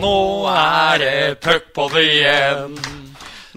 Nå 0.00 0.48
er 0.48 0.96
det 1.02 1.40
puckpod 1.44 1.92
igjen. 2.00 2.78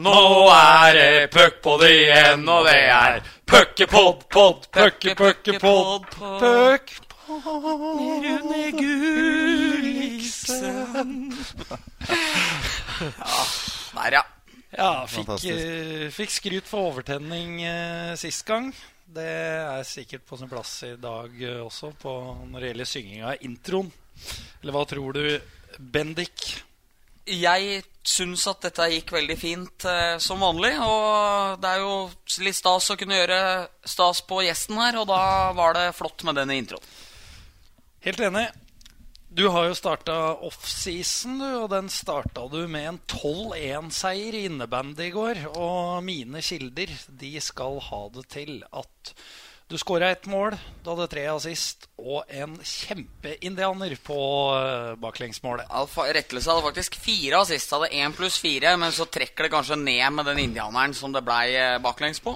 Nå 0.04 0.20
er 0.52 0.98
det 0.98 1.30
puckpod 1.32 1.86
igjen, 1.88 2.44
og 2.50 2.66
det 2.68 2.82
er 2.92 3.22
puckepod, 3.48 4.26
pod, 4.34 4.68
pucke, 4.74 5.16
puckepod, 5.16 6.04
puck. 6.18 6.92
Rune 7.30 8.72
Gulliksen. 8.76 10.52
Der, 13.94 14.18
ja. 14.18 14.24
Ja, 14.74 15.06
fikk, 15.08 15.30
eh, 15.48 16.10
fikk 16.12 16.32
skryt 16.34 16.68
for 16.68 16.80
overtenning 16.90 17.62
uh, 17.62 18.16
sist 18.20 18.44
gang. 18.48 18.74
Det 19.14 19.24
er 19.24 19.84
sikkert 19.86 20.26
på 20.26 20.38
sin 20.40 20.50
plass 20.50 20.84
i 20.88 20.96
dag 20.98 21.30
uh, 21.30 21.66
også 21.68 21.92
på, 22.02 22.12
når 22.50 22.60
det 22.60 22.68
gjelder 22.72 22.86
synginga 22.90 23.28
av 23.36 23.44
introen. 23.46 23.92
Eller 24.64 24.74
hva 24.74 24.86
tror 24.90 25.14
du, 25.16 25.40
Bendik? 25.80 26.64
Jeg 27.24 27.84
syns 28.04 28.44
at 28.52 28.66
dette 28.66 28.90
gikk 28.92 29.14
veldig 29.16 29.38
fint 29.40 29.86
eh, 29.88 30.18
som 30.20 30.42
vanlig. 30.44 30.74
Og 30.84 31.62
det 31.64 31.72
er 31.72 31.84
jo 31.84 31.94
litt 32.44 32.58
stas 32.58 32.92
å 32.92 32.98
kunne 33.00 33.22
gjøre 33.22 33.40
stas 33.88 34.24
på 34.28 34.42
gjesten 34.44 34.82
her, 34.82 35.00
og 35.00 35.08
da 35.12 35.24
var 35.56 35.78
det 35.78 35.94
flott 35.96 36.26
med 36.28 36.40
denne 36.42 36.60
introen. 36.60 36.92
Helt 38.04 38.20
enig. 38.20 38.50
Du 39.34 39.48
har 39.50 39.66
jo 39.66 39.74
starta 39.74 40.16
offseason, 40.46 41.40
du, 41.42 41.48
og 41.64 41.72
den 41.72 41.88
starta 41.90 42.44
du 42.52 42.68
med 42.70 42.86
en 42.86 43.00
12-1-seier 43.10 44.36
i 44.38 44.44
innebandy 44.46 45.08
i 45.08 45.14
går. 45.16 45.40
Og 45.58 46.04
mine 46.06 46.44
kilder 46.46 46.92
de 47.08 47.32
skal 47.42 47.80
ha 47.88 48.04
det 48.14 48.28
til 48.36 48.60
at 48.70 49.14
du 49.68 49.78
skåra 49.78 50.12
ett 50.12 50.26
mål, 50.26 50.56
du 50.84 50.90
hadde 50.92 51.08
tre 51.10 51.24
assist 51.32 51.88
og 51.98 52.28
en 52.28 52.56
kjempeindianer 52.68 53.96
på 54.04 54.18
eh, 54.58 54.96
baklengsmålet. 55.00 55.70
Rettelse 56.18 56.52
hadde 56.52 56.66
faktisk 56.66 56.98
fire 57.00 57.40
assist. 57.42 57.72
Hadde 57.72 57.94
én 57.96 58.14
pluss 58.16 58.38
fire, 58.44 58.76
men 58.78 58.92
så 58.94 59.08
trekker 59.08 59.48
det 59.48 59.54
kanskje 59.54 59.80
ned 59.80 60.04
med 60.14 60.28
den 60.28 60.42
indianeren 60.44 60.96
som 60.98 61.16
det 61.16 61.24
blei 61.26 61.56
eh, 61.56 61.80
baklengs 61.84 62.20
på. 62.24 62.36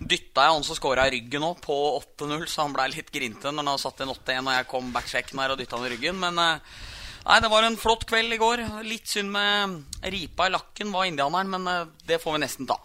Dytta 0.00 0.46
jeg 0.46 0.54
han 0.56 0.64
som 0.64 0.78
skåra 0.78 1.08
i 1.08 1.16
ryggen 1.16 1.44
òg, 1.44 1.58
på 1.64 1.76
8-0, 1.98 2.46
så 2.48 2.64
han 2.64 2.76
blei 2.76 2.86
litt 2.94 3.10
grinte 3.12 3.52
når 3.52 3.72
han 3.72 3.82
satt 3.82 4.00
inn 4.00 4.14
8-1 4.14 4.46
og 4.46 4.54
jeg 4.54 4.70
kom 4.70 4.94
backsjekken 4.94 5.42
her 5.42 5.52
og 5.52 5.60
dytta 5.60 5.76
han 5.76 5.90
i 5.90 5.92
ryggen. 5.96 6.22
Men 6.22 6.40
eh, 6.40 6.78
nei, 7.26 7.42
det 7.42 7.52
var 7.52 7.66
en 7.66 7.80
flott 7.82 8.06
kveld 8.08 8.38
i 8.38 8.40
går. 8.40 8.64
Litt 8.86 9.10
synd 9.10 9.34
med 9.34 10.06
ripa 10.06 10.46
i 10.46 10.54
lakken 10.54 10.94
var 10.94 11.10
indianeren, 11.10 11.52
men 11.58 11.92
det 12.06 12.22
får 12.22 12.38
vi 12.38 12.44
nesten 12.46 12.70
ta. 12.70 12.78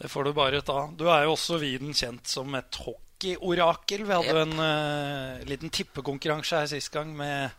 Det 0.00 0.10
får 0.10 0.24
du 0.26 0.32
bare 0.34 0.60
ta. 0.66 0.88
Du 0.90 1.06
er 1.06 1.24
jo 1.24 1.34
også 1.36 1.60
viden 1.62 1.94
kjent 1.94 2.28
som 2.28 2.54
et 2.58 2.78
hockeyorakel. 2.82 4.04
Vi 4.04 4.16
hadde 4.16 4.34
jo 4.34 4.42
en 4.42 4.58
uh, 4.58 5.44
liten 5.48 5.72
tippekonkurranse 5.72 6.64
her 6.64 6.70
sist 6.70 6.92
gang 6.94 7.14
med 7.16 7.54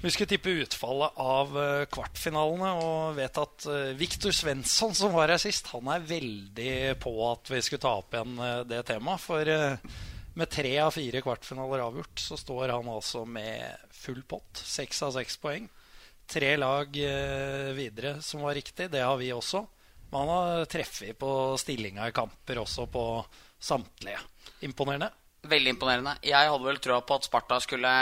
Vi 0.00 0.12
skulle 0.14 0.30
tippe 0.30 0.52
utfallet 0.62 1.16
av 1.18 1.56
eh, 1.58 1.84
kvartfinalene 1.90 2.68
og 2.84 3.16
vet 3.16 3.40
at 3.42 3.64
uh, 3.66 3.96
Viktor 3.98 4.30
Svensson, 4.30 4.92
som 4.94 5.10
var 5.10 5.32
her 5.32 5.42
sist, 5.42 5.72
han 5.72 5.90
er 5.90 6.04
veldig 6.06 6.74
på 7.02 7.10
at 7.26 7.50
vi 7.50 7.58
skulle 7.66 7.82
ta 7.82 7.96
opp 7.98 8.14
igjen 8.14 8.38
eh, 8.38 8.60
det 8.70 8.84
temaet. 8.86 9.24
For 9.24 9.50
eh, 9.50 9.96
med 10.38 10.52
tre 10.54 10.76
av 10.78 10.92
fire 10.94 11.18
kvartfinaler 11.24 11.82
avgjort, 11.82 12.22
så 12.22 12.38
står 12.38 12.76
han 12.76 12.92
altså 12.92 13.24
med 13.26 13.90
full 13.90 14.22
pott. 14.22 14.62
Seks 14.62 15.02
av 15.02 15.16
seks 15.18 15.34
poeng. 15.42 15.66
Tre 16.30 16.52
lag 16.62 16.94
eh, 17.02 17.74
videre 17.74 18.20
som 18.22 18.46
var 18.46 18.54
riktig. 18.54 18.86
Det 18.92 19.02
har 19.02 19.18
vi 19.18 19.32
også. 19.34 19.64
Men 20.10 20.20
han 20.20 20.30
har 20.32 20.68
treffet 20.70 21.18
på 21.18 21.30
stillinga 21.60 22.08
i 22.08 22.14
kamper 22.16 22.62
også 22.62 22.86
på 22.92 23.04
samtlige. 23.60 24.20
Imponerende. 24.64 25.10
Veldig 25.48 25.74
imponerende. 25.74 26.16
Jeg 26.24 26.50
hadde 26.50 26.64
vel 26.64 26.80
trua 26.82 27.02
på 27.06 27.18
at 27.18 27.28
Sparta 27.28 27.60
skulle 27.62 27.92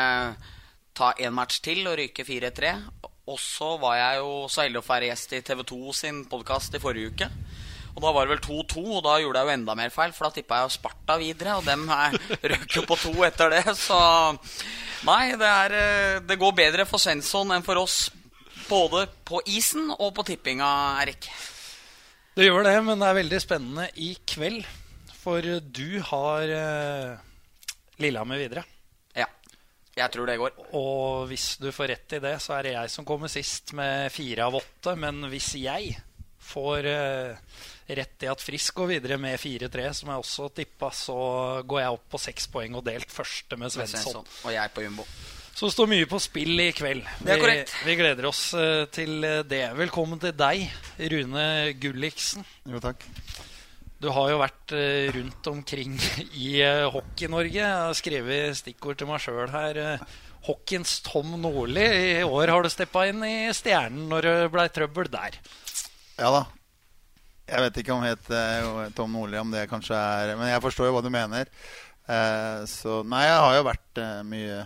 ta 0.97 1.13
én 1.21 1.35
match 1.35 1.61
til 1.65 1.83
og 1.89 1.99
ryke 1.99 2.25
4-3. 2.25 2.73
Og 3.27 3.39
så 3.43 3.73
var 3.83 3.99
jeg 3.99 4.21
jo 4.23 4.33
så 4.49 4.63
heldig 4.63 4.81
å 4.81 4.87
få 4.87 4.95
være 4.95 5.11
gjest 5.11 5.35
i 5.35 5.43
TV 5.45 5.65
2 5.67 5.97
sin 5.99 6.21
podkast 6.31 6.79
i 6.79 6.83
forrige 6.83 7.13
uke. 7.13 7.31
Og 7.97 8.03
da 8.05 8.13
var 8.13 8.27
det 8.27 8.37
vel 8.37 8.43
2-2, 8.45 8.83
og 8.99 9.03
da 9.07 9.17
gjorde 9.23 9.41
jeg 9.41 9.49
jo 9.49 9.55
enda 9.57 9.75
mer 9.79 9.93
feil, 9.93 10.13
for 10.13 10.29
da 10.29 10.37
tippa 10.37 10.61
jeg 10.61 10.69
jo 10.69 10.75
Sparta 10.75 11.17
videre, 11.17 11.57
og 11.57 11.65
dem 11.65 11.89
røk 12.53 12.77
jo 12.77 12.85
på 12.87 12.99
to 13.01 13.15
etter 13.25 13.55
det, 13.57 13.65
så 13.81 13.99
Nei, 15.07 15.37
det, 15.39 15.49
er, 15.49 15.75
eh, 15.77 16.21
det 16.25 16.39
går 16.41 16.55
bedre 16.57 16.87
for 16.89 17.01
Svensson 17.01 17.53
enn 17.55 17.65
for 17.65 17.81
oss. 17.81 18.07
Både 18.67 19.05
på 19.29 19.43
isen 19.49 19.91
og 19.93 20.11
på 20.17 20.25
tippinga, 20.27 20.69
Erik. 21.03 21.29
Det 22.37 22.45
gjør 22.45 22.67
det, 22.67 22.75
men 22.85 23.01
det 23.01 23.07
er 23.09 23.17
veldig 23.17 23.39
spennende 23.41 23.87
i 24.05 24.11
kveld. 24.29 24.67
For 25.17 25.41
du 25.41 26.01
har 26.05 26.51
eh, 26.53 27.23
Lillehammer 28.03 28.43
videre. 28.43 28.65
Ja. 29.17 29.25
Jeg 29.97 30.13
tror 30.13 30.29
det 30.29 30.37
går. 30.43 30.59
Og 30.77 31.25
hvis 31.31 31.55
du 31.63 31.71
får 31.73 31.95
rett 31.95 32.19
i 32.19 32.21
det, 32.21 32.35
så 32.45 32.59
er 32.59 32.69
det 32.69 32.75
jeg 32.75 32.93
som 32.93 33.09
kommer 33.09 33.33
sist 33.33 33.73
med 33.79 34.13
fire 34.13 34.51
av 34.51 34.59
åtte. 34.61 34.93
Men 35.01 35.25
hvis 35.33 35.55
jeg 35.63 35.97
får 36.47 36.91
eh, 36.93 37.57
rett 37.97 38.29
i 38.29 38.31
at 38.31 38.45
Frisk 38.45 38.83
går 38.83 38.93
videre 38.93 39.17
med 39.23 39.41
4-3, 39.41 39.89
som 39.97 40.13
jeg 40.13 40.27
også 40.27 40.51
tippa, 40.61 40.93
så 40.93 41.19
går 41.65 41.83
jeg 41.87 41.97
opp 41.97 42.07
på 42.13 42.21
seks 42.21 42.51
poeng 42.53 42.77
og 42.77 42.85
delt 42.85 43.17
første 43.17 43.57
med 43.57 43.73
Svensson. 43.73 44.29
Og 44.45 44.53
jeg 44.53 44.77
på 44.77 44.85
jumbo. 44.85 45.09
Så 45.57 45.71
det 45.71 45.73
står 45.73 45.89
mye 45.89 46.09
på 46.09 46.19
spill 46.21 46.59
i 46.61 46.69
kveld. 46.77 47.07
Det 47.25 47.33
er 47.33 47.41
korrekt. 47.41 47.73
vi 47.87 47.95
gleder 47.97 48.27
oss 48.29 48.43
eh, 48.59 48.85
til 48.93 49.25
det. 49.49 49.63
Velkommen 49.79 50.21
til 50.21 50.35
deg, 50.37 50.67
Rune 51.15 51.47
Gulliksen. 51.81 52.45
Jo, 52.69 52.81
takk. 52.85 53.07
Du 53.97 54.11
har 54.13 54.29
jo 54.35 54.43
vært 54.43 54.75
eh, 54.77 55.07
rundt 55.17 55.49
omkring 55.49 55.97
i 56.45 56.59
eh, 56.61 56.85
Hockey-Norge. 56.93 57.57
Jeg 57.57 57.73
har 57.73 57.97
skrevet 57.97 58.59
stikkord 58.61 59.01
til 59.01 59.09
meg 59.09 59.25
sjøl 59.25 59.49
her. 59.55 59.81
eh, 59.81 60.05
Hockeyens 60.47 60.99
Tom 61.09 61.33
Nordli. 61.41 61.87
I 62.21 62.29
år 62.29 62.53
har 62.53 62.63
du 62.63 62.71
steppa 62.71 63.07
inn 63.09 63.25
i 63.27 63.49
Stjernen 63.57 64.11
når 64.13 64.29
det 64.29 64.37
blei 64.53 64.69
trøbbel 64.71 65.09
der. 65.11 65.41
Ja 66.21 66.35
da. 66.37 66.45
Jeg 67.49 67.63
vet 67.65 67.81
ikke 67.81 67.97
om 67.97 68.05
het 68.05 68.29
eh, 68.29 68.69
Tom 68.95 69.17
Nordli, 69.17 69.41
om 69.41 69.57
det 69.57 69.65
kanskje 69.71 69.97
er 69.97 70.37
Men 70.37 70.53
jeg 70.53 70.63
forstår 70.69 70.91
jo 70.91 70.99
hva 70.99 71.03
du 71.03 71.11
mener. 71.15 71.49
Eh, 72.07 72.61
så 72.69 73.01
Nei, 73.09 73.25
jeg 73.25 73.41
har 73.41 73.57
jo 73.57 73.69
vært 73.73 74.03
eh, 74.05 74.21
mye, 74.29 74.61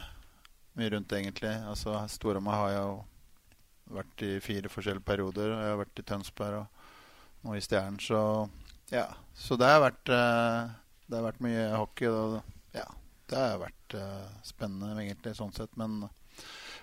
mye 0.78 0.90
rundt, 0.94 1.12
egentlig. 1.16 1.52
Altså, 1.70 1.96
Storhamar 2.12 2.58
har 2.60 2.70
jeg 2.74 2.84
jo 2.84 3.96
vært 3.96 4.24
i 4.26 4.30
fire 4.44 4.70
forskjellige 4.70 5.06
perioder. 5.06 5.54
Jeg 5.54 5.72
har 5.72 5.80
vært 5.80 6.02
i 6.02 6.06
Tønsberg 6.06 6.60
og 6.60 6.86
nå 7.46 7.56
i 7.56 7.64
Stjernen, 7.64 7.98
så 8.02 8.22
ja. 8.90 9.06
Så 9.34 9.56
det 9.58 9.68
har 9.70 9.82
vært, 9.82 10.08
eh, 10.12 10.70
det 11.06 11.18
har 11.18 11.26
vært 11.26 11.44
mye 11.44 11.66
hockey. 11.74 12.08
Og, 12.10 12.40
ja, 12.74 12.86
det 13.30 13.38
har 13.38 13.60
vært 13.62 13.98
eh, 13.98 14.30
spennende, 14.46 14.94
egentlig, 15.02 15.36
sånn 15.38 15.54
sett. 15.56 15.72
Men, 15.80 16.04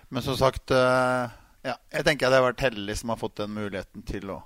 men 0.08 0.24
som 0.24 0.36
sagt 0.40 0.72
eh, 0.72 1.34
ja, 1.66 1.74
Jeg 1.92 2.04
tenker 2.06 2.28
jeg 2.28 2.38
har 2.38 2.46
vært 2.46 2.62
heldig 2.64 2.94
som 2.96 3.12
har 3.12 3.20
fått 3.20 3.40
den 3.40 3.52
muligheten 3.56 4.04
til 4.08 4.30
å 4.32 4.42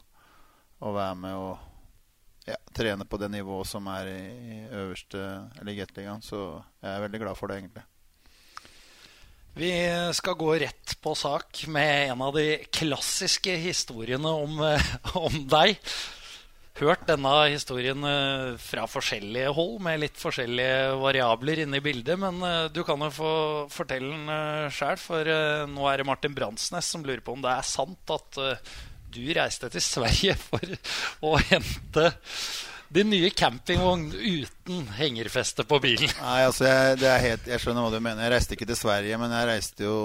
å 0.83 0.91
være 0.97 1.19
med 1.19 1.39
og 1.39 2.49
ja, 2.49 2.59
trene 2.75 3.07
på 3.07 3.19
det 3.23 3.29
nivået 3.31 3.71
som 3.71 3.87
er 3.93 4.09
i, 4.11 4.23
i 4.27 4.57
øverste 4.67 5.21
eller 5.61 5.77
Gateligaen. 5.79 6.25
Så 6.27 6.41
jeg 6.83 6.91
er 6.91 7.05
veldig 7.05 7.21
glad 7.23 7.39
for 7.39 7.51
det, 7.51 7.61
egentlig. 7.61 7.85
Vi 9.55 9.69
skal 10.17 10.35
gå 10.41 10.55
rett 10.55 10.95
på 11.01 11.13
sak 11.15 11.67
med 11.69 12.11
en 12.11 12.23
av 12.25 12.33
de 12.33 12.57
klassiske 12.73 13.53
historiene 13.61 14.31
om, 14.33 14.57
eh, 14.65 14.93
om 15.29 15.35
deg. 15.45 15.77
Hørt 16.81 17.05
denne 17.05 17.33
historien 17.53 18.01
eh, 18.09 18.55
fra 18.57 18.87
forskjellige 18.89 19.53
hold, 19.53 19.77
med 19.85 20.01
litt 20.01 20.17
forskjellige 20.17 20.97
variabler 21.03 21.67
inne 21.67 21.83
i 21.83 21.85
bildet. 21.85 22.17
Men 22.17 22.41
eh, 22.49 22.71
du 22.73 22.81
kan 22.89 23.05
jo 23.05 23.13
få 23.13 23.35
fortelle 23.69 24.17
den 24.17 24.73
sjøl, 24.73 24.97
for 24.97 25.33
nå 25.69 25.87
er 25.91 26.01
det 26.01 26.09
Martin 26.09 26.39
Bransnes 26.39 26.89
som 26.89 27.05
lurer 27.05 27.21
på 27.21 27.37
om 27.37 27.45
det 27.45 27.53
er 27.53 27.69
sant 27.69 28.17
at 28.17 28.41
du 29.13 29.23
reiste 29.37 29.69
til 29.69 29.85
Sverige 29.85 30.39
for 30.49 30.65
å 31.29 31.37
hente 31.51 32.09
din 32.93 33.09
nye 33.09 33.31
campingvogn 33.31 34.11
uten 34.13 34.89
hengerfeste 34.99 35.65
på 35.65 35.79
bilen. 35.81 36.11
Nei, 36.21 36.43
altså 36.45 36.67
jeg, 36.69 37.23
helt, 37.25 37.49
jeg 37.49 37.63
skjønner 37.63 37.87
hva 37.87 37.93
du 37.95 38.03
mener. 38.05 38.27
Jeg 38.27 38.35
reiste 38.35 38.57
ikke 38.57 38.69
til 38.69 38.79
Sverige, 38.79 39.19
men 39.21 39.33
jeg 39.33 39.49
reiste 39.49 39.87
jo 39.87 39.97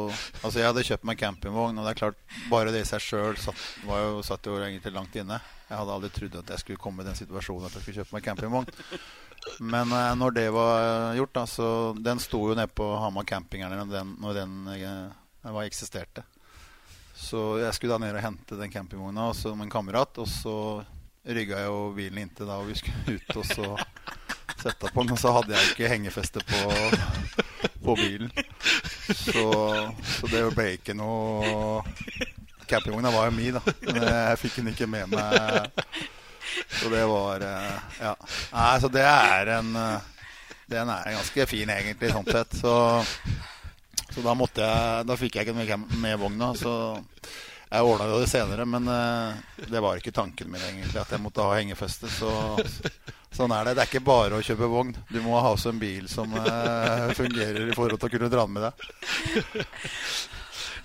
Altså 0.41 0.61
jeg 0.61 0.69
hadde 0.69 0.85
kjøpt 0.87 1.07
meg 1.09 1.19
campingvogn, 1.19 1.77
og 1.77 1.87
det 1.87 1.93
er 1.93 1.99
klart, 1.99 2.21
bare 2.51 2.71
det 2.71 2.85
i 2.85 2.87
seg 2.87 3.03
sjøl 3.03 3.39
satt, 3.41 3.59
jo, 3.83 4.23
satt 4.23 4.47
jo 4.47 4.55
egentlig 4.61 4.95
langt 4.95 5.19
inne. 5.19 5.41
Jeg 5.67 5.81
hadde 5.81 5.97
aldri 5.97 6.11
trodd 6.15 6.39
at 6.39 6.53
jeg 6.55 6.63
skulle 6.63 6.81
komme 6.81 7.03
i 7.03 7.09
den 7.09 7.19
situasjonen 7.19 7.67
at 7.67 7.75
jeg 7.75 7.83
skulle 7.83 8.03
kjøpe 8.03 8.15
meg 8.15 8.27
campingvogn. 8.29 8.71
Men 9.59 9.91
eh, 9.91 10.13
når 10.19 10.37
det 10.39 10.47
var 10.55 11.15
gjort, 11.15 11.35
da, 11.35 11.45
så 11.47 11.67
Den 12.03 12.19
sto 12.19 12.39
jo 12.49 12.55
nede 12.55 12.71
på 12.71 12.87
Hamar 12.99 13.27
campingerne 13.27 13.77
når 13.83 13.93
den, 13.93 14.15
når 14.23 14.41
den 14.41 14.57
eh, 14.73 15.51
var 15.51 15.67
eksisterte. 15.67 16.23
Så 17.17 17.57
jeg 17.59 17.73
skulle 17.73 17.97
da 17.97 18.05
ned 18.05 18.15
og 18.15 18.23
hente 18.23 18.59
den 18.59 18.71
campingvogna 18.71 19.31
og 19.31 19.57
med 19.57 19.67
en 19.67 19.73
kamerat. 19.73 20.19
Og 20.21 20.27
så 20.29 20.57
rygga 21.27 21.63
jo 21.65 21.91
bilen 21.95 22.23
inntil 22.23 22.49
da 22.49 22.59
og 22.61 22.69
vi 22.69 22.77
skulle 22.79 23.17
ut 23.17 23.35
og 23.35 23.45
så 23.45 23.71
sette 24.57 24.91
på 24.93 25.03
den. 25.03 25.13
Og 25.13 25.19
så 25.21 25.33
hadde 25.35 25.55
jeg 25.55 25.71
ikke 25.73 25.91
hengefeste 25.91 26.43
på, 26.47 26.61
på 27.85 27.95
bilen. 27.99 28.31
Så, 29.07 29.47
så 30.03 30.31
det 30.31 30.43
ble 30.55 30.71
ikke 30.77 30.95
noe 30.97 31.81
Campingvogna 32.67 33.13
var 33.13 33.29
jo 33.29 33.35
mi, 33.37 33.47
da. 33.55 33.61
Men 33.85 34.01
jeg 34.03 34.39
fikk 34.41 34.57
den 34.59 34.73
ikke 34.73 34.89
med 34.91 35.13
meg. 35.13 35.69
Så 36.73 36.89
det 36.91 37.03
var 37.07 37.43
eh, 37.47 37.77
Ja. 38.01 38.11
Nei, 38.51 38.71
så 38.83 38.89
det 38.91 39.03
er 39.07 39.53
en 39.59 39.69
Den 40.67 40.89
er 40.91 41.13
ganske 41.15 41.45
fin, 41.47 41.69
egentlig, 41.71 42.11
sånn 42.11 42.27
sett. 42.27 42.57
Så 42.59 42.73
så 44.17 44.23
da 44.25 44.33
måtte 44.33 44.65
jeg 44.65 45.05
Da 45.07 45.17
fikk 45.19 45.37
jeg 45.37 45.47
ikke 45.47 45.57
med, 45.57 45.99
med 46.01 46.19
vogna. 46.19 46.51
Så 46.57 46.71
Jeg 47.67 47.83
ordna 47.83 48.07
det 48.13 48.29
senere, 48.31 48.63
men 48.69 48.87
uh, 48.87 49.35
det 49.67 49.81
var 49.83 49.99
ikke 49.99 50.15
tanken 50.15 50.51
min 50.51 50.63
egentlig 50.63 51.01
at 51.01 51.11
jeg 51.11 51.23
måtte 51.23 51.43
ha 51.43 51.57
hengefeste. 51.57 52.07
Så 52.07 52.31
sånn 53.37 53.51
er 53.51 53.67
det. 53.67 53.75
Det 53.75 53.83
er 53.83 53.91
ikke 53.91 54.07
bare 54.07 54.39
å 54.39 54.45
kjøpe 54.45 54.71
vogn. 54.71 54.95
Du 55.11 55.19
må 55.25 55.35
ha 55.35 55.51
også 55.51 55.73
en 55.73 55.81
bil 55.81 56.07
som 56.11 56.31
uh, 56.31 57.11
fungerer 57.17 57.67
i 57.67 57.75
forhold 57.75 57.99
til 57.99 58.09
å 58.09 58.15
kunne 58.15 58.31
dra 58.31 58.47
den 58.47 58.55
med 58.55 58.69
deg. 58.69 59.27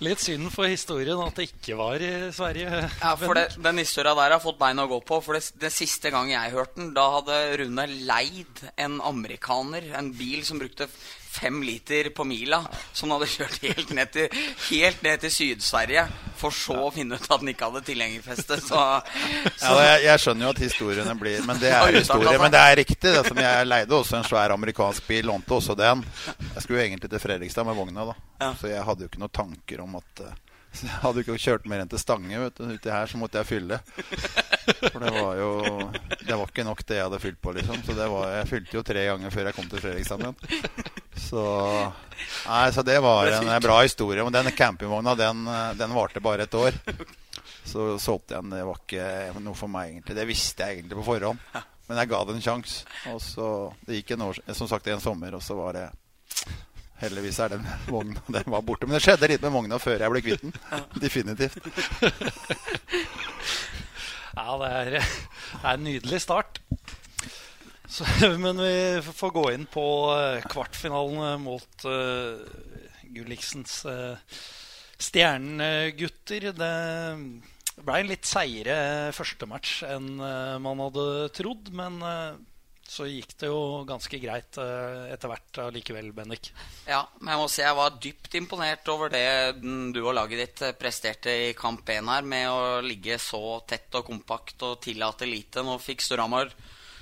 Litt 0.03 0.19
synd 0.19 0.49
for 0.51 0.67
historien 0.67 1.19
at 1.23 1.37
det 1.37 1.47
ikke 1.51 1.77
var 1.79 2.01
i 2.03 2.11
Sverige. 2.35 2.81
Ja, 2.99 3.13
for 3.19 3.37
det, 3.37 3.45
Den 3.63 3.79
historia 3.79 4.15
der 4.17 4.35
har 4.35 4.43
fått 4.43 4.59
bein 4.59 4.81
å 4.81 4.87
gå 4.89 4.99
på. 5.05 5.19
For 5.23 5.37
det, 5.37 5.53
det, 5.61 5.71
siste 5.71 6.11
gang 6.13 6.31
jeg 6.33 6.53
hørte 6.55 6.81
den, 6.81 6.93
da 6.97 7.05
hadde 7.19 7.39
Rune 7.61 7.87
leid 8.09 8.63
en 8.75 8.99
amerikaner, 9.05 9.91
en 9.95 10.11
bil 10.17 10.43
som 10.47 10.59
brukte 10.59 10.89
fem 11.33 11.63
liter 11.65 12.09
på 12.13 12.25
mila, 12.27 12.61
som 12.93 13.11
hadde 13.15 13.29
kjørt 13.31 13.57
helt 13.63 13.93
ned 13.97 14.11
til, 14.13 14.43
helt 14.69 15.01
ned 15.05 15.23
til 15.23 15.33
Syd-Sverige, 15.33 16.05
for 16.37 16.53
så 16.53 16.77
å 16.87 16.91
finne 16.93 17.17
ut 17.17 17.25
at 17.25 17.41
den 17.41 17.53
ikke 17.53 17.69
hadde 17.71 17.83
tilhengerfeste. 17.87 18.59
Så, 18.61 18.83
så. 19.57 19.73
Ja, 19.73 19.73
jeg, 19.87 20.03
jeg, 20.05 20.23
skjønner 20.23 20.47
jo 20.47 20.53
at 20.53 20.61
historiene 20.61 21.15
blir 21.17 21.43
Men 21.47 21.59
det 21.61 21.73
er 21.73 21.97
historie. 21.97 22.37
Men 22.41 22.53
det 22.53 22.61
er 22.61 22.77
riktig. 22.83 23.11
Det 23.17 23.25
som 23.27 23.41
jeg 23.41 23.67
leide 23.69 23.97
også 23.97 24.19
en 24.19 24.27
svær 24.27 24.53
amerikansk 24.55 25.09
bil, 25.09 25.27
lånte 25.31 25.57
også 25.57 25.75
den. 25.79 26.05
Jeg 26.53 26.65
skulle 26.65 26.79
jo 26.79 26.85
egentlig 26.85 27.09
til 27.09 27.23
Fredrikstad 27.23 27.67
med 27.67 27.77
vogna, 27.77 28.07
da. 28.11 28.53
Så 28.59 28.69
jeg 28.71 28.85
hadde 28.85 29.05
jo 29.05 29.11
ikke 29.11 29.23
noen 29.23 29.37
tanker 29.41 29.83
om 29.85 29.97
at 29.99 30.25
uh, 30.73 30.83
jeg 30.87 30.99
hadde 31.03 31.23
ikke 31.23 31.39
kjørt 31.41 31.67
mer 31.69 31.83
enn 31.83 31.91
til 31.91 32.01
Stange. 32.01 32.39
vet 32.45 32.59
du. 32.59 32.65
Uti 32.73 32.93
her 32.93 33.09
så 33.09 33.19
måtte 33.21 33.41
jeg 33.41 33.49
fylle. 33.49 33.79
For 34.93 35.03
det 35.03 35.11
var 35.11 35.35
jo 35.35 35.49
Det 36.23 36.37
var 36.39 36.45
ikke 36.47 36.65
nok 36.67 36.83
det 36.87 36.99
jeg 36.99 37.07
hadde 37.07 37.21
fylt 37.23 37.41
på, 37.41 37.53
liksom. 37.57 37.81
Så 37.85 37.97
det 37.97 38.07
var, 38.13 38.29
jeg 38.37 38.49
fylte 38.51 38.77
jo 38.77 38.85
tre 38.87 39.05
ganger 39.09 39.33
før 39.33 39.49
jeg 39.49 39.57
kom 39.57 39.69
til 39.71 39.83
Fredrikstad 39.83 40.23
igjen. 40.23 40.39
Så, 41.23 41.43
nei, 42.47 42.63
så 42.73 42.83
det 42.85 42.95
var 43.03 43.29
en, 43.31 43.51
en 43.53 43.65
bra 43.65 43.81
historie. 43.83 44.23
Men 44.25 44.35
den 44.35 44.51
campingvogna, 44.55 45.17
den, 45.19 45.45
den 45.79 45.93
varte 45.95 46.23
bare 46.23 46.47
et 46.47 46.57
år. 46.57 46.79
Så 47.65 47.93
solgte 47.99 48.35
jeg 48.35 48.43
den. 48.43 48.55
Det 48.55 48.65
var 48.67 48.81
ikke 48.81 49.43
noe 49.43 49.57
for 49.57 49.71
meg, 49.71 49.93
egentlig. 49.93 50.17
Det 50.17 50.27
visste 50.29 50.65
jeg 50.65 50.81
egentlig 50.81 50.99
på 50.99 51.07
forhånd. 51.13 51.39
Men 51.87 51.99
jeg 51.99 52.11
ga 52.11 52.21
det 52.25 52.35
en 52.37 52.43
sjanse. 52.43 52.85
Og 53.11 53.19
så 53.21 53.47
Det 53.85 53.99
gikk 53.99 54.15
en 54.15 54.27
år, 54.29 54.39
som 54.55 54.69
sagt 54.71 54.87
en 54.87 55.03
sommer, 55.03 55.35
og 55.35 55.43
så 55.43 55.57
var 55.57 55.77
det 55.77 55.87
Heldigvis 57.03 57.39
er 57.43 57.55
den 57.57 57.67
vogna 57.93 58.23
den 58.27 58.49
var 58.55 58.65
borte. 58.65 58.87
Men 58.87 58.97
det 58.97 59.03
skjedde 59.05 59.29
litt 59.31 59.43
med 59.43 59.55
vogna 59.55 59.79
før 59.81 60.05
jeg 60.05 60.15
ble 60.15 60.23
kvitt 60.25 60.45
den. 60.47 60.57
Definitivt. 61.03 61.59
Ja, 64.33 64.55
det 64.57 64.69
er, 64.73 64.87
det 64.97 65.59
er 65.61 65.75
en 65.75 65.83
nydelig 65.85 66.19
start. 66.23 66.57
Så, 67.85 68.05
men 68.43 68.57
vi 68.57 69.01
får 69.05 69.33
gå 69.35 69.43
inn 69.53 69.67
på 69.69 69.85
eh, 70.15 70.45
kvartfinalen 70.49 71.43
mot 71.43 71.85
uh, 71.85 72.41
Gulliksens 73.13 73.83
uh, 73.85 74.17
stjernegutter. 74.97 76.49
Det 76.57 76.73
ble 77.83 77.99
en 77.99 78.09
litt 78.09 78.25
seigere 78.25 79.13
første 79.13 79.49
match 79.49 79.83
enn 79.85 80.15
uh, 80.17 80.57
man 80.63 80.81
hadde 80.87 81.05
trodd. 81.37 81.69
Men 81.77 82.01
uh, 82.01 82.33
så 82.89 83.05
gikk 83.07 83.33
det 83.39 83.47
jo 83.47 83.83
ganske 83.87 84.19
greit 84.21 84.57
uh, 84.59 85.07
etter 85.11 85.31
hvert 85.31 85.59
likevel, 85.73 86.11
Bendik. 86.15 86.51
Ja, 86.85 87.01
men 87.21 87.33
jeg 87.33 87.41
må 87.41 87.47
si 87.51 87.63
jeg 87.63 87.77
var 87.77 87.97
dypt 88.03 88.35
imponert 88.37 88.91
over 88.91 89.13
det 89.13 89.23
du 89.61 90.01
og 90.03 90.13
laget 90.17 90.41
ditt 90.41 90.63
eh, 90.67 90.75
presterte 90.77 91.33
i 91.47 91.53
kamp 91.57 91.87
1 91.89 92.11
her, 92.11 92.27
med 92.27 92.49
å 92.51 92.81
ligge 92.85 93.17
så 93.21 93.61
tett 93.67 93.93
og 93.97 94.05
kompakt 94.11 94.65
og 94.67 94.81
tillate 94.83 95.29
lite. 95.29 95.63
Nå 95.63 95.77
fikk 95.81 96.03
Storhamar 96.03 96.51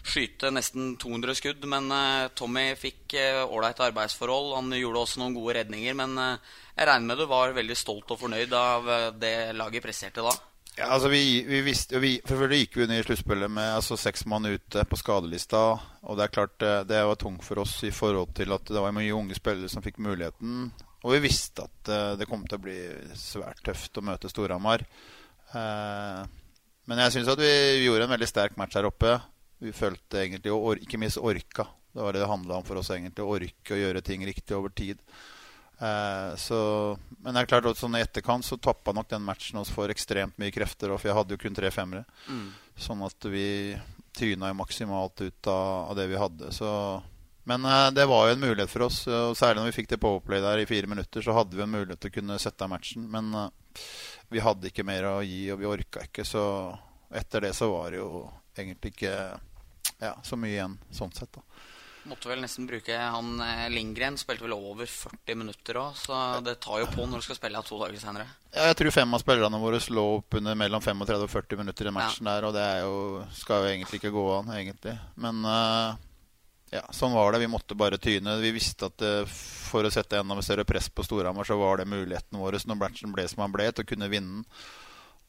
skyte 0.02 0.50
nesten 0.54 0.96
200 1.02 1.38
skudd, 1.38 1.66
men 1.70 1.90
uh, 1.94 2.30
Tommy 2.38 2.72
fikk 2.80 3.18
ålreite 3.50 3.90
arbeidsforhold. 3.90 4.56
Han 4.60 4.78
gjorde 4.78 5.04
også 5.04 5.24
noen 5.24 5.36
gode 5.38 5.58
redninger, 5.60 5.98
men 5.98 6.16
jeg 6.22 6.88
regner 6.88 7.10
med 7.10 7.20
du 7.20 7.28
var 7.30 7.58
veldig 7.58 7.78
stolt 7.78 8.14
og 8.14 8.22
fornøyd 8.22 8.54
av 8.56 8.88
det 9.20 9.36
laget 9.58 9.84
presterte 9.84 10.24
da? 10.26 10.38
Ja, 10.78 10.88
altså 10.96 11.10
vi, 11.12 11.44
vi 11.44 11.60
visste, 11.66 12.00
vi, 12.00 12.14
Selvfølgelig 12.24 12.62
gikk 12.62 12.78
vi 12.80 12.86
ned 12.88 13.02
i 13.02 13.06
sluttspillet 13.06 13.52
med 13.52 13.74
altså, 13.76 13.98
seks 14.00 14.24
mann 14.30 14.48
ute 14.48 14.86
på 14.88 15.00
skadelista. 15.00 15.64
Og 16.08 16.18
det 16.18 16.26
er 16.26 16.36
klart 16.38 16.64
eh, 16.66 16.84
det 16.88 17.02
var 17.10 17.20
tungt 17.20 17.44
for 17.44 17.60
oss 17.64 17.76
i 17.88 17.92
forhold 17.92 18.32
til 18.38 18.56
at 18.56 18.72
det 18.72 18.80
var 18.80 18.96
mye 18.96 19.18
unge 19.18 19.36
spillere 19.38 19.72
som 19.72 19.84
fikk 19.84 20.00
muligheten. 20.02 20.70
Og 21.02 21.16
vi 21.16 21.24
visste 21.24 21.66
at 21.66 21.90
uh, 21.90 22.14
det 22.14 22.28
kom 22.30 22.44
til 22.46 22.60
å 22.60 22.62
bli 22.62 22.78
svært 23.18 23.64
tøft 23.66 23.98
å 23.98 24.04
møte 24.06 24.30
Storhamar. 24.30 24.84
Uh, 25.50 26.22
men 26.86 27.02
jeg 27.02 27.16
syns 27.16 27.32
at 27.34 27.42
vi, 27.42 27.50
gjorde 27.88 28.06
en 28.06 28.14
veldig 28.14 28.30
sterk 28.30 28.58
match 28.60 28.78
her 28.78 28.86
oppe. 28.86 29.16
Vi 29.62 29.74
følte 29.74 30.22
egentlig, 30.22 30.54
og 30.54 30.82
ikke 30.82 31.00
minst 31.02 31.18
orka. 31.18 31.66
Det 31.92 32.06
var 32.06 32.14
det 32.14 32.22
det 32.22 32.30
handla 32.30 32.60
om 32.60 32.68
for 32.68 32.78
oss, 32.78 32.92
egentlig. 32.94 33.26
Å 33.26 33.34
orke 33.34 33.76
å 33.76 33.82
gjøre 33.82 34.04
ting 34.06 34.22
riktig 34.30 34.58
over 34.58 34.74
tid. 34.78 35.02
Eh, 35.82 36.36
så, 36.36 36.98
men 37.20 37.34
det 37.34 37.42
er 37.42 37.50
klart 37.50 37.66
at 37.66 37.80
sånn 37.80 37.98
i 37.98 38.04
etterkant 38.04 38.46
så 38.46 38.58
tappa 38.62 38.94
nok 38.94 39.10
den 39.10 39.24
matchen 39.26 39.62
oss 39.62 39.72
for 39.74 39.90
ekstremt 39.90 40.38
mye 40.42 40.54
krefter. 40.54 40.94
For 40.94 41.10
jeg 41.10 41.18
hadde 41.18 41.36
jo 41.36 41.42
kun 41.42 41.58
tre 41.58 41.72
femmere. 41.74 42.06
Mm. 42.30 42.52
Sånn 42.78 43.02
at 43.06 43.30
vi 43.32 43.46
tyna 44.18 44.52
jo 44.52 44.60
maksimalt 44.60 45.24
ut 45.24 45.50
av, 45.50 45.90
av 45.90 45.98
det 45.98 46.06
vi 46.12 46.20
hadde. 46.22 46.52
Så, 46.54 46.70
men 47.50 47.66
eh, 47.66 47.88
det 47.98 48.06
var 48.12 48.28
jo 48.28 48.36
en 48.36 48.46
mulighet 48.46 48.74
for 48.74 48.86
oss. 48.90 49.04
Og 49.10 49.34
særlig 49.40 49.64
når 49.64 49.72
vi 49.72 49.78
fikk 49.80 49.92
det 49.96 50.02
powerplay 50.04 50.44
der 50.44 50.62
i 50.62 50.70
fire 50.70 50.92
minutter, 50.92 51.26
så 51.26 51.36
hadde 51.40 51.58
vi 51.58 51.66
en 51.66 51.74
mulighet 51.74 52.04
til 52.04 52.14
å 52.14 52.18
kunne 52.20 52.40
sette 52.44 52.68
av 52.68 52.74
matchen. 52.76 53.10
Men 53.10 53.34
eh, 53.34 53.50
vi 54.32 54.46
hadde 54.46 54.70
ikke 54.70 54.86
mer 54.88 55.10
å 55.10 55.18
gi, 55.26 55.48
og 55.54 55.64
vi 55.64 55.72
orka 55.72 56.06
ikke. 56.06 56.28
Så 56.28 56.44
etter 57.10 57.48
det 57.48 57.56
så 57.58 57.72
var 57.74 57.92
det 57.92 58.04
jo 58.04 58.28
egentlig 58.54 58.94
ikke 58.94 59.16
ja, 60.02 60.14
så 60.24 60.38
mye 60.38 60.54
igjen 60.54 60.78
sånn 60.94 61.14
sett. 61.16 61.34
da 61.34 61.42
Måtte 62.10 62.32
vel 62.32 62.40
nesten 62.42 62.66
bruke 62.66 62.98
han 62.98 63.36
eh, 63.46 63.68
Lindgren. 63.70 64.18
Spilte 64.18 64.48
vel 64.48 64.56
over 64.56 64.90
40 64.90 65.38
minutter 65.38 65.78
òg, 65.78 65.98
så 65.98 66.18
det 66.42 66.56
tar 66.64 66.82
jo 66.82 66.88
på 66.90 67.06
når 67.06 67.22
du 67.22 67.28
skal 67.28 67.38
spille 67.38 67.62
to 67.68 67.78
dager 67.82 68.02
senere. 68.02 68.26
Ja, 68.50 68.72
jeg 68.72 68.80
tror 68.80 68.96
fem 68.96 69.14
av 69.14 69.22
spillerne 69.22 69.60
våre 69.62 69.82
lå 69.94 70.06
opp 70.18 70.40
under 70.40 70.58
mellom 70.58 70.82
35 70.82 71.28
og 71.28 71.30
40 71.30 71.62
minutter 71.62 71.90
i 71.90 71.94
matchen 71.94 72.26
ja. 72.26 72.34
der, 72.34 72.48
og 72.48 72.56
det 72.58 72.68
jo, 72.82 72.96
skal 73.38 73.62
jo 73.62 73.74
egentlig 73.74 74.02
ikke 74.02 74.14
gå 74.16 74.26
an, 74.40 74.50
egentlig. 74.58 74.96
Men 75.22 75.46
uh, 75.46 75.94
ja, 76.74 76.82
sånn 76.90 77.14
var 77.14 77.36
det. 77.36 77.44
Vi 77.44 77.52
måtte 77.54 77.78
bare 77.78 78.02
tyne. 78.02 78.40
Vi 78.42 78.54
visste 78.56 78.90
at 78.90 79.06
uh, 79.06 79.22
for 79.30 79.86
å 79.86 79.94
sette 79.94 80.18
enda 80.18 80.42
større 80.42 80.66
press 80.66 80.90
på 80.90 81.06
Storhamar, 81.06 81.46
så 81.46 81.60
var 81.62 81.84
det 81.84 81.92
muligheten 81.92 82.42
vår 82.42 82.64
når 82.66 82.82
matchen 82.82 83.14
ble 83.14 83.28
som 83.30 83.46
han 83.46 83.54
ble, 83.54 83.70
til 83.70 83.86
å 83.86 83.92
kunne 83.94 84.10
vinne 84.10 84.42
den. 84.42 84.64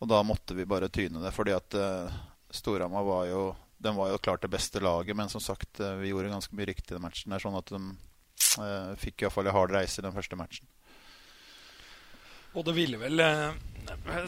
Og 0.02 0.08
da 0.10 0.18
måtte 0.26 0.56
vi 0.58 0.66
bare 0.66 0.88
tyne 0.90 1.20
det, 1.22 1.30
fordi 1.36 1.52
at 1.54 1.76
uh, 1.78 2.22
Storhamar 2.50 3.04
var 3.06 3.28
jo 3.28 3.42
den 3.82 3.98
var 3.98 4.12
jo 4.12 4.20
klart 4.22 4.44
det 4.44 4.52
beste 4.52 4.80
laget, 4.80 5.16
men 5.16 5.28
som 5.28 5.40
sagt, 5.42 5.80
eh, 5.80 5.98
vi 6.00 6.12
gjorde 6.12 6.30
ganske 6.30 6.56
mye 6.56 6.68
riktig 6.70 6.92
i 6.92 6.96
den 6.96 7.02
matchen. 7.02 7.32
Det 7.32 7.38
er 7.38 7.44
sånn 7.44 7.58
at 7.58 7.72
de 7.72 7.80
uh, 7.82 8.92
fikk 9.00 9.24
iallfall 9.24 9.50
en 9.50 9.56
hard 9.56 9.74
reise 9.74 10.00
i 10.00 10.06
den 10.06 10.14
første 10.14 10.38
matchen. 10.38 10.68
Og 12.52 12.66
det 12.66 12.74
ville 12.76 12.98
vel 13.00 13.22
eh, 13.24 13.52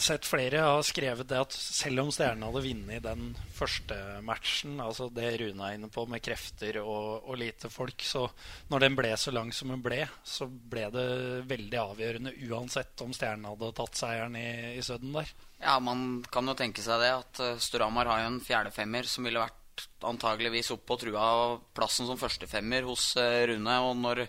sett 0.03 0.27
flere 0.27 0.63
har 0.65 0.83
skrevet 0.87 1.29
det 1.29 1.39
at 1.41 1.55
selv 1.55 2.05
om 2.05 2.11
Stjernen 2.13 2.45
hadde 2.47 2.63
vunnet 2.65 3.05
den 3.05 3.33
første 3.55 3.97
matchen, 4.25 4.79
altså 4.83 5.09
det 5.13 5.35
Rune 5.41 5.67
er 5.67 5.79
inne 5.79 5.91
på 5.93 6.07
med 6.11 6.23
krefter 6.25 6.81
og, 6.83 7.25
og, 7.25 7.37
lite 7.41 7.71
folk, 7.73 8.05
så 8.05 8.27
når 8.73 8.87
den 8.87 8.99
ble 8.99 9.13
så 9.21 9.35
lang 9.35 9.53
som 9.55 9.73
den 9.73 9.83
ble, 9.85 10.03
så 10.25 10.49
ble 10.49 10.87
det 10.95 11.09
veldig 11.51 11.81
avgjørende 11.83 12.35
uansett 12.49 13.05
om 13.05 13.15
Stjernen 13.17 13.51
hadde 13.53 13.75
tatt 13.77 14.01
seieren 14.01 14.39
i, 14.41 14.49
i 14.79 14.85
Sødden 14.85 15.15
der. 15.17 15.35
Ja, 15.61 15.79
man 15.81 16.25
kan 16.33 16.49
jo 16.49 16.57
tenke 16.59 16.85
seg 16.85 17.01
det 17.01 17.13
at 17.15 17.45
uh, 17.45 17.61
Storhamar 17.63 18.11
har 18.11 18.25
jo 18.25 18.33
en 18.33 18.43
fjerdefemmer 18.45 19.09
som 19.09 19.25
ville 19.25 19.41
vært 19.41 19.87
antageligvis 20.05 20.71
opp 20.75 20.85
på 20.87 20.99
trua 21.01 21.29
plassen 21.75 22.09
som 22.09 22.21
førstefemmer 22.21 22.85
hos 22.89 23.15
uh, 23.17 23.45
Rune. 23.49 23.79
Og 23.89 23.97
når 24.03 24.27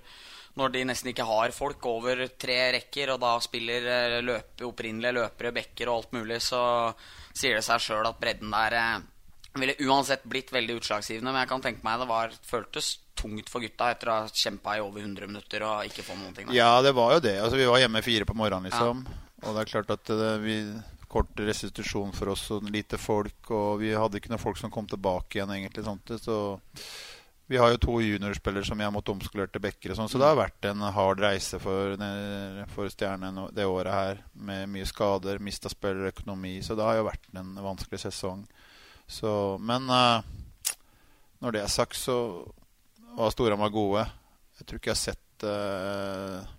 når 0.55 0.71
de 0.71 0.83
nesten 0.87 1.11
ikke 1.11 1.27
har 1.27 1.51
folk 1.55 1.83
over 1.91 2.21
tre 2.39 2.59
rekker, 2.77 3.11
og 3.13 3.19
da 3.23 3.33
spiller 3.43 3.89
eh, 3.91 4.21
løpe, 4.23 4.63
opprinnelige 4.67 5.17
løpere, 5.17 5.51
bekker 5.55 5.91
og 5.91 5.97
alt 5.99 6.15
mulig, 6.15 6.39
så 6.43 6.61
sier 7.35 7.57
det 7.57 7.65
seg 7.67 7.83
sjøl 7.83 8.07
at 8.07 8.21
bredden 8.21 8.53
der 8.55 8.77
eh, 8.79 9.03
ville 9.59 9.75
uansett 9.87 10.23
blitt 10.27 10.53
veldig 10.55 10.79
utslagsgivende. 10.79 11.31
Men 11.31 11.43
jeg 11.43 11.51
kan 11.51 11.65
tenke 11.67 11.85
meg 11.87 11.99
det 11.99 12.09
var, 12.11 12.39
føltes 12.47 12.95
tungt 13.15 13.51
for 13.51 13.63
gutta 13.63 13.91
etter 13.91 14.11
å 14.11 14.17
ha 14.21 14.31
kjempa 14.31 14.77
i 14.77 14.83
over 14.83 15.03
100 15.03 15.31
minutter 15.31 15.63
og 15.67 15.87
ikke 15.87 16.03
få 16.07 16.17
noen 16.19 16.35
ting. 16.35 16.49
Der. 16.49 16.57
Ja, 16.57 16.73
det 16.83 16.95
var 16.95 17.15
jo 17.15 17.23
det. 17.23 17.37
Altså, 17.43 17.59
vi 17.59 17.69
var 17.69 17.79
hjemme 17.83 18.03
fire 18.05 18.27
på 18.27 18.35
morgenen, 18.37 18.71
liksom. 18.71 19.05
Ja. 19.07 19.21
Og 19.45 19.55
det 19.55 19.61
er 19.61 19.71
klart 19.71 19.91
at 19.93 20.09
det, 20.09 20.31
vi 20.43 20.59
kort 21.15 21.39
restitusjon 21.39 22.11
for 22.15 22.33
oss 22.33 22.47
og 22.55 22.67
lite 22.71 22.99
folk. 22.99 23.51
Og 23.55 23.83
vi 23.83 23.93
hadde 23.95 24.19
ikke 24.19 24.31
noen 24.33 24.43
folk 24.43 24.59
som 24.59 24.73
kom 24.73 24.87
tilbake 24.89 25.39
igjen, 25.39 25.53
egentlig. 25.55 25.85
Sånt, 25.87 26.15
så 26.23 26.39
vi 27.47 27.57
har 27.57 27.69
jo 27.69 27.77
to 27.77 27.95
juniorspillere 28.01 28.65
som 28.65 28.77
vi 28.77 28.83
har 28.83 28.93
måttet 28.93 29.13
omskolere 29.13 29.51
til 29.53 29.61
backer. 29.61 29.93
Sånn, 29.93 30.09
så 30.09 30.17
det 30.17 30.25
har 30.25 30.37
vært 30.39 30.65
en 30.65 30.81
hard 30.95 31.19
reise 31.21 31.59
for, 31.61 31.93
for 32.73 32.89
Stjernen 32.89 33.37
det 33.53 33.67
året 33.69 33.93
her. 33.93 34.23
Med 34.33 34.71
mye 34.73 34.87
skader, 34.89 35.37
mista 35.43 35.69
spillerøkonomi. 35.69 36.57
Så 36.65 36.77
det 36.77 36.87
har 36.87 36.97
jo 36.97 37.05
vært 37.05 37.29
en 37.37 37.51
vanskelig 37.61 38.01
sesong. 38.01 38.41
Så, 39.05 39.29
men 39.61 39.85
uh, 39.93 40.25
når 41.45 41.53
det 41.53 41.61
er 41.61 41.69
sagt, 41.69 41.99
så 42.01 42.17
var 43.13 43.35
Storhamar 43.35 43.69
gode. 43.69 44.07
Jeg 44.57 44.65
tror 44.65 44.81
ikke 44.81 44.91
jeg 44.91 44.97
har 44.97 45.03
sett 45.03 45.45
uh, 45.45 46.49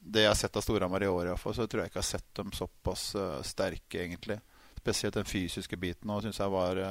det 0.00 0.26
jeg 0.26 0.32
har 0.34 0.38
sett 0.42 0.60
av 0.60 0.66
Storhamar 0.66 1.06
i 1.06 1.08
år, 1.08 1.30
iallfall, 1.30 1.56
så 1.56 1.64
tror 1.64 1.84
jeg 1.84 1.94
ikke 1.94 2.00
jeg 2.02 2.04
har 2.04 2.10
sett 2.10 2.28
dem 2.36 2.52
såpass 2.52 3.06
uh, 3.16 3.40
sterke, 3.46 4.04
egentlig. 4.04 4.36
Spesielt 4.76 5.16
den 5.16 5.32
fysiske 5.32 5.80
biten. 5.80 6.12
Og 6.12 6.20
syns 6.28 6.44
jeg 6.44 6.52
var, 6.52 6.84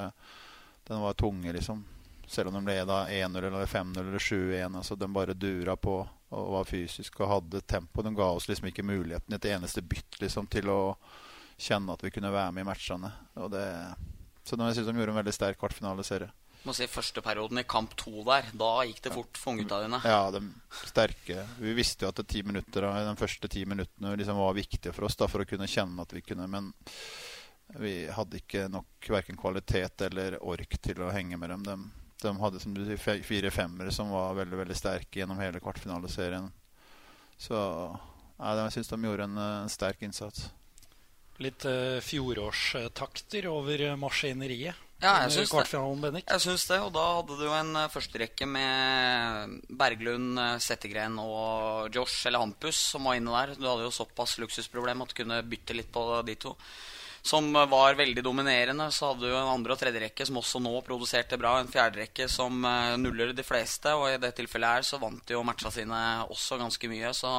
den 0.90 1.06
var 1.06 1.18
tunge, 1.18 1.54
liksom. 1.54 1.86
Selv 2.30 2.52
om 2.52 2.60
de 2.60 2.62
ble 2.68 2.78
da 2.86 3.02
1-0 3.10 3.42
eller 3.42 3.66
5-0 3.66 4.00
eller 4.04 4.22
7-1. 4.22 4.76
Altså, 4.78 4.96
de 4.96 5.08
bare 5.14 5.34
dura 5.34 5.74
på 5.76 5.98
og 6.30 6.52
var 6.54 6.68
fysiske 6.70 7.24
og 7.26 7.32
hadde 7.32 7.64
tempo. 7.66 8.04
De 8.06 8.12
ga 8.14 8.28
oss 8.36 8.46
liksom 8.50 8.70
ikke 8.70 8.86
muligheten 8.86 9.34
i 9.34 9.38
et 9.40 9.48
eneste 9.50 9.82
bytt 9.82 10.20
liksom, 10.22 10.46
til 10.54 10.70
å 10.70 10.82
kjenne 11.60 11.96
at 11.96 12.04
vi 12.06 12.12
kunne 12.14 12.30
være 12.32 12.54
med 12.54 12.68
i 12.68 12.70
matchene. 12.70 13.10
Og 13.42 13.50
det, 13.56 13.66
så 14.46 14.60
jeg 14.60 14.78
synes 14.78 14.92
de 14.92 15.02
gjorde 15.02 15.16
en 15.16 15.20
veldig 15.24 15.34
sterk 15.34 15.58
kvartfinaleserie. 15.62 16.30
Må 16.68 16.76
si 16.76 16.86
Første 16.92 17.24
perioden 17.24 17.62
i 17.62 17.66
kamp 17.68 17.94
to 17.98 18.22
der, 18.28 18.50
da 18.60 18.72
gikk 18.86 19.00
det 19.06 19.14
fort 19.16 19.40
for 19.40 19.56
unggutta 19.56 19.80
dine. 19.86 20.02
Ja, 20.04 20.28
de 20.36 20.44
sterke. 20.92 21.46
Vi 21.58 21.74
visste 21.78 22.06
jo 22.06 22.12
at 22.12 22.20
ti 22.28 22.44
minutter, 22.44 22.84
de 22.84 23.16
første 23.20 23.50
ti 23.52 23.64
minuttene 23.66 24.12
liksom 24.20 24.38
var 24.38 24.58
viktige 24.58 24.94
for 24.94 25.08
oss 25.08 25.16
da, 25.20 25.30
for 25.32 25.46
å 25.46 25.48
kunne 25.48 25.70
kjenne 25.72 26.04
at 26.04 26.14
vi 26.14 26.22
kunne 26.26 26.50
Men 26.52 26.74
vi 27.80 27.94
hadde 28.12 28.42
ikke 28.42 28.68
nok 28.74 29.10
verken 29.14 29.38
kvalitet 29.38 30.02
eller 30.08 30.40
ork 30.42 30.78
til 30.82 31.04
å 31.06 31.12
henge 31.14 31.38
med 31.38 31.54
dem. 31.54 31.66
De, 31.68 31.78
de 32.24 32.34
hadde 32.42 32.60
som 32.62 32.76
du 32.76 32.84
sier, 32.86 33.24
fire 33.24 33.52
femmere 33.54 33.94
som 33.96 34.12
var 34.14 34.38
veldig 34.38 34.60
veldig 34.64 34.78
sterke 34.78 35.22
gjennom 35.22 35.40
hele 35.42 35.62
kvartfinaleserien. 35.64 36.50
Så 37.40 37.56
ja, 37.56 38.56
jeg 38.66 38.76
syns 38.78 38.92
de 38.92 39.00
gjorde 39.04 39.28
en, 39.30 39.40
en 39.40 39.72
sterk 39.72 40.04
innsats. 40.06 40.50
Litt 41.40 41.64
uh, 41.68 42.00
fjorårstakter 42.04 43.48
over 43.48 43.84
maskineriet. 44.00 44.86
Ja, 45.00 45.14
jeg 45.24 45.32
syns 45.32 45.54
det. 45.56 46.24
Jeg 46.26 46.44
syns 46.44 46.66
det, 46.68 46.78
og 46.84 46.92
da 46.92 47.06
hadde 47.22 47.38
du 47.40 47.46
en 47.48 47.72
uh, 47.80 47.86
førsterekke 47.92 48.48
med 48.52 49.62
Berglund, 49.80 50.42
Settegren 50.60 51.16
og 51.24 51.88
Josh 51.96 52.28
eller 52.28 52.44
Hampus 52.44 52.82
som 52.92 53.08
var 53.08 53.16
inne 53.16 53.32
der. 53.32 53.56
Du 53.56 53.68
hadde 53.70 53.88
jo 53.88 53.96
såpass 53.96 54.36
luksusproblem 54.44 55.06
at 55.06 55.14
du 55.14 55.22
kunne 55.22 55.40
bytte 55.48 55.78
litt 55.78 55.92
på 55.96 56.04
de 56.28 56.36
to. 56.44 56.58
Som 57.22 57.52
var 57.54 57.98
veldig 58.00 58.24
dominerende. 58.24 58.88
Så 58.96 59.12
hadde 59.12 59.28
du 59.28 59.34
en 59.34 59.54
andre- 59.56 59.76
og 59.76 59.82
tredjerekke 59.82 60.26
som 60.26 60.40
også 60.40 60.62
nå 60.64 60.74
produserte 60.88 61.38
bra. 61.38 61.58
En 61.60 61.72
fjerderekke 61.72 62.30
som 62.32 62.64
nuller 63.02 63.34
de 63.36 63.46
fleste, 63.46 63.92
og 63.94 64.08
i 64.14 64.18
det 64.22 64.34
tilfellet 64.38 64.80
her 64.80 64.88
så 64.88 65.02
vant 65.02 65.26
de 65.28 65.36
jo 65.36 65.44
matcha 65.44 65.72
sine 65.74 66.00
også 66.30 66.58
ganske 66.62 66.92
mye. 66.92 67.12
Så 67.14 67.34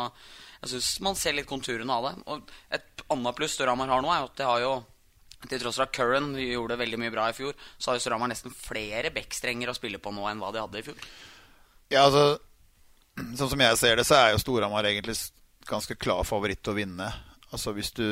jeg 0.61 0.75
syns 0.75 0.93
man 1.05 1.17
ser 1.17 1.37
litt 1.37 1.49
konturene 1.49 1.97
av 1.97 2.09
det. 2.09 2.15
Og 2.29 2.55
et 2.77 3.05
annet 3.11 3.37
pluss 3.39 3.57
Storhamar 3.57 3.89
har 3.89 4.05
nå, 4.05 4.13
er 4.13 4.29
at 4.29 4.37
de 4.37 4.49
har 4.49 4.61
jo 4.65 4.75
til 5.49 5.63
tross 5.63 5.79
for 5.79 5.87
at 5.87 5.95
Curran 5.97 6.35
gjorde 6.37 6.77
veldig 6.81 6.99
mye 7.01 7.13
bra 7.15 7.31
i 7.31 7.37
fjor, 7.37 7.57
så 7.81 7.91
har 7.91 7.97
jo 7.97 8.05
Storhamar 8.05 8.29
nesten 8.29 8.53
flere 8.53 9.13
backstrenger 9.15 9.73
å 9.73 9.77
spille 9.77 10.01
på 10.03 10.13
nå 10.13 10.27
enn 10.29 10.43
hva 10.43 10.53
de 10.53 10.61
hadde 10.61 10.83
i 10.83 10.87
fjor. 10.91 11.11
Ja, 11.91 12.05
altså 12.07 12.39
Sånn 13.37 13.51
som 13.51 13.61
jeg 13.61 13.77
ser 13.77 13.99
det, 13.99 14.05
så 14.09 14.17
er 14.17 14.29
jo 14.33 14.41
Storhamar 14.41 14.87
egentlig 14.89 15.17
ganske 15.69 15.97
klar 16.01 16.23
favoritt 16.25 16.63
til 16.65 16.73
å 16.73 16.79
vinne. 16.79 17.09
Altså 17.51 17.75
hvis 17.77 17.91
du 17.97 18.07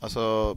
Altså 0.00 0.56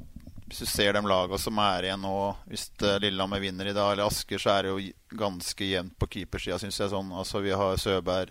hvis 0.53 0.67
du 0.67 0.69
ser 0.69 0.93
de 0.93 1.01
lagene 1.01 1.38
som 1.41 1.57
er 1.63 1.88
igjen 1.88 2.03
nå 2.05 2.17
Hvis 2.45 2.67
Lillehammer 3.01 3.41
vinner 3.41 3.72
i 3.72 3.74
dag, 3.74 3.95
eller 3.95 4.05
Asker, 4.05 4.38
så 4.38 4.51
er 4.53 4.67
det 4.67 4.74
jo 4.74 5.17
ganske 5.17 5.65
jevnt 5.65 5.95
på 5.98 6.10
keepersida, 6.13 6.60
syns 6.62 6.77
jeg. 6.77 6.91
sånn 6.91 7.10
Altså 7.10 7.41
Vi 7.41 7.55
har 7.57 7.79
Søberg, 7.81 8.29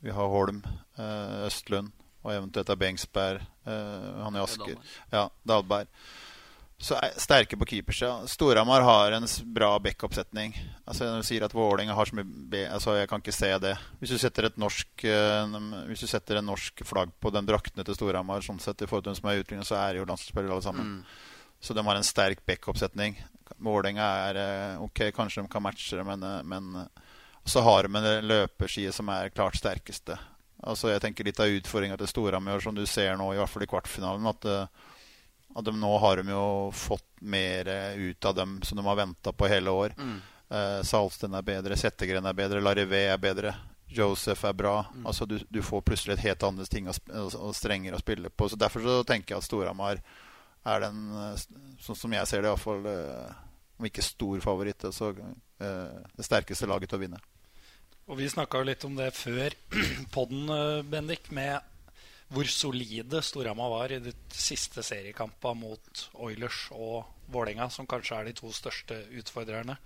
vi 0.00 0.14
har 0.16 0.32
Holm, 0.32 0.62
eh, 0.96 1.42
Østlund 1.44 1.92
og 2.24 2.32
eventuelt 2.32 2.72
er 2.72 2.78
Bengsberg, 2.80 3.42
eh, 3.68 4.22
han 4.22 4.34
i 4.34 4.40
Asker. 4.40 4.80
Ja, 5.12 5.28
Dalberg. 5.46 5.92
så 6.80 6.96
er 7.00 7.20
sterke 7.20 7.56
på 7.56 7.68
keepersida. 7.68 8.26
Storhamar 8.28 8.82
har 8.82 9.12
en 9.12 9.28
bra 9.54 9.78
backup-setning. 9.78 10.56
Altså, 10.88 11.04
når 11.04 11.22
du 11.22 11.28
sier 11.28 11.44
at 11.44 11.54
Vålerenga 11.54 11.94
har 11.94 12.08
så 12.08 12.16
mye 12.18 12.64
altså, 12.68 12.96
Jeg 12.96 13.08
kan 13.08 13.20
ikke 13.20 13.32
se 13.32 13.52
det. 13.58 13.76
Hvis 14.00 14.10
du 14.10 14.18
setter 14.18 14.44
et 14.48 14.58
norsk 14.58 14.88
Hvis 15.86 16.00
du 16.00 16.06
setter 16.06 16.36
en 16.36 16.50
norsk 16.50 16.84
flagg 16.84 17.14
på 17.20 17.32
den 17.32 17.46
draktene 17.46 17.84
til 17.84 17.94
Storhamar, 17.94 18.40
sånn 18.44 18.60
sett 18.60 18.82
i 18.82 18.86
forhold 18.86 19.04
til 19.04 19.12
dem 19.14 19.20
som 19.20 19.30
er 19.30 19.40
utlignet, 19.44 19.68
så 19.68 19.78
er 19.80 19.92
det 19.92 20.02
jo 20.02 20.08
landslagsspillere 20.10 20.52
alle 20.52 20.66
sammen. 20.68 20.92
Mm. 20.98 21.25
Så 21.66 21.74
de 21.74 21.82
har 21.82 21.98
en 21.98 22.06
sterk 22.06 22.44
backup-setning. 22.46 23.18
Vålerenga 23.58 24.06
er 24.28 24.38
uh, 24.38 24.84
Ok, 24.84 25.08
kanskje 25.16 25.42
de 25.42 25.50
kan 25.50 25.64
matche 25.64 25.98
det, 25.98 26.04
men, 26.06 26.22
uh, 26.22 26.42
men 26.46 26.86
så 27.46 27.62
har 27.66 27.86
de 27.86 27.98
en 27.98 28.26
løperside 28.26 28.92
som 28.94 29.10
er 29.10 29.32
klart 29.34 29.58
sterkeste. 29.58 30.18
Altså, 30.66 30.92
jeg 30.92 31.02
tenker 31.02 31.26
Litt 31.26 31.42
av 31.42 31.50
utfordringa 31.50 31.98
til 31.98 32.10
Storhamar, 32.10 32.62
som 32.62 32.74
du 32.74 32.84
ser 32.86 33.18
nå, 33.18 33.32
i 33.34 33.40
hvert 33.40 33.50
fall 33.50 33.66
i 33.66 33.70
kvartfinalen, 33.70 34.30
at 34.30 34.46
at 35.56 35.64
de 35.64 35.72
nå 35.72 35.88
har 36.02 36.20
de 36.20 36.34
jo 36.34 36.70
fått 36.76 37.22
mer 37.24 37.68
ut 37.96 38.24
av 38.28 38.34
dem 38.36 38.58
som 38.60 38.76
de 38.76 38.82
har 38.84 38.98
venta 38.98 39.32
på 39.32 39.48
hele 39.48 39.72
år. 39.72 39.94
Mm. 39.96 40.18
Eh, 40.48 40.82
Salsten 40.82 41.34
er 41.34 41.42
bedre, 41.42 41.76
Settegren 41.76 42.26
er 42.26 42.36
bedre, 42.36 42.62
Larivé 42.62 43.06
er 43.10 43.18
bedre. 43.18 43.54
Joseph 43.88 44.44
er 44.44 44.52
bra. 44.52 44.78
Mm. 44.94 45.06
Altså 45.06 45.26
du, 45.26 45.38
du, 45.48 45.62
får 45.62 45.82
plutselig 45.82 46.16
et 46.16 46.26
helt 46.26 46.42
annet 46.42 46.70
ting 46.70 46.88
og 46.90 47.54
strenger 47.54 47.94
å 47.94 48.02
spille 48.02 48.30
på. 48.30 48.48
Så 48.50 48.58
Derfor 48.58 48.82
så 48.82 49.02
tenker 49.06 49.34
jeg 49.34 49.42
at 49.42 49.46
Storhamar 49.46 50.02
er 50.66 50.82
den, 50.86 51.06
eh, 51.20 51.44
sånn 51.82 51.98
som 51.98 52.16
jeg 52.16 52.28
ser 52.30 52.42
det, 52.42 52.50
iallfall 52.50 52.90
eh, 52.90 53.38
om 53.76 53.88
ikke 53.88 54.04
stor 54.04 54.42
favoritt, 54.44 54.86
så 54.94 55.12
eh, 55.12 55.96
det 56.16 56.26
sterkeste 56.26 56.68
laget 56.68 56.92
til 56.92 56.98
å 57.00 57.04
vinne. 57.04 57.22
Og 58.06 58.20
Vi 58.20 58.28
snakka 58.30 58.62
litt 58.62 58.84
om 58.86 58.94
det 58.98 59.10
før 59.18 59.54
podden, 60.14 60.50
Bendik, 60.90 61.30
med 61.34 61.58
hvor 62.30 62.48
solide 62.50 63.20
Storhamar 63.22 63.70
var 63.70 63.92
i 63.94 64.00
de 64.02 64.12
siste 64.34 64.82
seriekampene 64.82 65.60
mot 65.60 66.00
Oilers 66.26 66.64
og 66.74 67.04
Vålerenga, 67.30 67.68
som 67.70 67.86
kanskje 67.86 68.18
er 68.18 68.28
de 68.28 68.34
to 68.38 68.50
største 68.54 68.98
utfordrerne. 69.18 69.76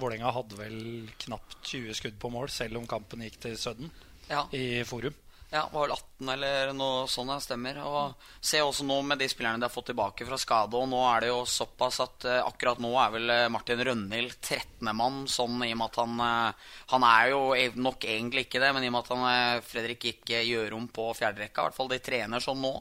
Vålerenga 0.00 0.32
hadde 0.32 0.56
vel 0.56 0.78
knapt 1.26 1.58
20 1.68 1.98
skudd 1.98 2.16
på 2.20 2.30
mål, 2.32 2.48
selv 2.52 2.80
om 2.80 2.88
kampen 2.88 3.24
gikk 3.26 3.36
til 3.44 3.58
Sudden 3.60 3.92
ja. 4.30 4.46
i 4.56 4.80
Forum. 4.88 5.16
Ja, 5.52 5.64
var 5.72 5.88
vel 5.88 5.92
18 5.96 6.28
eller 6.30 6.68
noe 6.78 7.06
sånt. 7.10 7.32
Det 7.32 7.42
stemmer. 7.42 7.80
Og 7.82 8.28
se 8.38 8.60
også 8.62 8.84
nå 8.86 9.00
med 9.02 9.18
de 9.18 9.26
spillerne 9.30 9.58
de 9.58 9.66
har 9.66 9.72
fått 9.74 9.88
tilbake 9.90 10.26
fra 10.28 10.38
skade. 10.38 10.78
Og 10.78 10.86
nå 10.92 11.00
er 11.08 11.24
det 11.24 11.32
jo 11.32 11.40
såpass 11.42 11.98
at 12.04 12.26
uh, 12.28 12.36
akkurat 12.44 12.78
nå 12.82 12.92
er 13.02 13.14
vel 13.16 13.32
uh, 13.34 13.48
Martin 13.50 13.82
Rønhild 13.82 14.36
13. 14.38 14.92
mann. 14.94 15.24
Sånn 15.30 15.58
i 15.66 15.72
og 15.74 15.80
med 15.80 15.88
at 15.88 15.98
han 16.04 16.22
uh, 16.22 16.68
Han 16.94 17.06
er 17.08 17.32
jo 17.32 17.42
nok 17.82 18.06
egentlig 18.06 18.46
ikke 18.46 18.62
det, 18.62 18.70
men 18.76 18.86
i 18.86 18.92
og 18.92 18.94
med 18.94 19.02
at 19.02 19.12
han, 19.16 19.66
Fredrik 19.66 20.06
gjør 20.30 20.78
om 20.78 20.86
på 20.86 21.10
fjerderekka. 21.18 21.64
I 21.64 21.68
hvert 21.68 21.80
fall 21.80 21.90
de 21.90 22.02
trener 22.10 22.46
sånn 22.46 22.62
nå. 22.62 22.72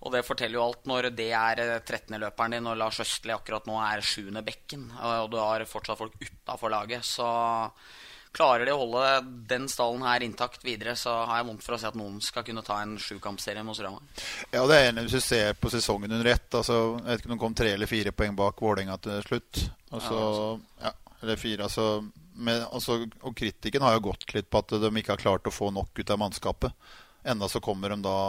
Og 0.00 0.14
det 0.14 0.26
forteller 0.26 0.56
jo 0.56 0.64
alt 0.64 0.86
når 0.88 1.12
det 1.14 1.30
er 1.36 1.60
13. 1.78 2.18
løperen 2.18 2.56
din, 2.56 2.66
og 2.66 2.78
Lars 2.80 2.98
Østli 3.04 3.34
akkurat 3.36 3.66
nå 3.68 3.78
er 3.84 4.02
7. 4.02 4.32
bekken. 4.42 4.88
Og 4.98 5.30
du 5.30 5.38
har 5.38 5.62
fortsatt 5.68 6.00
folk 6.00 6.16
utafor 6.18 6.72
laget. 6.72 7.06
Så 7.06 7.28
Klarer 8.32 8.68
de 8.68 8.72
å 8.72 8.78
holde 8.78 9.06
den 9.50 9.64
stallen 9.68 10.04
her 10.06 10.22
intakt 10.22 10.62
videre, 10.62 10.94
så 10.96 11.16
har 11.26 11.40
jeg 11.40 11.48
vondt 11.48 11.64
for 11.66 11.74
å 11.74 11.78
se 11.82 11.88
at 11.88 11.96
noen 11.98 12.20
skal 12.22 12.44
kunne 12.46 12.62
ta 12.62 12.76
en 12.78 12.92
sjukampserie 13.02 13.64
mot 13.66 13.74
Storhamar. 13.74 14.04
Ja, 14.52 14.62
det 14.70 14.76
er 14.76 14.90
enig 14.92 15.08
hvis 15.08 15.16
du 15.18 15.24
ser 15.24 15.56
på 15.58 15.72
sesongen 15.72 16.14
under 16.14 16.30
ett. 16.30 16.46
Altså, 16.54 16.76
jeg 17.00 17.08
vet 17.08 17.24
ikke 17.24 17.30
om 17.32 17.34
de 17.34 17.40
kom 17.42 17.56
tre 17.58 17.72
eller 17.74 17.90
fire 17.90 18.12
poeng 18.14 18.36
bak 18.38 18.62
Vålerenga 18.62 19.00
til 19.02 19.24
slutt. 19.26 19.64
Altså, 19.90 20.20
ja, 20.78 20.92
ja, 20.92 21.16
eller 21.24 21.40
fire, 21.42 21.66
altså, 21.66 21.88
med, 22.38 22.62
altså, 22.70 23.00
og 23.26 23.34
kritikken 23.36 23.82
har 23.82 23.96
jo 23.96 24.06
gått 24.12 24.28
litt 24.36 24.50
på 24.50 24.62
at 24.62 24.76
de 24.78 24.92
ikke 25.02 25.16
har 25.16 25.24
klart 25.24 25.50
å 25.50 25.54
få 25.54 25.72
nok 25.74 25.98
ut 25.98 26.14
av 26.14 26.22
mannskapet. 26.22 26.94
Enda 27.26 27.50
så 27.50 27.60
kommer 27.60 27.90
de 27.90 28.00
da 28.06 28.20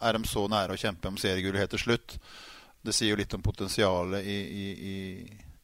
Er 0.00 0.16
de 0.16 0.24
så 0.24 0.46
nære 0.48 0.72
å 0.72 0.80
kjempe 0.80 1.10
om 1.12 1.18
seriegullet 1.20 1.60
helt 1.60 1.74
til 1.76 1.82
slutt. 1.82 2.14
Det 2.80 2.94
sier 2.96 3.12
jo 3.12 3.18
litt 3.20 3.34
om 3.36 3.42
potensialet 3.44 4.24
i, 4.24 4.36
i, 4.40 4.68
i 4.90 4.94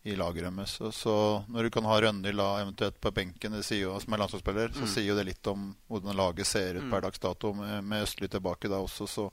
i 0.07 0.17
laget 0.17 0.45
deres. 0.45 0.71
Så, 0.71 0.93
så, 0.93 1.45
når 1.49 1.63
du 1.63 1.71
kan 1.71 1.85
ha 1.85 2.01
Rønhild 2.01 2.41
eventuelt 2.41 3.01
på 3.01 3.11
benken 3.11 3.57
jo, 3.59 3.97
som 4.01 4.15
er 4.15 4.21
landslagsspiller, 4.23 4.71
så 4.73 4.85
mm. 4.87 4.91
sier 4.93 5.09
jo 5.09 5.17
det 5.19 5.25
litt 5.27 5.51
om 5.51 5.73
hvordan 5.91 6.17
laget 6.17 6.47
ser 6.47 6.79
ut 6.79 6.87
mm. 6.87 6.93
per 6.93 7.03
dags 7.03 7.19
dato, 7.19 7.53
med, 7.59 7.83
med 7.85 8.05
Østli 8.07 8.29
tilbake 8.31 8.71
da 8.71 8.79
også. 8.79 9.09
Så, 9.11 9.27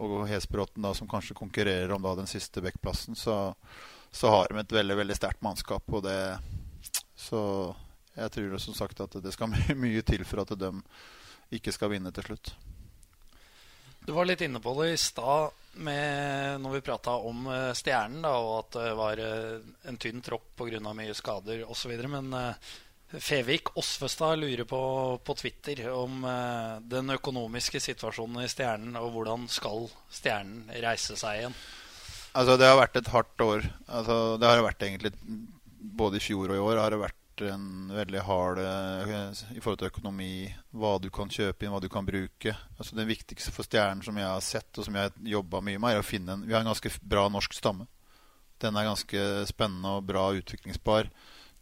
og 0.00 0.22
Hesbråten, 0.30 0.80
da, 0.82 0.94
som 0.96 1.10
kanskje 1.10 1.36
konkurrerer 1.36 1.92
om 1.92 2.00
da, 2.02 2.14
den 2.16 2.30
siste 2.30 2.64
backplassen, 2.64 3.18
så, 3.18 3.36
så, 4.10 4.32
har 4.32 4.48
de 4.48 4.62
et 4.62 4.72
veldig 4.78 4.96
veldig 5.02 5.18
sterkt 5.18 5.44
mannskap. 5.44 5.84
Og 5.92 6.06
det, 6.08 6.16
så 7.12 7.42
jeg 8.16 8.32
tror 8.32 8.58
som 8.64 8.78
sagt 8.80 9.04
at 9.04 9.20
det 9.20 9.36
skal 9.36 9.52
mye 9.84 10.04
til 10.08 10.24
for 10.24 10.46
at 10.46 10.56
de 10.56 10.72
ikke 11.52 11.74
skal 11.76 11.92
vinne 11.92 12.14
til 12.16 12.32
slutt. 12.32 12.54
Du 14.06 14.12
var 14.12 14.26
litt 14.26 14.40
inne 14.42 14.60
på 14.60 14.74
det 14.80 14.92
i 14.92 15.00
stad 15.00 15.58
når 15.72 16.72
vi 16.74 16.80
prata 16.84 17.14
om 17.24 17.46
uh, 17.48 17.72
Stjernen, 17.72 18.22
da, 18.24 18.32
og 18.36 18.54
at 18.58 18.76
det 18.76 18.94
var 18.98 19.20
uh, 19.22 19.60
en 19.88 19.98
tynn 20.00 20.20
tropp 20.24 20.50
pga. 20.58 20.80
mye 20.92 21.14
skader 21.16 21.62
osv. 21.64 21.94
Men 22.10 22.34
uh, 22.34 22.72
Fevik 23.12 23.72
Osvestad 23.80 24.40
lurer 24.40 24.66
på, 24.68 24.82
på 25.24 25.34
Twitter 25.36 25.84
om 25.92 26.24
den 26.88 27.12
økonomiske 27.12 27.80
situasjonen 27.84 28.40
i 28.40 28.48
Stjernen, 28.48 28.96
og 28.96 29.10
hvordan 29.12 29.44
skal 29.52 29.84
Stjernen 30.08 30.70
reise 30.80 31.18
seg 31.20 31.42
igjen? 31.42 31.56
Altså, 32.32 32.56
det 32.56 32.70
har 32.70 32.78
vært 32.80 32.96
et 32.96 33.10
hardt 33.12 33.44
år. 33.44 33.66
Altså, 33.84 34.16
det 34.40 34.48
har 34.48 34.64
vært 34.64 34.86
egentlig 34.86 35.12
Både 35.82 36.16
i 36.16 36.22
fjor 36.24 36.54
og 36.54 36.56
i 36.56 36.62
år 36.62 36.78
har 36.78 36.94
det 36.94 37.02
vært 37.02 37.21
en 37.40 37.88
veldig 37.94 38.20
hard 38.26 38.58
eh, 38.60 39.42
i 39.56 39.60
forhold 39.62 39.80
til 39.80 39.90
økonomi. 39.90 40.34
Hva 40.76 40.96
du 41.00 41.08
kan 41.14 41.32
kjøpe 41.32 41.64
inn, 41.64 41.72
hva 41.72 41.80
du 41.82 41.88
kan 41.92 42.06
bruke. 42.06 42.54
Altså 42.76 42.98
Det 42.98 43.08
viktigste 43.08 43.54
for 43.54 43.66
Stjernen 43.66 44.04
som 44.04 44.18
jeg 44.20 44.28
har 44.28 44.44
sett, 44.44 44.70
og 44.76 44.86
som 44.86 44.98
jeg 44.98 45.08
har 45.08 45.30
jobba 45.36 45.62
mye 45.64 45.80
med, 45.80 45.94
er 45.94 46.02
å 46.02 46.06
finne 46.06 46.36
en 46.36 46.46
Vi 46.46 46.52
har 46.52 46.64
en 46.64 46.70
ganske 46.70 46.92
bra 47.00 47.28
norsk 47.32 47.56
stamme. 47.56 47.88
Den 48.62 48.76
er 48.76 48.90
ganske 48.90 49.24
spennende 49.48 49.96
og 49.96 50.04
bra 50.06 50.28
utviklingsbar. 50.38 51.08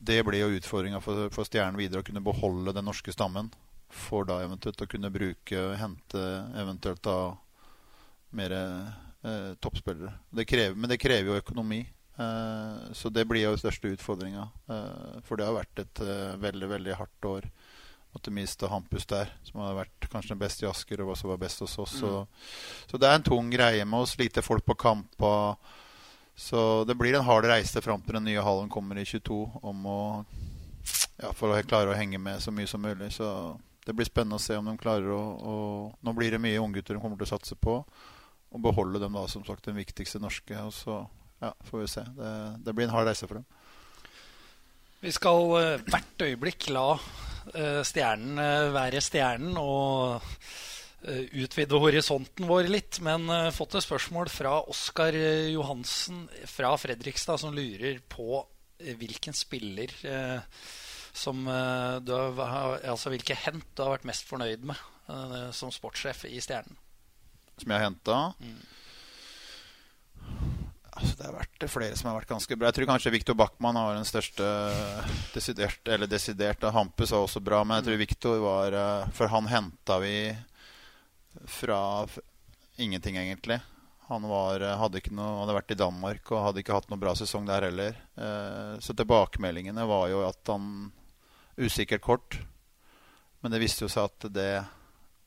Det 0.01 0.19
blir 0.25 0.43
jo 0.43 0.57
utfordringa 0.59 1.01
for, 1.05 1.29
for 1.33 1.49
Stjernen 1.49 1.79
videre, 1.81 2.03
å 2.03 2.07
kunne 2.07 2.25
beholde 2.25 2.75
den 2.77 2.89
norske 2.89 3.13
stammen. 3.15 3.53
For 3.91 4.27
da 4.29 4.41
eventuelt 4.45 4.81
å 4.81 4.89
kunne 4.91 5.11
bruke 5.13 5.63
hente 5.81 6.27
eventuelt 6.61 7.03
da 7.05 7.17
mer 8.37 8.53
eh, 8.55 9.55
toppspillere. 9.61 10.13
Det 10.31 10.47
krever, 10.49 10.77
men 10.77 10.93
det 10.93 11.01
krever 11.03 11.33
jo 11.33 11.41
økonomi. 11.41 11.83
Eh, 12.21 12.93
så 12.93 13.09
det 13.09 13.25
blir 13.25 13.47
jo 13.47 13.55
den 13.55 13.63
største 13.63 13.93
utfordringa. 13.95 14.49
Eh, 14.69 15.21
for 15.25 15.41
det 15.41 15.49
har 15.49 15.57
vært 15.57 15.85
et 15.85 16.03
eh, 16.05 16.37
veldig, 16.41 16.69
veldig 16.75 16.97
hardt 16.99 17.29
år 17.29 17.51
måtte 18.11 18.33
miste 18.35 18.67
Hampus 18.67 19.07
der, 19.07 19.29
som 19.47 19.61
hadde 19.63 19.77
vært 19.79 20.09
kanskje 20.11 20.35
den 20.35 20.41
beste 20.41 20.65
i 20.65 20.69
Asker, 20.69 21.05
og 21.05 21.13
også 21.15 21.31
var 21.31 21.39
best 21.39 21.63
hos 21.63 21.77
oss. 21.79 21.93
Så, 22.01 22.25
så 22.91 22.99
det 22.99 23.07
er 23.07 23.21
en 23.21 23.27
tung 23.27 23.53
greie 23.53 23.85
med 23.87 24.03
oss. 24.03 24.17
Lite 24.19 24.43
folk 24.43 24.67
på 24.67 24.75
kamper. 24.75 25.55
Så 26.35 26.85
det 26.89 26.97
blir 26.99 27.15
en 27.15 27.27
hard 27.27 27.47
reise 27.47 27.83
fram 27.85 28.03
til 28.03 28.19
den 28.19 28.27
nye 28.27 28.43
hallen 28.43 28.71
kommer 28.73 28.99
i 28.99 29.05
22 29.07 29.39
om 29.63 29.87
å 29.87 30.01
ja, 31.21 31.31
for 31.37 31.53
å 31.53 31.63
klare 31.69 31.93
å 31.93 31.97
henge 31.99 32.19
med 32.19 32.41
så 32.43 32.53
mye 32.55 32.67
som 32.71 32.83
mulig. 32.83 33.13
Så 33.15 33.29
det 33.87 33.95
blir 33.95 34.09
spennende 34.09 34.41
å 34.41 34.43
se 34.43 34.57
om 34.59 34.67
de 34.67 34.77
klarer 34.81 35.13
å, 35.15 35.21
å 35.21 35.57
Nå 36.01 36.15
blir 36.17 36.35
det 36.35 36.43
mye 36.43 36.61
unggutter 36.63 36.97
de 36.97 37.03
kommer 37.03 37.21
til 37.21 37.29
å 37.29 37.35
satse 37.37 37.59
på. 37.61 37.79
Og 38.51 38.65
beholde 38.65 38.99
dem 38.99 39.15
da 39.15 39.27
som 39.31 39.45
sagt 39.47 39.69
den 39.69 39.79
viktigste 39.79 40.19
norske. 40.19 40.57
Og 40.65 40.75
så 40.75 41.03
ja, 41.41 41.55
får 41.69 41.83
vi 41.83 41.89
se. 41.89 42.05
Det, 42.17 42.33
det 42.67 42.75
blir 42.77 42.89
en 42.89 42.95
hard 42.95 43.09
reise 43.09 43.29
for 43.29 43.41
dem. 43.41 43.47
Vi 45.01 45.13
skal 45.17 45.47
uh, 45.55 45.85
hvert 45.89 46.27
øyeblikk 46.27 46.69
la 46.75 46.93
uh, 46.93 47.81
stjernen 47.89 48.37
uh, 48.37 48.73
være 48.75 49.01
stjernen 49.05 49.57
og 49.61 50.27
utvide 51.01 51.79
horisonten 51.81 52.45
vår 52.45 52.67
litt. 52.69 52.99
Men 53.01 53.25
fått 53.57 53.79
et 53.79 53.87
spørsmål 53.87 54.29
fra 54.29 54.59
Oskar 54.69 55.17
Johansen 55.49 56.27
fra 56.45 56.75
Fredrikstad, 56.77 57.41
som 57.41 57.55
lurer 57.57 58.03
på 58.05 58.43
hvilken 59.01 59.33
spiller 59.33 59.95
som 61.17 61.49
du 62.05 62.13
har, 62.13 62.85
altså 62.85 63.15
hvilke 63.15 63.39
hent 63.47 63.65
du 63.73 63.81
har 63.81 63.95
vært 63.95 64.05
mest 64.13 64.29
fornøyd 64.29 64.69
med 64.69 65.57
som 65.57 65.73
sportssjef 65.73 66.27
i 66.29 66.37
Stjernen. 66.37 66.77
Som 67.57 67.73
jeg 67.73 67.81
har 67.81 67.89
henta? 67.89 68.21
Mm. 68.45 68.61
Altså, 70.91 71.15
det 71.17 71.27
har 71.27 71.37
vært 71.37 71.67
flere 71.71 71.97
som 71.99 72.11
har 72.11 72.19
vært 72.19 72.33
ganske 72.33 72.57
bra. 72.59 72.69
Jeg 72.71 72.79
tror 72.79 72.91
kanskje 72.91 73.13
Viktor 73.15 73.37
Backman 73.39 73.79
har 73.79 73.95
den 73.95 74.09
største 74.09 74.47
desidert, 75.35 75.81
eller 75.87 76.11
desidert. 76.11 76.65
Hampus 76.75 77.15
var 77.15 77.25
også 77.25 77.43
bra, 77.45 77.63
men 77.65 77.79
jeg 77.79 77.89
tror 77.89 78.01
Viktor 78.01 78.41
var 78.43 78.77
eh, 78.77 79.11
For 79.17 79.31
han 79.33 79.51
henta 79.51 80.01
vi 80.03 80.15
fra 81.47 81.81
ingenting, 82.81 83.21
egentlig. 83.21 83.61
Han 84.11 84.27
var, 84.27 84.61
eh, 84.61 84.77
hadde, 84.81 85.03
noe, 85.15 85.33
hadde, 85.45 85.59
vært 85.61 85.75
i 85.77 85.79
Danmark 85.79 86.33
og 86.35 86.45
hadde 86.49 86.65
ikke 86.65 86.75
hatt 86.75 86.91
noe 86.91 86.99
bra 86.99 87.15
sesong 87.15 87.47
der 87.47 87.69
heller. 87.69 87.99
Eh, 88.19 88.73
så 88.83 88.97
tilbakemeldingene 88.99 89.87
var 89.87 90.09
jo 90.11 90.25
at 90.29 90.55
han 90.55 90.91
Usikkert 91.61 92.01
kort. 92.01 92.39
Men 93.41 93.53
det 93.53 93.59
viste 93.61 93.85
jo 93.85 93.91
seg 93.93 94.07
at 94.09 94.27
det 94.33 94.63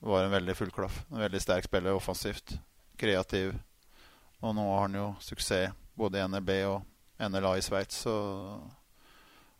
var 0.01 0.23
en 0.23 0.33
veldig 0.33 0.55
fullklaff. 0.57 1.03
En 1.11 1.21
veldig 1.21 1.41
sterk 1.43 1.67
spiller 1.67 1.93
offensivt. 1.93 2.55
Kreativ 2.97 3.53
og 4.43 4.55
nå 4.57 4.63
har 4.67 4.85
han 4.87 4.97
jo 4.99 5.07
suksess 5.23 5.71
både 5.95 6.19
i 6.19 6.25
NRB 6.27 6.49
og 6.67 7.29
NLA 7.31 7.57
i 7.57 7.61
Sveits. 7.63 8.03
Så 8.03 8.13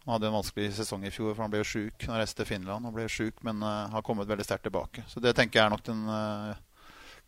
han 0.04 0.14
hadde 0.16 0.28
en 0.28 0.36
vanskelig 0.36 0.74
sesong 0.76 1.06
i 1.08 1.12
fjor, 1.14 1.32
for 1.32 1.46
han 1.46 1.54
ble 1.54 1.62
jo 1.62 1.70
sjuk. 1.70 2.06
Han 2.10 2.20
reiste 2.20 2.42
til 2.42 2.50
Finland 2.50 2.90
og 2.90 2.96
ble 2.96 3.08
sjuk, 3.12 3.40
men 3.48 3.64
uh, 3.64 3.88
har 3.94 4.04
kommet 4.04 4.28
veldig 4.28 4.46
sterkt 4.46 4.68
tilbake. 4.68 5.06
Så 5.08 5.24
det 5.24 5.36
tenker 5.38 5.62
jeg 5.62 5.70
er 5.70 5.72
nok 5.72 5.86
den 5.88 6.02
uh, 6.10 6.58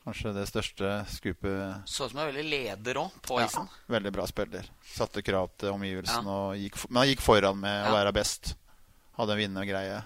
kanskje 0.04 0.34
det 0.36 0.48
største 0.50 0.90
skupet. 1.14 1.88
Så 1.90 2.10
ut 2.10 2.12
som 2.12 2.20
en 2.20 2.28
veldig 2.28 2.44
leder 2.50 3.00
òg, 3.02 3.16
på 3.24 3.40
isen. 3.42 3.70
Ja, 3.72 3.94
veldig 3.96 4.12
bra 4.18 4.28
spiller. 4.30 4.68
Satte 4.86 5.24
krav 5.26 5.54
til 5.56 5.72
omgivelsene, 5.72 6.36
ja. 6.60 6.84
men 6.90 7.02
han 7.02 7.10
gikk 7.10 7.24
foran 7.24 7.62
med 7.62 7.78
ja. 7.80 7.88
å 7.90 7.96
være 7.96 8.14
best. 8.20 8.58
Hadde 9.16 9.38
en 9.38 9.42
vinnergreie. 9.46 10.02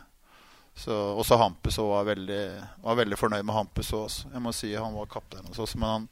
Så, 0.80 0.94
også 0.94 1.36
Hampus 1.42 1.82
var 1.82 2.06
veldig, 2.08 2.44
var 2.86 2.96
veldig 3.02 3.18
fornøyd 3.20 3.44
med 3.44 3.58
Hampus 3.58 3.90
òg. 3.98 4.22
Jeg 4.30 4.44
må 4.46 4.54
si 4.56 4.70
Han 4.78 4.96
var 4.96 5.10
kaptein 5.12 5.50
hos 5.50 5.60
oss, 5.60 5.74
men 5.76 5.90
han 5.90 6.08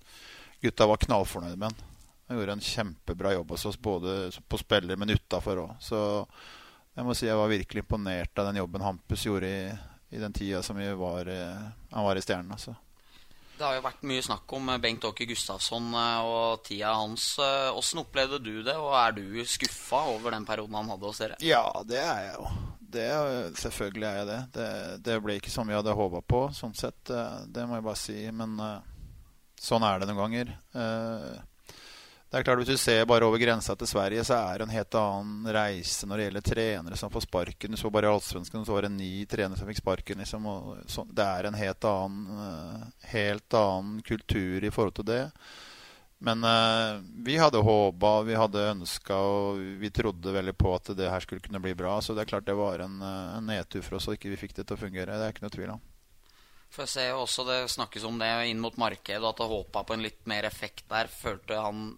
gutta 0.62 0.88
var 0.90 1.02
knallfornøyde 1.04 1.58
med 1.58 1.72
han. 1.72 1.84
Han 2.28 2.38
gjorde 2.38 2.52
en 2.58 2.62
kjempebra 2.62 3.34
jobb 3.34 3.52
hos 3.52 3.66
oss, 3.66 3.78
både 3.80 4.32
på 4.48 4.58
spiller, 4.60 5.00
men 5.00 5.14
utafor 5.16 5.62
òg. 5.64 5.76
Så 5.80 6.00
jeg 6.98 7.06
må 7.06 7.14
si 7.16 7.30
jeg 7.30 7.38
var 7.40 7.52
virkelig 7.52 7.86
imponert 7.86 8.40
av 8.42 8.50
den 8.50 8.60
jobben 8.60 8.84
Hampus 8.84 9.24
gjorde 9.28 9.48
i, 9.48 9.62
i 10.18 10.20
den 10.20 10.34
tida 10.36 10.64
som 10.66 10.80
var, 11.00 11.30
eh, 11.32 11.70
han 11.94 12.08
var 12.08 12.20
i 12.20 12.24
Stjernen. 12.26 12.52
Altså. 12.52 12.74
Det 13.58 13.64
har 13.64 13.78
jo 13.78 13.86
vært 13.86 14.04
mye 14.10 14.26
snakk 14.26 14.56
om 14.58 14.74
eh, 14.74 14.80
Bengt 14.82 15.08
Åke 15.08 15.28
Gustavsson 15.30 15.88
eh, 15.94 16.26
og 16.28 16.66
tida 16.68 16.96
hans. 17.00 17.30
Åssen 17.78 18.02
opplevde 18.04 18.42
du 18.44 18.60
det, 18.66 18.76
og 18.76 18.92
er 18.98 19.16
du 19.16 19.46
skuffa 19.48 20.04
over 20.12 20.36
den 20.36 20.48
perioden 20.50 20.76
han 20.82 20.92
hadde 20.92 21.12
hos 21.14 21.24
dere? 21.24 21.40
Ja, 21.46 21.64
det 21.88 22.02
er 22.02 22.26
jeg 22.26 22.36
jo. 22.36 22.52
Det, 22.98 23.08
selvfølgelig 23.62 24.08
er 24.10 24.20
jeg 24.20 24.28
det. 24.28 24.42
det. 24.58 24.70
det. 25.06 25.22
ble 25.24 25.40
ikke 25.40 25.54
som 25.54 25.70
vi 25.70 25.76
hadde 25.78 25.96
håpa 25.96 26.24
på, 26.28 26.44
sånn 26.56 26.76
sett. 26.76 27.00
Det 27.08 27.70
må 27.70 27.80
jeg 27.80 27.88
bare 27.88 28.00
si. 28.00 28.20
Men 28.36 28.60
sånn 29.62 29.86
er 29.86 30.00
det 30.00 30.10
noen 30.10 30.24
ganger. 30.24 30.58
Eh, 30.74 31.38
det 32.28 32.42
er 32.42 32.44
klart 32.44 32.60
Hvis 32.60 32.76
du 32.76 32.78
ser 32.82 33.06
bare 33.08 33.24
over 33.24 33.40
grensa 33.40 33.76
til 33.80 33.88
Sverige, 33.88 34.24
så 34.28 34.36
er 34.36 34.60
det 34.60 34.66
en 34.68 34.74
helt 34.76 34.98
annen 35.00 35.48
reise 35.56 36.08
når 36.08 36.18
det 36.18 36.26
gjelder 36.26 36.48
trenere 36.50 36.98
som 37.00 37.14
får 37.14 37.24
sparken. 37.24 37.72
Du 37.72 37.80
så 37.80 37.92
bare 37.94 38.10
i 38.10 38.12
Allsvensken, 38.12 38.66
så 38.68 38.76
var 38.76 38.84
det 38.84 38.92
ni 38.98 39.12
trenere 39.30 39.60
som 39.60 39.70
fikk 39.70 39.80
sparken. 39.80 40.20
Liksom, 40.20 40.50
så, 40.92 41.06
det 41.08 41.24
er 41.24 41.48
en 41.48 41.56
helt 41.56 41.88
annen, 41.88 42.44
eh, 42.44 42.84
helt 43.14 43.58
annen 43.62 44.04
kultur 44.04 44.68
i 44.68 44.74
forhold 44.76 45.00
til 45.00 45.08
det. 45.08 45.24
Men 46.20 46.42
uh, 46.44 46.98
vi 47.24 47.36
hadde 47.38 47.62
håpa, 47.62 48.12
vi 48.26 48.34
hadde 48.34 48.72
ønska, 48.72 49.18
og 49.22 49.60
vi 49.78 49.92
trodde 49.94 50.34
veldig 50.34 50.56
på 50.58 50.72
at 50.74 50.90
det 50.98 51.12
her 51.14 51.22
skulle 51.22 51.46
kunne 51.46 51.62
bli 51.62 51.76
bra. 51.78 52.00
Så 52.02 52.18
det 52.18 52.26
er 52.26 52.32
klart 52.34 52.50
det 52.50 52.58
var 52.58 52.82
en, 52.84 52.98
en 53.06 53.48
nedtur 53.48 53.86
for 53.86 54.00
oss 54.00 54.10
at 54.10 54.18
ikke 54.18 54.34
vi 54.34 54.42
fikk 54.42 54.58
det 54.58 54.66
til 54.66 54.76
å 54.76 54.82
fungere. 54.82 55.14
Det 55.14 55.30
er 55.30 55.36
ikke 55.36 55.46
noe 55.46 55.54
tvil 55.54 55.76
om. 55.78 55.86
For 56.74 56.84
jeg 56.84 56.92
ser 56.92 57.08
jo 57.10 57.22
også 57.24 57.46
Det 57.48 57.58
snakkes 57.72 58.04
om 58.06 58.18
det 58.20 58.30
inn 58.52 58.60
mot 58.62 58.76
markedet, 58.78 59.24
at 59.24 59.40
det 59.40 59.50
håpa 59.50 59.86
på 59.88 59.96
en 59.96 60.04
litt 60.06 60.26
mer 60.30 60.48
effekt 60.50 60.86
der. 60.92 61.10
Følte 61.12 61.62
han 61.62 61.94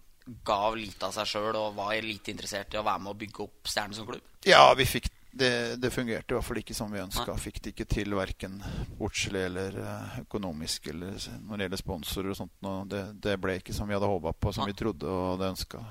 gav 0.46 0.76
lite 0.78 1.08
av 1.08 1.14
seg 1.16 1.26
sjøl 1.26 1.56
og 1.58 1.78
var 1.78 1.96
lite 2.04 2.30
interessert 2.32 2.74
i 2.74 2.78
å 2.78 2.86
være 2.86 3.02
med 3.02 3.14
å 3.14 3.18
bygge 3.18 3.42
opp 3.46 3.70
Stjernen 3.70 3.96
som 3.96 4.06
klubb? 4.06 4.22
Ja, 4.46 4.62
vi 4.78 4.86
fikk 4.88 5.10
det, 5.32 5.76
det 5.76 5.92
fungerte 5.94 6.34
i 6.34 6.36
hvert 6.36 6.46
fall 6.46 6.58
ikke 6.58 6.74
som 6.74 6.90
vi 6.90 7.02
ønska. 7.02 7.36
Fikk 7.38 7.60
det 7.62 7.72
ikke 7.74 7.86
til 7.90 8.16
verken 8.18 8.58
sportslig 8.64 9.44
eller 9.46 9.76
eh, 9.78 10.16
økonomisk 10.24 10.90
eller 10.90 11.14
når 11.44 11.54
det 11.54 11.66
gjelder 11.66 11.82
sponsorer 11.82 12.32
og 12.32 12.38
sånt. 12.40 12.56
Og 12.66 12.90
det, 12.90 13.04
det, 13.22 13.36
ble 13.42 13.60
ikke 13.60 13.76
som 13.76 13.88
vi 13.88 13.94
hadde 13.94 14.10
håpa 14.10 14.34
på, 14.34 14.52
som 14.56 14.66
vi 14.66 14.74
trodde 14.76 15.06
og 15.06 15.34
hadde 15.34 15.52
ønska. 15.54 15.84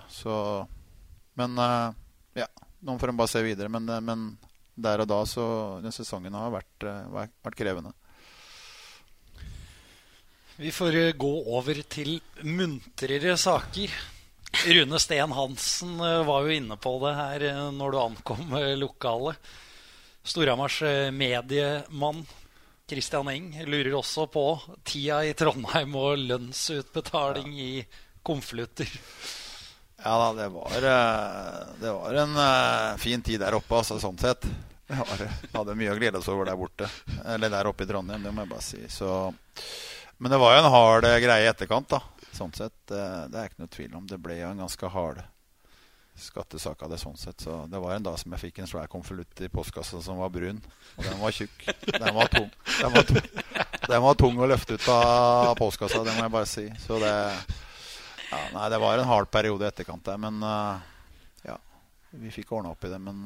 Men 1.39 1.63
eh, 1.63 1.87
ja, 2.43 2.49
nå 2.83 2.97
får 2.99 3.13
en 3.13 3.21
bare 3.21 3.31
se 3.31 3.43
videre. 3.45 3.71
Men, 3.71 3.87
eh, 3.89 4.03
men, 4.03 4.29
der 4.79 5.01
og 5.03 5.09
da 5.11 5.17
så 5.27 5.45
Den 5.83 5.91
sesongen 5.91 6.35
har 6.39 6.53
vært, 6.53 6.85
vært 7.11 7.57
krevende. 7.59 7.91
Vi 10.61 10.71
får 10.71 10.95
eh, 10.95 11.11
gå 11.11 11.43
over 11.55 11.77
til 11.87 12.17
muntrere 12.43 13.37
saker. 13.39 13.93
Rune 14.67 14.99
Steen 14.99 15.31
Hansen 15.31 15.93
eh, 16.03 16.25
var 16.27 16.43
jo 16.43 16.51
inne 16.51 16.75
på 16.75 16.91
det 16.99 17.13
her 17.15 17.45
eh, 17.47 17.59
når 17.71 17.93
du 17.93 17.99
ankom 18.01 18.55
lokalet. 18.75 19.39
Storhamars 20.19 20.81
mediemann 21.15 22.25
Christian 22.91 23.31
Eng 23.31 23.47
lurer 23.71 23.95
også 24.01 24.25
på 24.27 24.43
tida 24.83 25.21
i 25.23 25.31
Trondheim 25.31 25.95
og 25.95 26.19
lønnsutbetaling 26.27 27.55
ja. 27.55 27.63
i 27.63 28.19
konvolutter. 28.19 28.91
Ja 30.03 30.17
da, 30.19 30.29
det 30.41 30.49
var, 30.57 30.75
det 31.79 31.93
var 32.01 32.19
en 32.25 32.39
fin 32.99 33.23
tid 33.23 33.39
der 33.39 33.55
oppe, 33.55 33.79
altså, 33.79 33.95
sånn 34.03 34.19
sett. 34.19 34.43
Vi 34.91 34.99
hadde 35.55 35.77
mye 35.79 35.95
å 35.95 36.01
glede 36.01 36.19
oss 36.19 36.27
over 36.27 36.51
der 36.51 36.59
borte. 36.59 36.91
Eller 37.31 37.55
der 37.55 37.71
oppe 37.71 37.87
i 37.87 37.89
Trondheim, 37.93 38.27
det 38.27 38.35
må 38.35 38.43
jeg 38.43 38.51
bare 38.57 38.67
si. 38.67 38.83
Så 38.91 39.13
men 40.19 40.31
det 40.31 40.39
var 40.41 40.55
jo 40.55 40.61
en 40.61 40.71
hard 40.73 41.05
eh, 41.07 41.19
greie 41.23 41.47
i 41.47 41.49
etterkant, 41.49 41.89
da. 41.95 42.27
Sånn 42.35 42.51
sett. 42.55 42.75
Det, 42.91 43.03
det 43.31 43.39
er 43.39 43.49
ikke 43.49 43.63
noe 43.63 43.71
tvil 43.71 43.93
om. 43.95 44.07
Det 44.07 44.19
ble 44.21 44.35
jo 44.39 44.49
en 44.51 44.63
ganske 44.65 44.89
hard 44.91 45.21
skattesak 46.19 46.83
av 46.83 46.91
det 46.91 46.99
sånn 46.99 47.17
sett. 47.17 47.39
Så 47.41 47.55
det 47.71 47.79
var 47.79 47.95
en 47.95 48.03
dag 48.03 48.17
som 48.19 48.35
jeg 48.35 48.43
fikk 48.43 48.59
en 48.59 48.69
svær 48.69 48.89
konvolutt 48.91 49.41
i 49.43 49.49
postkassa 49.51 50.01
som 50.03 50.19
var 50.19 50.31
brun. 50.33 50.59
Og 50.97 51.07
den 51.07 51.17
var 51.21 51.35
tjukk. 51.35 51.63
Den 51.87 52.11
var 52.15 52.31
tung. 52.33 52.51
Den 52.79 52.93
var 52.95 53.07
tung, 53.07 53.31
den 53.87 54.03
var 54.03 54.19
tung 54.19 54.43
å 54.43 54.49
løfte 54.51 54.75
ut 54.75 54.91
av 54.93 55.55
postkassa, 55.59 56.03
det 56.03 56.15
må 56.17 56.27
jeg 56.27 56.35
bare 56.35 56.49
si. 56.49 56.67
Så 56.83 56.99
det 57.01 57.15
ja, 58.29 58.39
Nei, 58.53 58.67
det 58.69 58.77
var 58.83 58.99
en 58.99 59.09
hard 59.09 59.31
periode 59.31 59.65
i 59.65 59.71
etterkant 59.71 60.03
der. 60.05 60.19
Men 60.21 60.43
uh, 60.43 60.83
ja, 61.47 61.55
vi 62.11 62.35
fikk 62.35 62.51
ordna 62.53 62.75
opp 62.75 62.83
i 62.85 62.91
det. 62.91 62.99
Men 63.01 63.23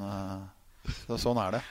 så, 1.04 1.18
sånn 1.20 1.42
er 1.42 1.58
det. 1.58 1.64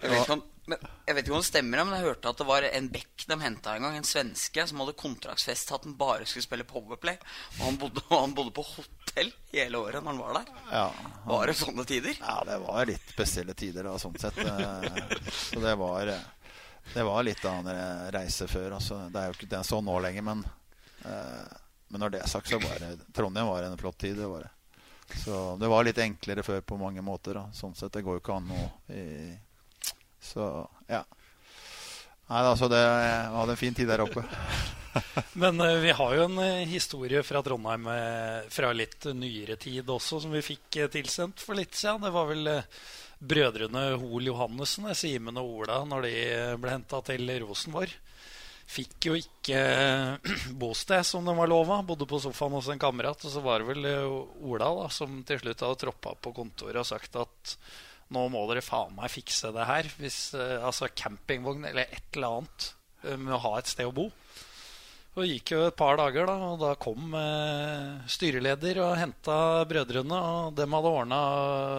Vet, 0.00 0.30
om, 0.32 0.46
men, 0.66 0.80
jeg 1.04 1.16
vet 1.16 1.26
ikke 1.26 1.34
om 1.36 1.42
det 1.42 1.48
stemmer, 1.48 1.82
men 1.84 1.96
jeg 1.98 2.06
hørte 2.06 2.30
at 2.30 2.38
det 2.40 2.46
var 2.48 2.66
en 2.68 2.86
bekk 2.92 3.24
de 3.28 3.36
henta 3.42 3.74
en 3.74 3.84
gang. 3.84 3.96
En 3.98 4.06
svenske 4.08 4.64
som 4.70 4.80
hadde 4.80 4.94
kontraktsfest 5.00 5.72
at 5.76 5.84
han 5.84 5.96
bare 6.00 6.28
skulle 6.28 6.46
spille 6.46 6.66
Powerplay. 6.68 7.18
Og 7.58 7.64
han 7.66 7.76
bodde, 7.80 8.04
og 8.08 8.14
han 8.16 8.36
bodde 8.36 8.54
på 8.56 8.64
hotell 8.70 9.32
hele 9.52 9.82
året 9.82 10.00
når 10.00 10.14
han 10.14 10.22
var 10.22 10.38
der. 10.38 10.62
Ja, 10.70 10.86
han, 10.96 11.18
var 11.28 11.50
det 11.50 11.56
sånne 11.60 11.84
tider? 11.88 12.16
Ja, 12.20 12.38
det 12.48 12.56
var 12.64 12.88
litt 12.88 13.12
spesielle 13.12 13.56
tider, 13.58 13.90
da, 13.90 13.98
sånn 14.00 14.16
sett. 14.20 14.40
Eh, 14.40 15.20
så 15.52 15.60
det 15.60 15.76
var, 15.80 16.14
det 16.94 17.06
var 17.10 17.28
litt 17.28 17.44
av 17.44 17.60
en 17.60 18.10
reise 18.16 18.48
før. 18.48 18.78
Altså. 18.80 19.04
Det 19.12 19.20
er 19.20 19.30
jo 19.30 19.38
ikke 19.38 19.52
det 19.52 19.64
sånn 19.68 19.84
nå 19.84 20.00
lenger, 20.08 20.28
men, 20.32 20.44
eh, 21.04 21.54
men 21.92 22.06
når 22.06 22.16
det 22.16 22.24
er 22.24 22.36
sagt, 22.38 22.48
så 22.48 22.62
var 22.62 22.80
det 22.80 22.96
Trondheim 23.12 23.52
var 23.52 23.68
en 23.68 23.80
flott 23.80 24.00
tid. 24.00 24.16
Det 24.16 24.32
var 24.32 24.48
det. 24.48 24.54
Så 25.24 25.56
det 25.60 25.68
var 25.68 25.84
litt 25.84 25.98
enklere 26.00 26.42
før 26.42 26.60
på 26.64 26.80
mange 26.80 27.02
måter. 27.04 27.36
Da. 27.36 27.50
Sånn 27.52 27.76
sett, 27.76 27.92
Det 27.92 28.02
går 28.02 28.16
jo 28.16 28.24
ikke 28.24 28.38
an 28.40 28.48
nå 28.48 28.62
i 28.96 29.04
så 30.24 30.48
ja. 30.88 31.04
Nei, 32.24 32.40
altså 32.40 32.70
det, 32.72 32.80
jeg 32.80 33.32
hadde 33.36 33.52
en 33.52 33.60
fin 33.60 33.76
tid 33.76 33.90
der 33.90 34.02
oppe. 34.04 34.24
Men 35.42 35.60
uh, 35.60 35.76
vi 35.82 35.92
har 35.92 36.14
jo 36.16 36.26
en 36.28 36.38
uh, 36.40 36.66
historie 36.70 37.20
fra 37.26 37.42
Trondheim 37.44 37.88
uh, 37.90 38.46
fra 38.52 38.70
litt 38.76 39.08
nyere 39.12 39.58
tid 39.60 39.90
også, 39.90 40.22
som 40.24 40.32
vi 40.32 40.44
fikk 40.44 40.80
tilsendt 40.94 41.42
for 41.44 41.58
litt 41.58 41.76
siden. 41.76 42.06
Det 42.06 42.14
var 42.14 42.30
vel 42.30 42.48
brødrene 43.24 43.84
Hoel 44.00 44.30
Johannessen, 44.30 44.88
Simen 44.96 45.40
og 45.40 45.60
Ola, 45.60 45.82
når 45.88 46.08
de 46.08 46.16
ble 46.62 46.74
henta 46.78 47.02
til 47.04 47.28
Rosenborg. 47.44 47.92
Fikk 48.64 49.10
jo 49.10 49.18
ikke 49.18 49.60
bosted 50.62 51.04
som 51.04 51.26
de 51.28 51.36
var 51.36 51.50
lova. 51.50 51.82
Bodde 51.84 52.08
på 52.08 52.22
sofaen 52.24 52.56
hos 52.56 52.70
en 52.72 52.80
kamerat. 52.80 53.20
Og 53.28 53.34
så 53.34 53.42
var 53.44 53.60
det 53.60 53.74
vel 53.74 53.90
Ola 54.48 54.70
da, 54.80 54.88
som 54.88 55.20
til 55.28 55.42
slutt 55.42 55.66
hadde 55.66 55.82
troppa 55.84 56.16
på 56.16 56.32
kontoret 56.40 56.80
og 56.80 56.88
sagt 56.88 57.20
at 57.20 57.58
nå 58.14 58.28
må 58.32 58.46
dere 58.50 58.64
faen 58.64 58.94
meg 58.96 59.12
fikse 59.12 59.50
det 59.54 59.68
her. 59.68 59.90
Hvis, 59.98 60.18
altså 60.38 60.90
campingvogn 60.94 61.66
eller 61.70 61.90
et 61.90 62.06
eller 62.14 62.40
annet 62.40 62.70
med 63.20 63.34
å 63.36 63.42
ha 63.42 63.58
et 63.58 63.68
sted 63.68 63.90
å 63.90 63.94
bo. 63.94 64.08
Og 65.14 65.22
det 65.22 65.28
gikk 65.30 65.52
jo 65.52 65.60
et 65.68 65.76
par 65.78 65.94
dager, 65.94 66.26
da, 66.26 66.34
og 66.50 66.56
da 66.58 66.72
kom 66.74 67.12
eh, 67.14 68.00
styreleder 68.10 68.80
og 68.82 68.96
henta 68.98 69.36
brødrene. 69.70 70.18
Og 70.18 70.56
dem 70.58 70.74
hadde 70.74 70.90
ordna 70.90 71.20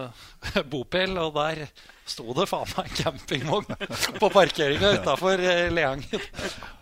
bopel, 0.72 1.18
og 1.20 1.34
der 1.36 1.66
sto 2.08 2.32
det 2.38 2.46
faen 2.48 2.72
meg 2.72 2.88
en 2.88 2.96
campingvogn 3.02 3.76
på 4.22 4.30
parkeringa 4.32 4.94
utafor 5.02 5.42
eh, 5.44 5.68
Leangen. 5.68 6.24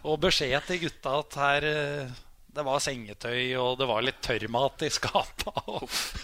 Og 0.07 0.21
beskjed 0.23 0.69
til 0.69 0.85
gutta 0.85 1.17
at 1.25 1.40
her 1.43 1.69
eh, 1.73 2.23
det 2.55 2.62
var 2.67 2.83
sengetøy, 2.83 3.55
og 3.59 3.77
det 3.81 3.87
var 3.90 4.05
litt 4.07 4.21
tørrmat 4.25 4.87
i 4.87 4.90
skapa. 4.95 5.53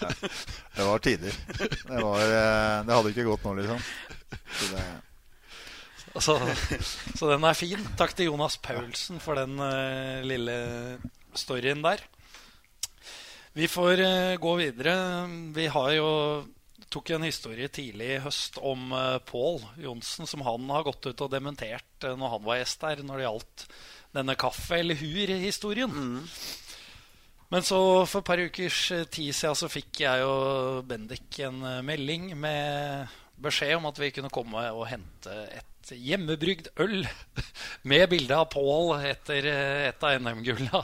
Ja, 0.01 0.09
det 0.77 0.87
var 0.87 1.03
tider. 1.03 1.39
Det, 1.59 1.99
var, 1.99 2.21
eh, 2.23 2.75
det 2.87 2.95
hadde 2.95 3.13
ikke 3.13 3.27
gått 3.27 3.47
nå, 3.47 3.55
liksom. 3.59 3.81
Så 4.57 4.69
det 4.73 4.83
så, 6.19 6.35
så, 7.15 7.29
den 7.29 7.45
er 7.47 7.55
fin. 7.55 7.83
Takk 7.99 8.15
til 8.17 8.27
Jonas 8.27 8.57
Paulsen 8.59 9.21
for 9.23 9.39
den 9.39 9.55
uh, 9.61 10.19
lille 10.27 10.55
storyen 11.37 11.83
der. 11.85 12.03
Vi 13.55 13.69
får 13.71 14.01
uh, 14.03 14.39
gå 14.41 14.55
videre. 14.59 14.95
Vi 15.55 15.69
har 15.71 15.93
jo 15.95 16.09
tok 16.91 17.13
en 17.15 17.25
historie 17.25 17.69
tidlig 17.71 18.09
i 18.15 18.21
høst 18.23 18.59
om 18.59 18.91
uh, 18.93 19.17
Pål 19.23 19.61
Johnsen, 19.81 20.27
som 20.29 20.43
han 20.45 20.67
har 20.73 20.85
gått 20.87 21.07
ut 21.07 21.23
og 21.23 21.31
dementert 21.31 22.07
uh, 22.07 22.17
når 22.19 22.35
han 22.35 22.45
var 22.47 22.59
gjest 22.61 22.83
der, 22.83 23.03
når 23.07 23.21
det 23.21 23.27
gjaldt 23.27 23.65
denne 24.17 24.35
kaffe- 24.39 24.81
eller 24.81 24.99
hur-historien. 24.99 25.91
Mm. 25.91 26.27
Men 27.51 27.65
så 27.67 27.79
for 28.07 28.21
et 28.21 28.27
par 28.27 28.39
ukers 28.39 28.79
tid 29.11 29.31
siden 29.35 29.57
så 29.59 29.67
fikk 29.71 30.03
jeg 30.03 30.23
og 30.27 30.85
Bendik 30.87 31.39
en 31.43 31.59
melding 31.83 32.29
med 32.39 33.11
beskjed 33.41 33.75
om 33.75 33.89
at 33.89 33.99
vi 33.99 34.11
kunne 34.15 34.31
komme 34.31 34.63
og 34.71 34.85
hente 34.87 35.35
et 35.51 35.91
hjemmebrygd 35.91 36.69
øl 36.79 37.01
med 37.91 38.07
bilde 38.11 38.39
av 38.39 38.47
Pål 38.53 38.93
etter 39.09 39.47
et 39.51 40.07
av 40.07 40.19
NM-gulla. 40.23 40.83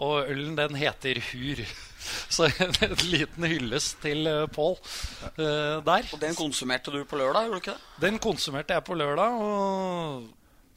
Og 0.00 0.32
ølen 0.32 0.56
den 0.56 0.80
heter 0.80 1.20
Hur. 1.32 1.64
Så 2.34 2.48
en 2.48 3.08
liten 3.10 3.48
hyllest 3.48 3.98
til 4.02 4.28
uh, 4.28 4.44
Pål 4.52 4.76
uh, 4.76 5.80
der. 5.84 6.06
Og 6.12 6.20
den 6.22 6.36
konsumerte 6.38 6.94
du 6.94 7.02
på 7.08 7.18
lørdag? 7.20 7.48
gjorde 7.48 7.58
du 7.58 7.64
ikke 7.64 7.74
det? 7.76 7.90
Den 8.04 8.20
konsumerte 8.22 8.78
jeg 8.78 8.86
på 8.86 8.96
lørdag. 8.98 9.42
Og 9.42 10.30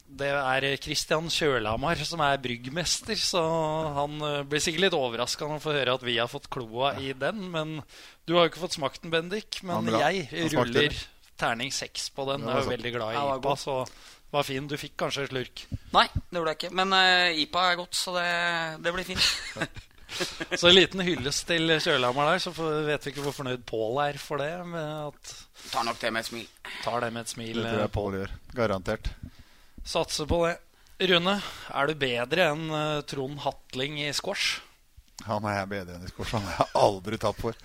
det 0.06 0.30
er 0.30 0.68
Kristian 0.78 1.26
Kjølhamar 1.32 2.00
som 2.06 2.22
er 2.24 2.40
bryggmester. 2.42 3.18
Så 3.18 3.42
han 3.98 4.20
uh, 4.22 4.44
blir 4.48 4.62
sikkert 4.62 4.86
litt 4.86 4.98
overraska 4.98 5.46
når 5.46 5.58
han 5.58 5.66
får 5.66 5.80
høre 5.80 5.98
at 6.00 6.06
vi 6.06 6.18
har 6.20 6.30
fått 6.30 6.50
kloa 6.52 6.94
i 7.02 7.12
den. 7.16 7.48
Men 7.54 7.78
du 8.26 8.36
har 8.36 8.46
jo 8.46 8.54
ikke 8.54 8.64
fått 8.66 8.78
smakt 8.78 9.02
den, 9.02 9.14
Bendik. 9.14 9.62
Men 9.66 9.90
jeg 9.96 10.28
ruller 10.54 10.94
terning 11.36 11.72
seks 11.74 12.08
på 12.14 12.24
den. 12.30 12.46
Jeg 12.46 12.54
er 12.54 12.64
jo 12.64 12.76
veldig 12.76 12.92
glad 12.94 13.12
i 13.12 13.18
ja, 13.18 13.24
IPA, 13.36 13.56
så 13.60 13.80
var 14.32 14.46
fin. 14.46 14.68
Du 14.68 14.76
fikk 14.80 14.96
kanskje 15.00 15.28
slurk? 15.30 15.66
Nei, 15.94 16.06
det 16.14 16.38
gjorde 16.38 16.54
jeg 16.54 16.60
ikke. 16.62 16.72
Men 16.80 16.94
uh, 16.96 17.42
IPA 17.42 17.66
er 17.70 17.78
godt, 17.82 17.98
så 17.98 18.16
det, 18.16 18.30
det 18.84 18.94
blir 18.96 19.08
fint. 19.08 19.28
så 20.60 20.68
en 20.68 20.76
liten 20.76 21.02
hyllest 21.06 21.46
til 21.48 21.72
Kjølhammer 21.82 22.32
der, 22.32 22.42
så 22.42 22.52
vet 22.56 23.06
vi 23.06 23.12
ikke 23.12 23.24
hvor 23.24 23.34
fornøyd 23.36 23.64
Pål 23.68 24.02
er 24.06 24.20
for 24.20 24.42
det. 24.42 24.52
Tar 25.72 25.88
nok 25.88 25.98
det 26.02 26.12
med 26.14 26.24
et 26.24 26.30
smil. 26.30 26.46
Tar 26.84 27.02
det 27.04 27.10
med 27.14 27.26
et 27.26 27.32
smil. 27.34 27.58
Det 27.60 27.72
tror 27.72 27.82
jeg 27.84 27.94
Pål 27.96 28.20
gjør. 28.20 28.36
Garantert. 28.56 29.10
Satser 29.86 30.28
på 30.30 30.44
det. 30.46 30.56
Rune, 31.06 31.34
er 31.76 31.90
du 31.90 31.98
bedre 32.00 32.46
enn 32.54 32.70
uh, 32.72 33.02
Trond 33.04 33.42
Hatling 33.44 33.98
i 34.00 34.08
squash? 34.16 34.62
Han 35.26 35.44
er 35.48 35.60
jeg 35.60 35.68
bedre 35.74 35.98
enn 35.98 36.06
i 36.06 36.08
squash. 36.08 36.32
Han 36.38 36.46
har 36.46 36.62
jeg 36.62 36.72
aldri 36.80 37.18
tapt 37.20 37.42
for. 37.44 37.58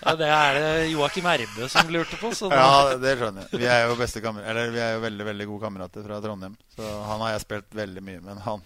ja, 0.00 0.14
det 0.16 0.30
er 0.32 0.56
det 0.56 0.70
Joakim 0.94 1.28
Erbe 1.28 1.68
som 1.72 1.92
lurte 1.92 2.16
på. 2.20 2.32
ja, 2.50 2.96
det 3.00 3.12
skjønner 3.20 3.44
jeg. 3.44 3.60
Vi 3.60 3.68
er 3.68 3.84
jo 3.84 3.98
beste 4.00 4.22
Eller 4.24 4.72
vi 4.72 4.80
er 4.80 4.96
jo 4.96 5.04
veldig 5.04 5.28
veldig 5.28 5.48
gode 5.52 5.66
kamerater 5.66 6.08
fra 6.08 6.22
Trondheim. 6.24 6.56
Så 6.72 6.88
han 7.10 7.26
har 7.26 7.34
jeg 7.34 7.44
spilt 7.44 7.78
veldig 7.84 8.06
mye 8.08 8.22
med. 8.22 8.30
Men 8.30 8.42
han, 8.46 8.64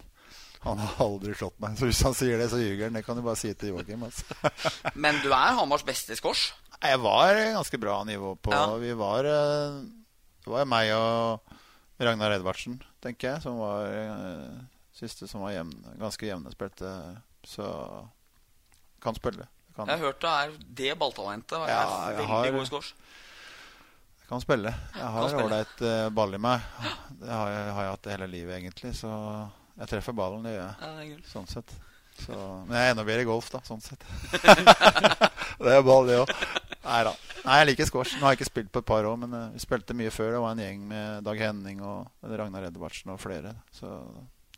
han 0.61 0.81
har 0.83 0.99
aldri 1.01 1.35
slått 1.37 1.57
meg. 1.63 1.79
Så 1.81 1.89
hvis 1.89 2.03
han 2.05 2.17
sier 2.17 2.41
det, 2.41 2.51
så 2.53 2.61
ljuger 2.61 2.89
han. 2.89 2.99
Det 2.99 3.05
kan 3.07 3.17
du 3.17 3.25
bare 3.25 3.41
si 3.41 3.53
til 3.57 3.73
Joakim. 3.73 4.03
Altså. 4.05 4.27
men 5.05 5.21
du 5.25 5.31
er 5.33 5.57
Hamars 5.57 5.85
beste 5.87 6.17
skors? 6.19 6.51
Jeg 6.81 7.01
var 7.01 7.37
ganske 7.57 7.81
bra 7.81 8.01
nivå 8.09 8.35
på 8.41 8.53
ja. 8.55 8.67
Vi 8.81 8.93
var 8.97 9.27
eh, 9.29 9.81
Det 10.41 10.53
var 10.53 10.69
meg 10.69 10.93
og 10.97 11.57
Ragnar 12.01 12.33
Edvardsen, 12.33 12.79
tenker 13.05 13.35
jeg, 13.35 13.43
som 13.45 13.59
var 13.61 13.91
eh, 13.93 14.61
siste 14.97 15.29
som 15.29 15.45
var 15.45 15.53
jevne, 15.53 15.97
ganske 16.01 16.29
jevne 16.29 16.53
spilte. 16.55 16.93
Så 17.45 17.67
kan 19.05 19.17
spille. 19.17 19.49
Kan. 19.77 19.89
Jeg 19.89 20.01
har 20.01 20.07
hørt 20.09 20.25
det 20.25 20.31
er 20.31 20.55
det 20.81 20.95
balltalentet. 21.01 21.69
Ja, 21.69 21.83
er 22.09 22.17
veldig 22.19 22.33
har, 22.33 22.51
god 22.57 22.69
squash. 22.69 22.95
Jeg 24.21 24.29
kan 24.33 24.43
spille. 24.45 24.73
Jeg 24.97 25.13
har 25.17 25.37
ålreit 25.45 25.85
uh, 25.85 26.09
ball 26.15 26.37
i 26.37 26.41
meg. 26.41 26.65
Det 27.21 27.31
har 27.31 27.53
jeg, 27.53 27.73
har 27.77 27.87
jeg, 27.87 27.95
hatt 27.97 28.11
hele 28.15 28.29
livet, 28.33 28.57
egentlig. 28.57 28.93
Så 28.97 29.13
jeg 29.79 29.93
treffer 29.95 30.17
ballen, 30.17 30.45
det 30.47 30.57
gjør 30.57 30.67
jeg. 30.67 31.09
Ja, 31.11 31.23
sånn 31.31 31.49
sett. 31.51 31.73
Så, 32.21 32.37
men 32.67 32.77
jeg 32.77 32.91
er 32.91 32.95
enda 32.95 33.05
bedre 33.07 33.25
i 33.25 33.29
golf, 33.29 33.49
da, 33.53 33.63
sånn 33.65 33.81
sett. 33.85 34.03
det 35.65 35.73
er 35.77 35.85
ball, 35.87 36.09
det 36.09 36.19
òg. 36.21 36.33
Nei 36.85 37.01
da. 37.07 37.15
Nei, 37.47 37.57
jeg 37.61 37.69
liker 37.71 37.89
squash. 37.89 38.19
Nå 38.19 38.27
har 38.27 38.35
jeg 38.35 38.41
ikke 38.43 38.51
spilt 38.51 38.73
på 38.75 38.83
et 38.83 38.91
par 38.91 39.09
år, 39.09 39.17
men 39.23 39.33
uh, 39.37 39.47
vi 39.55 39.63
spilte 39.63 39.97
mye 39.97 40.13
før. 40.13 40.35
Det 40.35 40.43
var 40.45 40.57
en 40.57 40.63
gjeng 40.65 40.85
med 40.91 41.25
Dag 41.25 41.41
Henning 41.41 41.81
og 41.87 42.31
Ragnar 42.41 42.69
Edvardsen 42.69 43.15
og 43.15 43.21
flere. 43.23 43.55
Så 43.73 43.89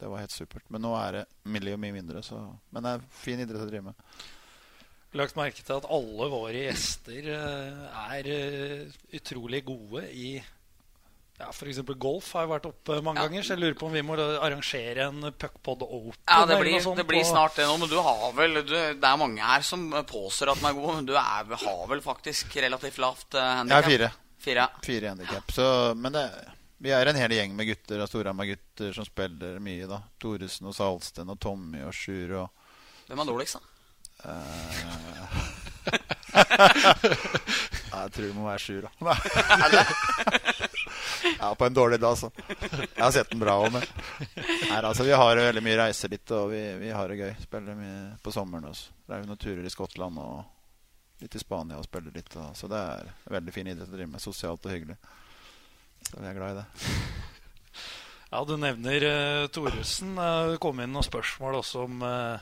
det 0.00 0.10
var 0.10 0.24
helt 0.24 0.34
supert. 0.34 0.66
Men 0.72 0.82
nå 0.82 0.94
er 0.98 1.20
det 1.20 1.24
mye, 1.46 1.78
mye 1.78 1.96
mindre. 2.00 2.24
Så. 2.26 2.40
Men 2.74 2.86
det 2.86 2.96
er 2.96 3.10
fin 3.22 3.42
idrett 3.42 3.62
å 3.62 3.70
drive 3.70 3.92
med 3.92 4.30
lagt 5.12 5.36
merke 5.36 5.60
til 5.60 5.76
at 5.76 5.88
alle 5.92 6.26
våre 6.32 6.62
gjester 6.70 7.26
uh, 7.36 8.04
er 8.14 8.28
uh, 8.32 8.94
utrolig 9.12 9.60
gode 9.66 10.06
i 10.16 10.30
ja, 11.42 11.50
F.eks. 11.50 11.80
golf 11.98 12.28
har 12.36 12.46
jo 12.46 12.52
vært 12.52 12.66
oppe 12.68 12.98
mange 13.02 13.18
ja. 13.18 13.26
ganger. 13.26 13.44
Så 13.46 13.54
jeg 13.56 13.62
lurer 13.62 13.76
på 13.78 13.88
om 13.88 13.96
vi 13.96 14.04
må 14.06 14.16
arrangere 14.16 15.08
en 15.08 15.26
puckpod 15.34 15.82
open. 15.88 16.18
Ja, 16.28 16.44
Det 16.46 16.58
blir, 16.60 16.78
det 16.96 17.06
blir 17.08 17.26
snart 17.26 17.58
det 17.58 17.66
nå. 17.66 17.76
Men 17.82 17.90
du 17.90 17.98
har 17.98 18.32
vel 18.36 18.60
du, 18.62 18.72
Det 18.72 19.08
er 19.08 19.20
mange 19.20 19.42
her 19.42 19.66
som 19.66 19.88
påstår 20.08 20.52
at 20.54 20.62
den 20.62 20.70
er 20.70 20.78
god, 20.78 20.94
men 21.00 21.08
du 21.08 21.14
er, 21.18 21.54
har 21.64 21.84
vel 21.90 22.02
faktisk 22.04 22.56
relativt 22.62 23.00
lavt 23.02 23.34
uh, 23.34 23.42
handikap? 23.62 23.82
Ja, 23.82 23.90
fire. 23.90 24.10
Fire, 24.42 24.68
fire 24.86 25.14
handikap. 25.14 25.52
Men 25.98 26.14
det, 26.14 26.24
vi 26.82 26.94
er 26.94 27.06
en 27.06 27.18
hel 27.18 27.34
gjeng 27.36 27.52
med 27.58 27.68
gutter 27.70 28.02
og 28.02 28.10
Storhamar-gutter 28.10 28.94
som 28.94 29.06
spiller 29.06 29.58
mye. 29.62 29.86
da 29.90 30.02
Thoresen 30.22 30.70
og 30.70 30.74
Salsten 30.78 31.30
og 31.30 31.38
Tommy 31.42 31.82
og 31.86 31.94
Sjur. 31.94 32.38
Og... 32.44 32.72
Hvem 33.08 33.22
er 33.22 33.30
dårligst, 33.32 33.58
da? 33.58 33.62
Uh... 34.22 35.90
jeg 37.90 38.12
tror 38.14 38.22
det 38.22 38.34
må 38.36 38.44
være 38.46 38.62
Sjur, 38.62 38.86
da. 38.86 39.14
ja, 41.40 41.54
på 41.54 41.66
en 41.66 41.74
dårlig 41.74 42.00
dag, 42.00 42.18
så. 42.18 42.30
Jeg 42.48 43.02
har 43.02 43.12
sett 43.14 43.30
den 43.30 43.42
bra 43.42 43.56
òg, 43.62 43.72
men 43.74 43.84
Nei, 44.68 44.80
altså, 44.80 45.06
Vi 45.06 45.14
har 45.16 45.40
veldig 45.40 45.62
mye 45.64 45.78
reiser 45.84 46.12
litt, 46.12 46.30
og 46.34 46.50
vi, 46.52 46.60
vi, 46.80 46.90
har 46.94 47.08
det 47.08 47.20
gøy. 47.20 47.32
Spiller 47.42 47.78
mye 47.78 48.02
på 48.22 48.34
sommeren 48.34 48.68
også. 48.70 48.92
Det 49.06 49.16
er 49.16 49.22
jo 49.22 49.30
noen 49.30 49.42
turer 49.42 49.66
i 49.66 49.72
Skottland 49.72 50.22
og 50.22 51.22
litt 51.22 51.38
i 51.38 51.42
Spania 51.42 51.78
og 51.78 51.86
spiller 51.86 52.14
litt. 52.14 52.36
Og, 52.36 52.54
så 52.58 52.70
det 52.70 52.84
er 52.92 53.10
veldig 53.38 53.54
fin 53.54 53.72
idrett 53.72 53.90
å 53.90 53.96
drive 53.96 54.12
med. 54.14 54.22
Sosialt 54.22 54.68
og 54.68 54.74
hyggelig. 54.74 54.98
Så 56.08 56.16
vi 56.18 56.30
er 56.30 56.38
glad 56.38 56.56
i 56.56 56.62
det. 56.62 56.88
Ja, 58.32 58.40
du 58.48 58.56
nevner 58.56 59.04
uh, 59.04 59.50
Thoresen. 59.52 60.16
Det 60.16 60.56
kom 60.62 60.80
inn 60.80 60.94
noen 60.94 61.04
spørsmål 61.04 61.58
også 61.58 61.84
om 61.84 62.00
uh, 62.00 62.40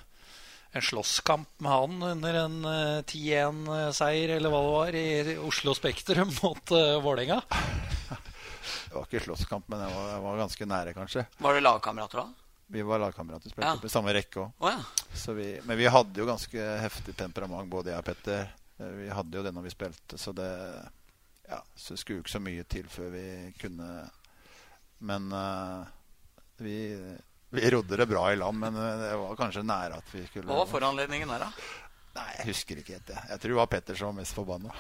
en 0.73 0.83
slåsskamp 0.83 1.49
med 1.59 1.73
han 1.73 2.03
under 2.03 2.35
en 2.45 2.65
uh, 2.65 2.99
eh, 2.99 3.03
10-1-seier 3.03 4.37
eller 4.37 4.53
hva 4.53 4.61
det 4.63 4.75
var, 4.77 4.99
i 5.01 5.39
Oslo 5.43 5.75
Spektrum 5.75 6.31
mot 6.43 6.77
uh, 6.77 7.01
Vålerenga. 7.03 7.43
Det 8.91 8.97
var 8.99 9.07
ikke 9.07 9.23
slåsskamp, 9.23 9.69
men 9.71 9.85
jeg 9.85 9.95
var, 9.95 10.07
jeg 10.11 10.23
var, 10.25 10.39
ganske 10.41 10.67
nære, 10.67 10.95
kanskje. 10.97 11.23
Var 11.39 11.55
det 11.55 11.61
lagkamerater 11.63 12.19
da? 12.19 12.25
Vi 12.75 12.83
var 12.87 12.99
lagkamerater. 12.99 13.53
Spilte 13.53 13.69
ja. 13.69 13.79
på 13.83 13.91
samme 13.91 14.15
rekke 14.15 14.43
òg. 14.43 14.65
Oh, 14.67 14.73
ja. 14.75 15.61
men 15.63 15.79
vi 15.79 15.87
hadde 15.87 16.23
jo 16.23 16.27
ganske 16.27 16.67
heftig 16.83 17.15
temperament, 17.19 17.71
både 17.71 17.95
jeg 17.95 18.03
og 18.03 18.09
Petter. 18.11 18.51
Eh, 18.79 18.93
vi 18.99 19.09
hadde 19.15 19.39
jo 19.39 19.45
det 19.47 19.55
når 19.55 19.69
vi 19.69 19.75
spilte, 19.77 20.19
så 20.19 20.35
det 20.35 20.51
ja, 21.51 21.63
så 21.75 21.95
det 21.95 22.03
skulle 22.03 22.21
jo 22.21 22.25
ikke 22.27 22.35
så 22.35 22.43
mye 22.43 22.67
til 22.71 22.91
før 22.91 23.09
vi 23.11 23.25
kunne 23.59 23.89
Men 25.03 25.33
uh, 25.35 25.87
vi 26.63 26.77
vi 27.51 27.71
rodde 27.71 27.97
det 27.97 28.07
bra 28.07 28.33
i 28.33 28.37
land, 28.37 28.59
men 28.59 28.77
eh, 28.77 28.99
det 28.99 29.15
var 29.19 29.39
kanskje 29.39 29.63
nære 29.67 29.97
at 29.99 30.13
vi 30.15 30.21
skulle 30.29 30.47
Hva 30.47 30.61
var 30.61 30.69
foranledningen 30.71 31.33
der, 31.33 31.43
da? 31.43 31.49
Nei, 32.21 32.35
Jeg 32.37 32.49
husker 32.51 32.81
ikke 32.81 32.97
helt 32.99 33.09
det. 33.09 33.19
Jeg 33.31 33.41
tror 33.41 33.53
det 33.53 33.59
var 33.59 33.71
Petter 33.73 33.97
som 33.99 34.11
var 34.11 34.17
mest 34.21 34.37
forbanna. 34.37 34.73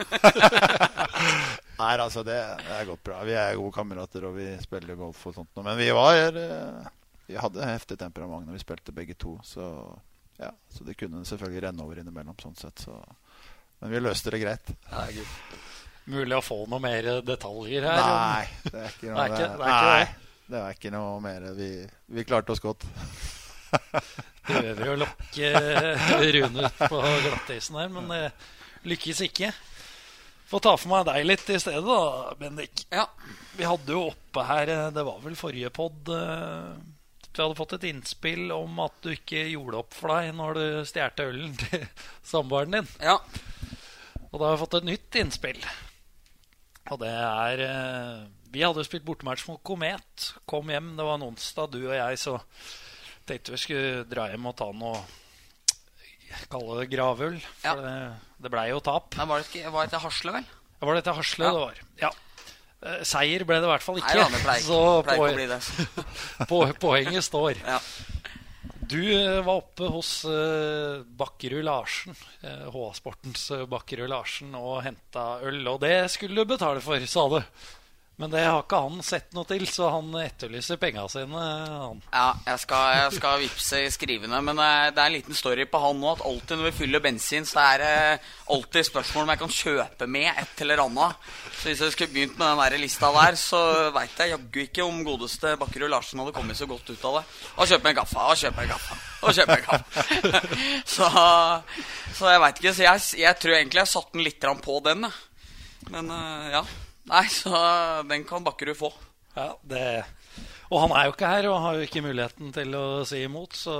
Nei, 1.80 1.92
altså, 1.94 2.22
det, 2.26 2.36
det, 2.60 2.76
er 2.76 2.88
gått 2.90 3.02
bra. 3.06 3.22
Vi 3.24 3.36
er 3.38 3.56
gode 3.56 3.72
kamerater, 3.76 4.26
og 4.28 4.36
vi 4.36 4.50
spiller 4.60 4.98
golf 4.98 5.22
og 5.30 5.36
sånt. 5.38 5.62
Men 5.64 5.78
vi 5.80 5.88
var, 5.96 6.36
eh, 6.36 6.92
vi 7.30 7.38
hadde 7.40 7.72
heftig 7.72 7.96
temperament 8.00 8.48
når 8.48 8.58
vi 8.58 8.62
spilte 8.62 8.94
begge 8.96 9.16
to. 9.20 9.38
Så, 9.46 9.64
ja, 10.42 10.52
så 10.74 10.84
det 10.84 10.98
kunne 11.00 11.24
selvfølgelig 11.28 11.66
renne 11.68 11.86
over 11.86 12.02
innimellom. 12.02 12.36
sånn 12.42 12.58
sett. 12.60 12.84
Så. 12.84 12.98
Men 13.80 13.94
vi 13.94 14.04
løste 14.04 14.34
det 14.34 14.44
greit. 14.44 14.74
Ja, 14.90 15.06
Mulig 16.10 16.34
å 16.34 16.42
få 16.42 16.64
noe 16.66 16.80
mer 16.82 17.06
detaljer 17.22 17.84
her? 17.86 18.00
Nei, 18.00 18.46
det 18.64 18.80
er 18.80 18.94
ikke 18.94 19.10
noe, 19.12 19.16
det, 19.16 19.20
er 19.20 19.34
ikke, 19.34 19.50
det, 19.60 19.74
er 19.74 20.00
ikke 20.02 20.30
det 20.50 20.62
er 20.64 20.78
ikke 20.78 20.90
noe 20.94 21.20
mer. 21.22 21.44
Vi, 21.54 21.68
vi 22.16 22.24
klarte 22.26 22.56
oss 22.56 22.62
godt. 22.64 22.88
Prøver 24.50 24.92
å 24.92 25.00
lokke 25.04 25.50
Rune 26.36 26.66
ut 26.66 26.80
på 26.80 27.00
glattisen 27.00 27.76
her, 27.78 27.90
men 27.92 28.08
det 28.10 28.22
lykkes 28.90 29.24
ikke. 29.28 29.50
Får 30.50 30.64
ta 30.64 30.72
for 30.80 30.90
meg 30.90 31.04
deg 31.06 31.26
litt 31.28 31.50
i 31.52 31.58
stedet, 31.62 31.84
da, 31.86 32.32
Bendik. 32.40 32.86
Ja. 32.90 33.06
Vi 33.58 33.68
hadde 33.68 33.92
jo 33.94 34.08
oppe 34.08 34.42
her 34.46 34.70
Det 34.94 35.02
var 35.04 35.18
vel 35.22 35.36
forrige 35.38 35.70
pod 35.74 36.08
vi 37.30 37.42
hadde 37.44 37.56
fått 37.56 37.76
et 37.76 37.86
innspill 37.88 38.50
om 38.52 38.80
at 38.82 38.96
du 39.04 39.12
ikke 39.14 39.44
gjorde 39.52 39.78
opp 39.84 39.94
for 39.94 40.12
deg 40.12 40.32
når 40.36 40.58
du 40.58 40.64
stjal 40.88 41.22
ølen 41.24 41.54
til 41.60 41.86
samboeren 42.32 42.80
din. 42.80 42.90
ja. 43.00 43.20
Og 44.30 44.38
da 44.38 44.46
har 44.46 44.54
vi 44.54 44.60
fått 44.60 44.76
et 44.78 44.86
nytt 44.86 45.16
innspill. 45.18 45.62
Og 46.90 47.00
det 47.02 47.10
er 47.10 47.62
eh, 47.64 48.20
Vi 48.54 48.62
hadde 48.62 48.78
jo 48.78 48.86
spilt 48.86 49.02
bortematch 49.06 49.42
mot 49.48 49.58
Komet. 49.66 50.28
Kom 50.46 50.70
hjem, 50.70 50.92
det 50.98 51.06
var 51.06 51.18
en 51.18 51.26
onsdag, 51.32 51.72
du 51.74 51.80
og 51.80 51.96
jeg, 51.96 52.20
så 52.22 52.36
tenkte 53.30 53.54
vi 53.54 53.62
skulle 53.62 54.04
dra 54.10 54.28
hjem 54.32 54.50
og 54.50 54.56
ta 54.58 54.70
noe 54.74 55.00
Kalle 56.50 56.76
det 56.78 56.90
gravøl. 56.92 57.38
For 57.58 57.66
Ja. 57.66 57.72
det, 57.74 57.94
det 58.44 58.50
blei 58.52 58.68
jo 58.70 58.78
tap. 58.86 59.16
Nei, 59.18 59.26
var 59.26 59.40
det 59.40 59.48
ikke 59.50 59.72
var 59.74 59.86
det 59.86 59.94
til 59.96 60.02
Hasle, 60.04 60.34
vel? 60.36 60.44
Var 60.80 60.94
det 60.94 61.02
til 61.08 61.16
Hasle 61.18 61.44
Ja. 61.46 61.50
det 61.56 61.62
var? 61.64 61.80
Ja. 62.04 62.10
Eh, 62.80 63.00
Seier 63.04 63.42
ble 63.44 63.58
det 63.60 63.66
i 63.66 63.72
hvert 63.72 63.84
fall 63.84 63.98
ikke. 64.00 64.14
Nei 64.14 64.30
det 64.36 64.42
pleier 64.44 64.62
så 64.70 64.78
pleier 65.04 65.18
poen, 65.18 65.32
å 65.32 65.38
bli 65.40 65.48
det. 65.50 65.58
på, 66.52 66.60
poenget 66.86 67.26
står. 67.26 67.58
Ja. 67.66 67.80
Du 68.90 69.02
eh, 69.02 69.40
var 69.46 69.60
oppe 69.60 69.90
hos 69.92 70.12
uh, 70.26 71.02
Bakkerud 71.18 71.62
Larsen, 71.66 72.16
uh, 72.42 72.70
HA-sportens 72.74 73.44
Bakkerud 73.70 74.10
Larsen, 74.10 74.54
og 74.58 74.80
henta 74.86 75.26
øl. 75.46 75.60
Og 75.70 75.82
det 75.82 76.08
skulle 76.14 76.38
du 76.38 76.54
betale 76.54 76.82
for, 76.82 77.02
sa 77.10 77.26
du. 77.30 77.40
Men 78.20 78.28
det 78.34 78.42
har 78.44 78.58
ikke 78.60 78.78
han 78.84 78.98
sett 79.00 79.30
noe 79.32 79.48
til, 79.48 79.62
så 79.64 79.86
han 79.94 80.10
etterlyser 80.20 80.76
penga 80.80 81.06
sine. 81.08 81.40
Han. 81.40 82.02
Ja, 82.12 82.26
jeg 82.50 82.60
skal, 82.66 82.88
jeg 82.98 83.14
skal 83.16 83.38
vippse 83.40 83.78
skrivende, 83.94 84.40
men 84.44 84.60
eh, 84.60 84.90
det 84.92 85.00
er 85.00 85.08
en 85.08 85.14
liten 85.16 85.38
story 85.38 85.64
på 85.64 85.80
han 85.80 85.96
nå. 86.02 86.10
At 86.12 86.24
alltid 86.28 86.60
når 86.60 86.68
vi 86.68 86.74
fyller 86.82 87.00
bensin, 87.00 87.48
så 87.48 87.62
er 87.64 87.80
det 87.80 87.94
alltid 88.52 88.90
spørsmål 88.90 89.24
om 89.24 89.32
jeg 89.32 89.40
kan 89.40 89.54
kjøpe 89.56 90.08
med 90.18 90.28
et 90.34 90.60
eller 90.66 90.82
annet. 90.84 91.30
Så 91.54 91.70
hvis 91.70 91.80
jeg 91.86 91.94
skulle 91.94 92.12
begynt 92.12 92.36
med 92.36 92.44
den 92.50 92.60
der 92.60 92.76
lista 92.82 93.10
der, 93.16 93.40
så 93.40 93.62
veit 93.96 94.20
jeg 94.20 94.34
jaggu 94.34 94.60
ikke 94.66 94.84
om 94.84 95.00
godeste 95.08 95.54
Bakkerud 95.64 95.94
Larsen 95.94 96.20
hadde 96.20 96.36
kommet 96.36 96.60
så 96.60 96.68
godt 96.68 96.92
ut 96.92 97.08
av 97.08 97.18
det. 97.22 97.24
Og 97.56 97.72
kjøpe 97.72 97.94
en 97.94 97.98
kaffe, 98.02 98.26
og 98.26 98.44
kjøpe 98.44 98.66
en 98.66 98.74
kaffe, 98.74 99.00
og 99.22 99.40
kjøpe 99.40 99.56
en 99.56 99.66
kaffe. 99.70 100.44
så, 100.98 101.10
så 102.20 102.36
jeg 102.36 102.44
veit 102.44 102.62
ikke. 102.62 102.76
Så 102.76 102.86
jeg, 102.90 103.08
jeg 103.24 103.40
tror 103.40 103.56
egentlig 103.62 103.84
jeg 103.86 103.94
satte 103.96 104.16
den 104.18 104.28
litt 104.28 104.48
på 104.68 104.78
den. 104.84 105.08
Men 105.88 106.16
eh, 106.20 106.54
ja. 106.58 106.64
Nei, 107.08 107.24
så 107.32 107.50
den 108.08 108.24
kan 108.28 108.44
Bakkerud 108.44 108.76
få. 108.76 108.92
Ja, 109.36 109.52
det... 109.62 110.04
Og 110.70 110.84
han 110.84 110.92
er 110.94 111.08
jo 111.08 111.12
ikke 111.16 111.26
her 111.26 111.46
og 111.50 111.60
har 111.64 111.78
jo 111.80 111.86
ikke 111.86 112.02
muligheten 112.04 112.52
til 112.54 112.74
å 112.78 112.82
si 113.08 113.24
imot, 113.26 113.56
så 113.58 113.76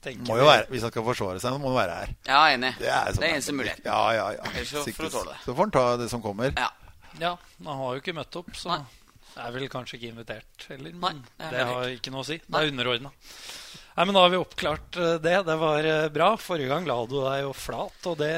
tenker 0.00 0.24
Må 0.30 0.38
jo 0.40 0.46
være, 0.48 0.64
hvis 0.72 0.86
han 0.86 0.92
skal 0.94 1.04
forsvare 1.04 1.40
seg, 1.42 1.52
så 1.52 1.58
må 1.60 1.68
han 1.74 1.76
være 1.76 1.96
her. 1.98 2.14
Ja, 2.30 2.38
enig. 2.54 2.70
Det 2.80 2.88
er, 2.88 3.10
det 3.12 3.26
er 3.26 3.34
eneste 3.34 3.52
muligheten. 3.58 3.84
Ja, 3.90 3.98
ja, 4.16 4.28
ja. 4.38 4.46
Ellers 4.54 4.70
så 4.72 4.80
får 4.80 4.86
du 4.86 4.90
Sikkert. 4.94 5.12
tåle 5.18 5.34
det. 5.34 5.42
Så 5.44 5.52
får 5.58 5.66
han 5.66 5.74
ta 5.76 5.82
det 6.00 6.08
som 6.14 6.22
kommer. 6.24 6.54
Ja. 6.56 6.70
Ja, 7.20 7.34
han 7.66 7.82
har 7.82 7.92
jo 7.98 8.00
ikke 8.00 8.14
møtt 8.16 8.38
opp, 8.40 8.48
så 8.56 8.70
Nei. 8.72 8.78
er 9.44 9.52
vel 9.58 9.66
kanskje 9.72 9.98
ikke 9.98 10.12
invitert 10.14 10.66
heller. 10.70 10.94
Nei, 11.04 11.12
det 11.42 11.50
det 11.58 11.66
har 11.74 11.92
ikke 11.98 12.14
noe 12.14 12.24
å 12.24 12.28
si. 12.30 12.38
Det 12.46 12.62
er 12.62 12.72
underordna. 12.72 13.12
Nei, 14.00 14.06
men 14.08 14.16
Da 14.16 14.20
har 14.24 14.30
vi 14.32 14.38
oppklart 14.40 14.96
eh, 14.96 15.16
det. 15.20 15.34
Det 15.44 15.54
var 15.60 15.84
eh, 15.84 16.06
bra. 16.08 16.30
Forrige 16.40 16.70
gang 16.72 16.86
la 16.88 16.94
du 17.04 17.18
deg 17.20 17.42
jo 17.44 17.50
flat. 17.52 17.98
Og 18.08 18.14
det, 18.16 18.30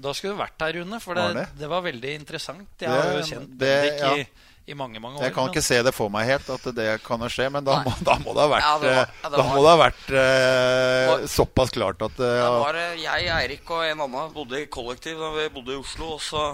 da 0.00 0.14
skulle 0.16 0.32
du 0.32 0.38
vært 0.40 0.64
her, 0.64 0.78
Rune. 0.78 1.00
For 1.04 1.18
det, 1.18 1.24
Var 1.28 1.34
det? 1.36 1.48
det? 1.60 1.68
var 1.68 1.82
veldig 1.84 2.12
interessant. 2.16 2.70
Jeg 2.80 2.88
har 2.88 3.10
jo 3.18 3.26
kjent 3.28 3.50
det- 3.60 3.68
Bendik 3.68 4.00
i, 4.00 4.22
ja. 4.24 4.54
i 4.72 4.76
mange 4.80 4.96
mange 5.04 5.20
år. 5.20 5.26
Jeg 5.26 5.34
kan 5.36 5.44
men- 5.44 5.52
ikke 5.52 5.64
se 5.66 5.82
det 5.84 5.92
for 5.92 6.08
meg 6.14 6.24
helt 6.30 6.48
at 6.56 6.70
det 6.78 6.88
kan 7.04 7.20
skje, 7.28 7.50
men 7.52 7.64
da, 7.68 7.82
må, 7.84 7.92
da 8.08 8.16
må 8.24 8.32
det 8.32 8.46
ha 8.46 8.48
vært, 8.54 8.64
Ja, 8.64 8.78
det 8.80 8.94
var- 8.94 9.02
eh, 9.04 9.20
ja, 9.24 9.28
da 9.28 9.36
var- 9.36 9.52
må 9.52 9.60
det 9.66 9.74
ha 9.74 9.78
vært 9.84 10.08
eh, 10.24 11.26
såpass 11.36 11.70
klart 11.76 12.00
at 12.08 12.16
eh, 12.24 12.40
Det 12.40 12.48
var 12.64 12.80
jeg, 12.96 13.28
Eirik 13.36 13.70
og 13.76 13.84
en 13.84 14.00
annen 14.08 14.32
bodde 14.32 14.62
i 14.62 14.66
kollektiv 14.72 15.20
da 15.20 15.30
vi 15.36 15.48
bodde 15.52 15.76
i 15.76 15.82
Oslo. 15.84 16.14
Og 16.16 16.20
så 16.24 16.46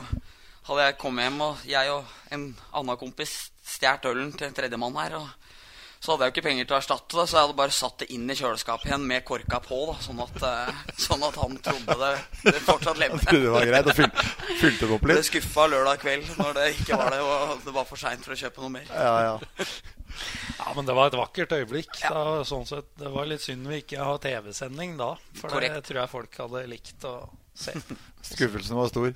hadde 0.66 0.90
jeg 0.90 0.98
kommet 0.98 1.28
hjem, 1.30 1.40
og 1.52 1.64
jeg 1.70 1.90
og 1.94 2.04
en 2.34 2.50
annen 2.74 2.96
kompis 2.98 3.50
stjålet 3.62 4.10
ølen 4.10 4.34
til 4.34 4.48
en 4.50 4.54
tredjemann 4.58 4.98
her. 4.98 5.20
Og 5.22 5.30
så 6.04 6.12
hadde 6.12 6.26
jeg 6.26 6.30
jo 6.30 6.34
ikke 6.34 6.44
penger 6.44 6.66
til 6.68 6.74
å 6.76 6.78
erstatte 6.82 7.16
det, 7.16 7.22
så 7.30 7.36
jeg 7.38 7.46
hadde 7.46 7.56
bare 7.56 7.72
satt 7.72 8.02
det 8.02 8.08
inn 8.12 8.28
i 8.28 8.34
kjøleskapet 8.36 8.90
igjen 8.90 9.06
med 9.08 9.24
korka 9.24 9.60
på. 9.64 9.78
da 9.88 9.94
Sånn 10.04 10.20
at, 10.20 10.36
eh, 10.44 10.82
sånn 11.00 11.24
at 11.24 11.38
han 11.40 11.56
trodde 11.64 11.96
det, 12.02 12.10
det 12.44 12.60
fortsatt 12.66 13.00
levde. 13.00 13.24
det 13.32 13.52
var 13.54 13.64
greit. 13.70 13.88
Og 13.88 13.96
fyl, 13.96 14.10
fylte 14.60 14.84
det 14.84 14.90
opp 14.98 15.06
Ble 15.06 15.16
litt. 15.16 15.28
skuffa 15.30 15.64
lørdag 15.72 16.02
kveld 16.04 16.28
når 16.36 16.52
det 16.58 16.66
ikke 16.74 16.98
var 17.00 17.14
det, 17.16 17.22
og 17.24 17.64
det 17.64 17.74
var 17.78 17.88
for 17.88 18.02
seint 18.04 18.26
for 18.26 18.36
å 18.36 18.40
kjøpe 18.42 18.60
noe 18.66 18.74
mer. 18.76 18.90
Ja, 18.92 19.14
ja. 19.30 19.68
Ja, 20.60 20.72
men 20.76 20.86
det 20.86 20.94
var 20.94 21.08
et 21.10 21.16
vakkert 21.18 21.56
øyeblikk. 21.56 21.96
Da, 22.04 22.44
sånn 22.46 22.68
sett, 22.68 22.92
det 23.00 23.08
var 23.10 23.26
litt 23.26 23.42
synd 23.42 23.66
vi 23.66 23.80
ikke 23.82 24.04
har 24.04 24.20
TV-sending 24.22 24.98
da. 25.00 25.14
For 25.40 25.56
det 25.64 25.72
tror 25.88 26.02
jeg 26.04 26.12
folk 26.12 26.36
hadde 26.44 26.66
likt 26.70 27.08
å 27.08 27.16
se. 27.56 27.72
Skuffelsen 28.28 28.76
var 28.78 28.92
stor. 28.92 29.10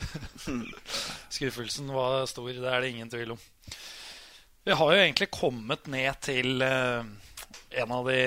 Skuffelsen 1.37 1.93
var 1.95 2.25
stor, 2.31 2.49
det 2.51 2.73
er 2.73 2.83
det 2.85 2.91
ingen 2.97 3.13
tvil 3.13 3.37
om. 3.37 3.45
Vi 4.65 4.77
har 4.77 4.95
jo 4.95 5.03
egentlig 5.03 5.31
kommet 5.33 5.87
ned 5.91 6.19
til 6.25 6.63
eh, 6.65 7.05
en 7.83 7.93
av 7.95 8.09
de 8.09 8.23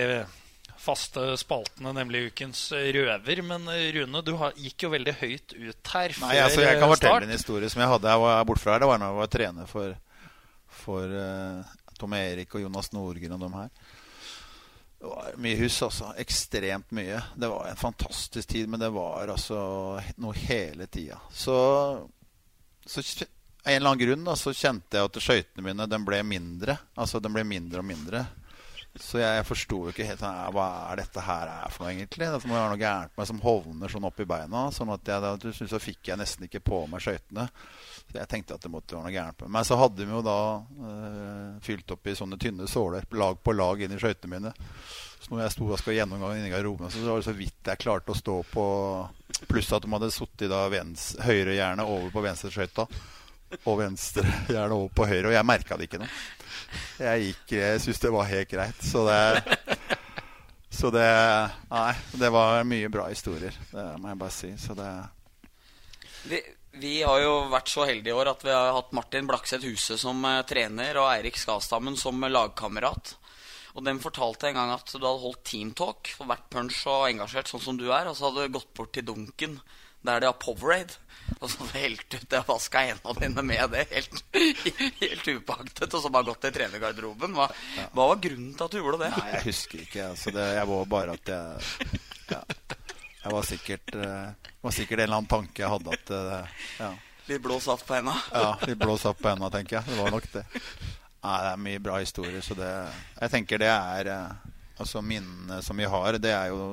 faste 0.82 1.24
spaltene, 1.38 1.94
nemlig 1.94 2.28
ukens 2.32 2.63
røver. 2.72 3.44
Men 3.46 3.67
eh, 3.70 3.89
Rune, 3.98 4.24
du 4.26 4.34
gikk 4.58 4.88
jo 4.88 4.94
veldig 4.96 5.15
høyt 5.20 5.56
ut 5.56 5.94
her 5.94 6.15
Nei, 6.24 6.36
altså, 6.41 6.63
jeg 6.65 6.80
kan 6.82 6.94
fortelle 6.96 7.28
en 7.28 7.36
historie 7.36 7.70
som 7.72 7.84
jeg 7.84 7.94
hadde 7.94 8.15
jeg 8.15 8.24
var 8.26 8.46
bortfra 8.50 8.76
her. 8.76 8.84
Det 8.84 8.91
var 8.91 9.02
da 9.02 9.10
jeg 9.12 9.20
var 9.22 9.34
trener 9.38 9.70
for, 9.70 9.98
for 10.82 11.17
uh, 11.17 11.74
Tom 12.00 12.15
Erik 12.17 12.56
og 12.58 12.65
Jonas 12.65 12.91
Nordgren 12.96 13.38
og 13.38 13.44
dem 13.46 13.58
her. 13.60 13.74
Det 15.02 15.10
var 15.10 15.38
mye 15.41 15.58
hus, 15.58 15.80
altså. 15.82 16.12
Ekstremt 16.22 16.91
mye. 16.94 17.22
Det 17.36 17.50
var 17.50 17.70
en 17.70 17.80
fantastisk 17.80 18.50
tid, 18.50 18.67
men 18.70 18.82
det 18.82 18.91
var 18.94 19.32
altså 19.34 19.60
noe 20.22 20.34
hele 20.38 20.86
tida. 20.86 21.17
Så, 21.34 21.56
så 22.86 23.02
av 23.62 23.71
en 23.71 23.76
eller 23.76 23.89
annen 23.89 24.04
grunn 24.06 24.24
da, 24.26 24.36
så 24.36 24.54
kjente 24.54 24.97
jeg 24.97 25.10
at 25.10 25.19
skøytene 25.21 25.65
mine 25.65 25.89
den 25.89 26.06
ble 26.06 26.21
mindre. 26.26 26.78
Altså, 26.97 27.21
den 27.21 27.34
ble 27.36 27.43
mindre 27.47 27.84
og 27.84 27.88
mindre. 27.88 28.26
Så 29.00 29.21
jeg 29.21 29.45
forsto 29.47 29.78
jo 29.86 29.91
ikke 29.93 30.04
helt 30.04 30.24
hva 30.52 30.65
er 30.89 31.00
dette 31.00 31.21
her 31.24 31.47
er 31.47 31.71
for 31.71 31.86
noe, 31.86 31.93
egentlig. 31.93 32.28
Det 32.28 32.50
må 32.50 32.58
være 32.58 32.74
noe 32.74 32.82
gærent 32.82 33.13
med 33.13 33.21
meg 33.21 33.30
som 33.30 33.39
hovner 33.45 33.93
sånn 33.93 34.08
opp 34.10 34.19
i 34.19 34.28
beina. 34.28 34.65
Sånn 34.76 34.91
at 34.91 35.08
jeg, 35.08 35.30
til 35.43 35.56
slutt 35.56 35.71
så 35.71 35.80
fikk 35.80 36.12
jeg 36.12 36.19
nesten 36.19 36.47
ikke 36.47 36.63
på 36.65 36.82
meg 36.91 37.04
skøytene. 37.06 37.45
Så 38.02 38.17
jeg 38.17 38.32
tenkte 38.34 38.58
at 38.58 38.65
det 38.65 38.74
måtte 38.74 38.97
være 38.97 39.06
noe 39.08 39.15
gærent 39.15 39.45
med 39.45 39.54
meg. 39.56 39.69
Så 39.69 39.78
hadde 39.80 40.04
vi 40.04 40.12
jo 40.12 40.26
da 40.26 40.41
øh, 40.89 41.54
fylt 41.63 41.95
opp 41.95 42.12
i 42.12 42.17
sånne 42.19 42.41
tynne 42.41 42.67
såler, 42.67 43.08
lag 43.15 43.39
på 43.39 43.56
lag, 43.56 43.80
inn 43.80 43.95
i 43.95 44.02
skøytene 44.02 44.34
mine. 44.34 44.52
Så 45.21 45.32
når 45.32 45.45
jeg 45.45 45.56
sto 45.56 45.69
og 45.69 45.80
skulle 45.80 45.95
gjennomgå 46.02 46.34
inni 46.36 46.52
garderoben, 46.52 46.91
så 46.91 47.06
var 47.06 47.21
det 47.21 47.30
så 47.30 47.38
vidt 47.38 47.71
jeg 47.71 47.84
klarte 47.86 48.12
å 48.12 48.17
stå 48.17 48.41
på 48.52 48.67
Pluss 49.47 49.71
at 49.74 49.86
de 49.86 49.89
hadde 49.89 50.12
sittet 50.13 50.52
da 50.52 50.65
vens, 50.69 51.13
høyre 51.24 51.71
over 51.86 52.12
på 52.12 52.21
venstreskøyta. 52.28 52.89
Og 53.68 53.80
venstre 53.82 54.26
gjerne 54.50 54.78
over 54.78 54.94
på 54.96 55.08
høyre. 55.10 55.28
Og 55.30 55.36
jeg 55.36 55.48
merka 55.48 55.78
det 55.78 55.90
ikke 55.90 56.02
noe. 56.04 56.12
Jeg 57.02 57.26
gikk 57.26 57.54
Jeg 57.58 57.82
syntes 57.84 58.00
det 58.04 58.14
var 58.16 58.30
helt 58.30 58.52
greit. 58.52 58.86
Så 58.86 59.04
det 59.08 59.20
Så 60.72 60.92
det 60.94 61.08
Nei, 61.72 61.92
det 62.22 62.32
var 62.32 62.64
mye 62.68 62.90
bra 62.94 63.10
historier. 63.12 63.56
Det 63.72 63.86
må 64.00 64.12
jeg 64.12 64.22
bare 64.22 64.36
si. 64.36 64.52
Så 64.62 64.76
det 64.78 64.90
Vi, 66.30 66.40
vi 66.80 66.94
har 67.04 67.20
jo 67.24 67.34
vært 67.52 67.72
så 67.72 67.88
heldige 67.90 68.14
i 68.14 68.18
år 68.18 68.32
at 68.32 68.46
vi 68.46 68.54
har 68.54 68.72
hatt 68.78 68.94
Martin 68.96 69.28
Blakseth 69.28 69.66
Huse 69.68 69.98
som 70.00 70.22
eh, 70.30 70.44
trener 70.48 71.00
og 71.02 71.10
Eirik 71.12 71.40
Skastammen 71.42 71.98
som 72.00 72.22
lagkamerat. 72.22 73.16
Og 73.76 73.84
dem 73.88 74.02
fortalte 74.04 74.50
en 74.50 74.58
gang 74.60 74.72
at 74.74 74.90
du 74.92 75.00
hadde 75.00 75.24
holdt 75.24 75.44
teamtalk 75.48 76.12
for 76.18 76.30
hvert 76.30 76.48
punch 76.52 76.84
og 76.92 77.08
engasjert 77.08 77.52
sånn 77.52 77.64
som 77.64 77.78
du 77.80 77.88
er, 77.90 78.08
og 78.08 78.18
så 78.18 78.28
hadde 78.28 78.48
du 78.48 78.58
gått 78.58 78.74
bort 78.78 78.92
til 78.96 79.08
dunken 79.08 79.60
der 80.06 80.22
de 80.22 80.28
har 80.28 80.40
Powerade. 80.42 80.98
Og 81.39 81.50
så 81.50 81.65
helt 81.74 82.13
ut 82.13 82.34
Jeg 82.36 82.46
vaska 82.48 82.82
hendene 82.86 83.22
dine 83.22 83.44
med 83.46 83.72
det, 83.74 83.86
helt, 83.91 84.24
helt 85.02 85.28
upaktet, 85.38 85.94
og 85.94 86.02
så 86.04 86.12
bare 86.13 86.28
gått 86.28 86.46
i 86.50 86.52
trenergarderoben. 86.54 87.34
Hva, 87.38 87.48
hva 87.94 88.08
var 88.12 88.20
grunnen 88.22 88.54
til 88.58 88.65
at 88.67 88.76
du 88.76 88.80
gjorde 88.82 89.00
det? 89.06 89.12
Nei, 89.15 89.30
jeg 89.38 89.44
husker 89.48 89.84
ikke. 89.86 90.06
Altså 90.12 90.34
det, 90.36 90.46
jeg 90.58 90.70
var 90.74 90.89
bare 90.91 91.15
at 91.17 91.32
jeg 91.34 92.02
ja, 92.32 92.41
Jeg 93.22 93.34
var 93.36 93.44
sikkert 93.48 93.91
Det 93.96 94.10
var 94.63 94.76
sikkert 94.76 95.00
en 95.00 95.04
eller 95.10 95.20
annen 95.22 95.32
tanke 95.32 95.62
jeg 95.63 95.72
hadde 95.74 95.98
at 95.98 96.13
eh, 96.15 96.62
ja, 96.80 96.91
Litt 97.28 97.41
blå 97.44 97.58
saft 97.63 97.86
på 97.88 97.98
henda? 97.98 98.15
ja, 98.34 98.54
Litt 98.70 98.80
blå 98.82 98.96
saft 99.02 99.22
på 99.22 99.30
henda, 99.30 99.50
tenker 99.54 99.80
jeg. 99.80 99.89
Det 99.91 100.00
var 100.00 100.15
nok 100.15 100.30
det. 100.34 100.46
Nei, 101.22 101.36
det 101.46 101.50
er 101.52 101.60
mye 101.67 101.82
bra 101.86 102.00
historier, 102.02 102.41
så 102.46 102.56
det 102.58 102.70
Jeg 103.20 103.34
tenker 103.36 103.62
det 103.62 103.70
er 103.74 104.10
eh, 104.15 104.50
Altså 104.82 105.04
minnene 105.06 105.60
som 105.62 105.78
vi 105.78 105.86
har, 105.86 106.17
det 106.17 106.32
er 106.34 106.50
jo 106.54 106.63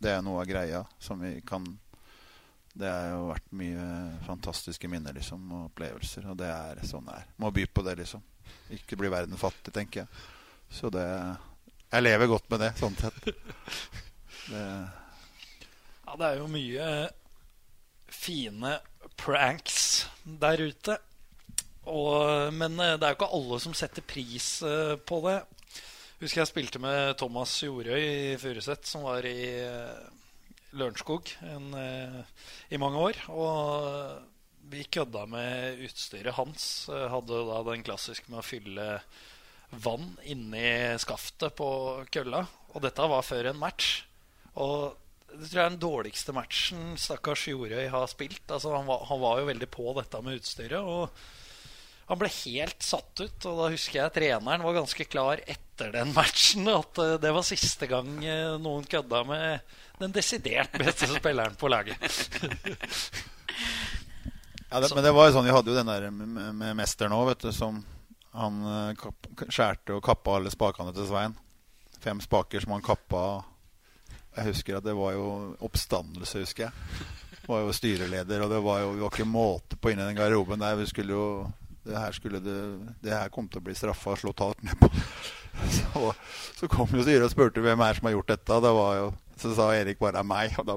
Det 0.00 0.14
er 0.14 0.22
noe 0.24 0.40
av 0.44 0.48
greia 0.48 0.84
som 1.02 1.20
vi 1.20 1.34
kan 1.44 1.66
Det 2.78 2.88
har 2.88 3.10
jo 3.10 3.28
vært 3.32 3.54
mye 3.58 3.84
fantastiske 4.26 4.90
minner 4.90 5.16
liksom, 5.16 5.44
og 5.50 5.68
opplevelser, 5.72 6.28
og 6.30 6.38
det 6.38 6.50
er 6.52 6.82
sånn 6.86 7.08
det 7.08 7.16
er. 7.18 7.28
Må 7.42 7.50
by 7.54 7.66
på 7.66 7.82
det, 7.86 7.96
liksom. 8.04 8.22
Ikke 8.76 8.98
bli 9.00 9.10
verden 9.12 9.40
fattig, 9.40 9.74
tenker 9.74 10.04
jeg. 10.04 10.26
Så 10.70 10.90
det 10.92 11.06
jeg 11.88 12.04
lever 12.04 12.28
godt 12.28 12.50
med 12.52 12.60
det, 12.66 12.74
sånn 12.80 12.96
sett. 13.00 13.28
Det, 14.48 14.60
Ja, 16.06 16.14
det 16.16 16.24
er 16.24 16.38
jo 16.38 16.46
mye 16.48 16.84
fine 18.08 18.70
pranks 19.20 20.06
der 20.24 20.62
ute. 20.70 20.94
Og, 21.88 22.52
men 22.56 22.78
eh, 22.80 22.94
det 22.96 23.04
er 23.04 23.12
jo 23.12 23.18
ikke 23.18 23.30
alle 23.36 23.58
som 23.60 23.74
setter 23.76 24.04
pris 24.08 24.46
eh, 24.64 24.94
på 24.96 25.18
det. 25.26 25.36
Husker 26.22 26.42
jeg 26.42 26.50
spilte 26.50 26.80
med 26.80 27.12
Thomas 27.20 27.52
Jorøy 27.60 28.00
i 28.00 28.38
Furuset, 28.40 28.88
som 28.88 29.04
var 29.04 29.28
i 29.28 29.36
eh, 29.60 30.00
Lørenskog 30.76 31.30
eh, 31.44 32.18
i 32.74 32.80
mange 32.80 33.00
år. 33.08 33.20
Og 33.32 34.68
vi 34.68 34.84
kødda 34.84 35.24
med 35.30 35.80
utstyret 35.86 36.36
hans. 36.36 36.88
Eh, 36.92 37.06
Hadde 37.12 37.42
da 37.48 37.62
den 37.70 37.84
klassiske 37.86 38.28
med 38.28 38.42
å 38.42 38.46
fylle 38.46 38.88
vann 39.84 40.14
inni 40.24 40.96
skaftet 41.00 41.56
på 41.56 41.68
kølla. 42.12 42.44
Og 42.74 42.84
dette 42.84 43.08
var 43.10 43.24
før 43.26 43.50
en 43.50 43.60
match. 43.60 44.02
Og 44.58 44.96
det 45.28 45.50
tror 45.50 45.60
jeg 45.60 45.64
er 45.66 45.74
den 45.74 45.82
dårligste 45.82 46.32
matchen 46.36 46.94
stakkars 47.00 47.46
Jorøy 47.50 47.88
har 47.92 48.06
spilt. 48.10 48.44
Altså, 48.48 48.72
han, 48.76 48.88
var, 48.88 49.04
han 49.10 49.20
var 49.20 49.42
jo 49.42 49.50
veldig 49.50 49.68
på 49.72 49.92
dette 49.98 50.22
med 50.24 50.40
utstyret. 50.40 50.80
Og 50.80 51.12
han 52.08 52.16
ble 52.16 52.28
helt 52.32 52.82
satt 52.82 53.20
ut. 53.20 53.46
Og 53.50 53.58
da 53.60 53.68
husker 53.72 54.00
jeg 54.00 54.14
treneren 54.14 54.64
var 54.64 54.78
ganske 54.78 55.04
klar 55.08 55.42
etter 55.44 55.92
den 55.92 56.14
matchen 56.16 56.68
at 56.72 57.00
eh, 57.04 57.18
det 57.20 57.32
var 57.36 57.44
siste 57.46 57.88
gang 57.90 58.08
eh, 58.24 58.56
noen 58.60 58.86
kødda 58.88 59.22
med 59.28 59.76
den 60.00 60.14
desidert 60.14 60.78
beste 60.80 61.10
spilleren 61.18 61.58
på 61.60 61.68
laget. 61.68 62.00
ja, 64.70 64.80
det, 64.80 64.94
men 64.94 65.04
det 65.04 65.12
var 65.12 65.28
jo 65.28 65.36
sånn, 65.36 65.48
vi 65.50 65.54
hadde 65.54 65.72
jo 65.72 65.76
den 65.76 65.92
der 65.92 66.08
med, 66.10 66.48
med 66.56 66.80
mesteren 66.80 67.16
òg, 67.16 67.28
vet 67.34 67.44
du, 67.44 67.52
som 67.52 67.82
han 68.38 68.64
eh, 68.72 68.96
kapp, 68.96 69.28
skjærte 69.44 69.98
og 69.98 70.02
kappa 70.08 70.38
alle 70.38 70.54
spakene 70.54 70.96
til 70.96 71.10
Svein. 71.10 71.36
Fem 72.00 72.24
spaker 72.24 72.64
som 72.64 72.72
han 72.72 72.88
kappa. 72.88 73.42
Jeg 74.38 74.52
husker 74.52 74.78
at 74.78 74.86
det 74.86 74.96
var 74.96 75.12
jo 75.12 75.28
oppstandelse, 75.66 76.44
husker 76.46 76.68
jeg. 76.68 77.06
Var 77.48 77.64
jo 77.64 77.72
styreleder, 77.72 78.44
og 78.44 78.52
det 78.52 78.58
var 78.64 78.82
jo 78.84 78.92
vi 78.92 79.00
var 79.02 79.12
ikke 79.12 79.28
måte 79.28 79.76
på 79.80 79.92
inni 79.92 80.04
den 80.04 80.16
garderoben 80.16 80.60
der. 80.62 80.76
Vi 80.78 80.86
skulle 80.88 81.16
jo 81.16 81.26
det 81.88 81.98
her, 81.98 82.14
skulle 82.16 82.40
det, 82.44 82.56
det 83.04 83.14
her 83.14 83.30
kom 83.34 83.48
til 83.48 83.62
å 83.62 83.66
bli 83.68 83.74
straffa 83.76 84.12
og 84.14 84.20
slått 84.22 84.42
hardt 84.44 84.64
ned 84.66 84.78
på. 84.80 84.90
Så, 85.74 86.10
så 86.54 86.68
kom 86.70 86.92
jo 86.94 87.02
styret 87.02 87.24
og 87.26 87.32
spurte 87.32 87.58
hvem 87.64 87.80
er 87.82 87.90
det 87.90 87.98
som 87.98 88.06
har 88.06 88.12
gjort 88.14 88.28
dette. 88.30 88.58
Det 88.62 88.70
var 88.76 88.92
jo, 89.00 89.06
så 89.42 89.54
sa 89.56 89.64
Erik 89.74 89.98
bare 89.98 90.20
det 90.20 90.28
meg. 90.30 90.54
Og 90.62 90.68
da, 90.68 90.76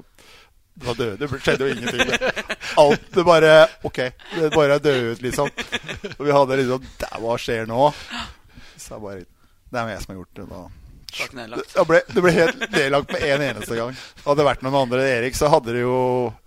da 0.82 0.95
døde 0.97 1.19
det. 1.21 1.30
skjedde 1.43 1.67
jo 1.67 1.76
ingenting. 1.76 2.32
Alt 2.82 3.04
det 3.13 3.26
bare 3.28 3.52
Ok, 3.86 4.00
det 4.39 4.50
bare 4.56 4.80
døde 4.82 5.13
ut, 5.13 5.21
liksom. 5.21 5.52
Og 6.15 6.26
vi 6.26 6.34
hadde 6.34 6.58
liksom 6.63 6.88
"Dæ, 7.04 7.12
Hva 7.21 7.38
skjer 7.38 7.69
nå? 7.69 7.91
Så 8.74 8.95
jeg 8.95 9.04
bare 9.06 9.21
Det 9.21 9.84
er 9.84 9.93
jeg 9.93 10.02
som 10.02 10.15
har 10.15 10.21
gjort 10.24 10.39
det. 10.41 10.50
da 10.50 10.63
det 11.12 11.84
ble, 11.88 12.00
det 12.08 12.21
ble 12.24 12.32
helt 12.32 12.62
nedlagt 12.71 13.12
med 13.12 13.24
en 13.28 13.41
eneste 13.50 13.76
gang. 13.76 13.95
Hadde 14.24 14.39
det 14.39 14.45
vært 14.47 14.62
noen 14.63 14.78
andre 14.80 15.02
enn 15.04 15.17
Erik, 15.19 15.36
så 15.36 15.50
hadde 15.52 15.74
det 15.76 15.82
jo 15.84 15.97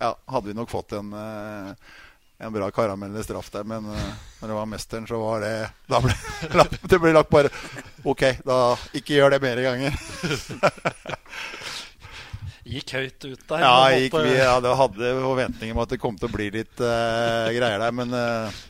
Ja, 0.01 0.15
hadde 0.33 0.49
vi 0.49 0.55
nok 0.57 0.71
fått 0.73 0.95
en 0.97 1.11
eh, 1.13 1.91
en 2.37 2.53
bra 2.53 2.67
karamell 2.75 3.15
straff 3.23 3.49
der, 3.53 3.63
men 3.67 3.85
uh, 3.87 4.09
når 4.41 4.51
det 4.51 4.57
var 4.57 4.67
mesteren, 4.67 5.07
så 5.07 5.19
var 5.21 5.43
det 5.45 5.53
Da 5.87 6.01
ble 6.03 6.15
det 6.91 6.99
ble 6.99 7.13
lagt 7.15 7.31
bare 7.31 7.51
Ok, 8.03 8.25
da 8.45 8.75
ikke 8.93 9.15
gjør 9.15 9.33
det 9.33 9.41
mer 9.41 9.61
ganger. 9.65 9.95
Gikk 12.65 12.95
høyt 12.97 13.25
ut 13.27 13.41
der. 13.45 13.61
Ja, 13.61 13.89
gikk 13.93 14.15
vi 14.25 14.31
ja, 14.39 14.55
det 14.61 14.71
hadde 14.73 15.09
forventninger 15.21 15.75
om 15.75 15.81
at 15.83 15.91
det 15.93 15.99
kom 16.01 16.15
til 16.17 16.29
å 16.31 16.33
bli 16.33 16.47
litt 16.53 16.81
uh, 16.81 17.45
greier 17.53 17.81
der, 17.81 17.93
men 17.93 18.13
uh, 18.13 18.63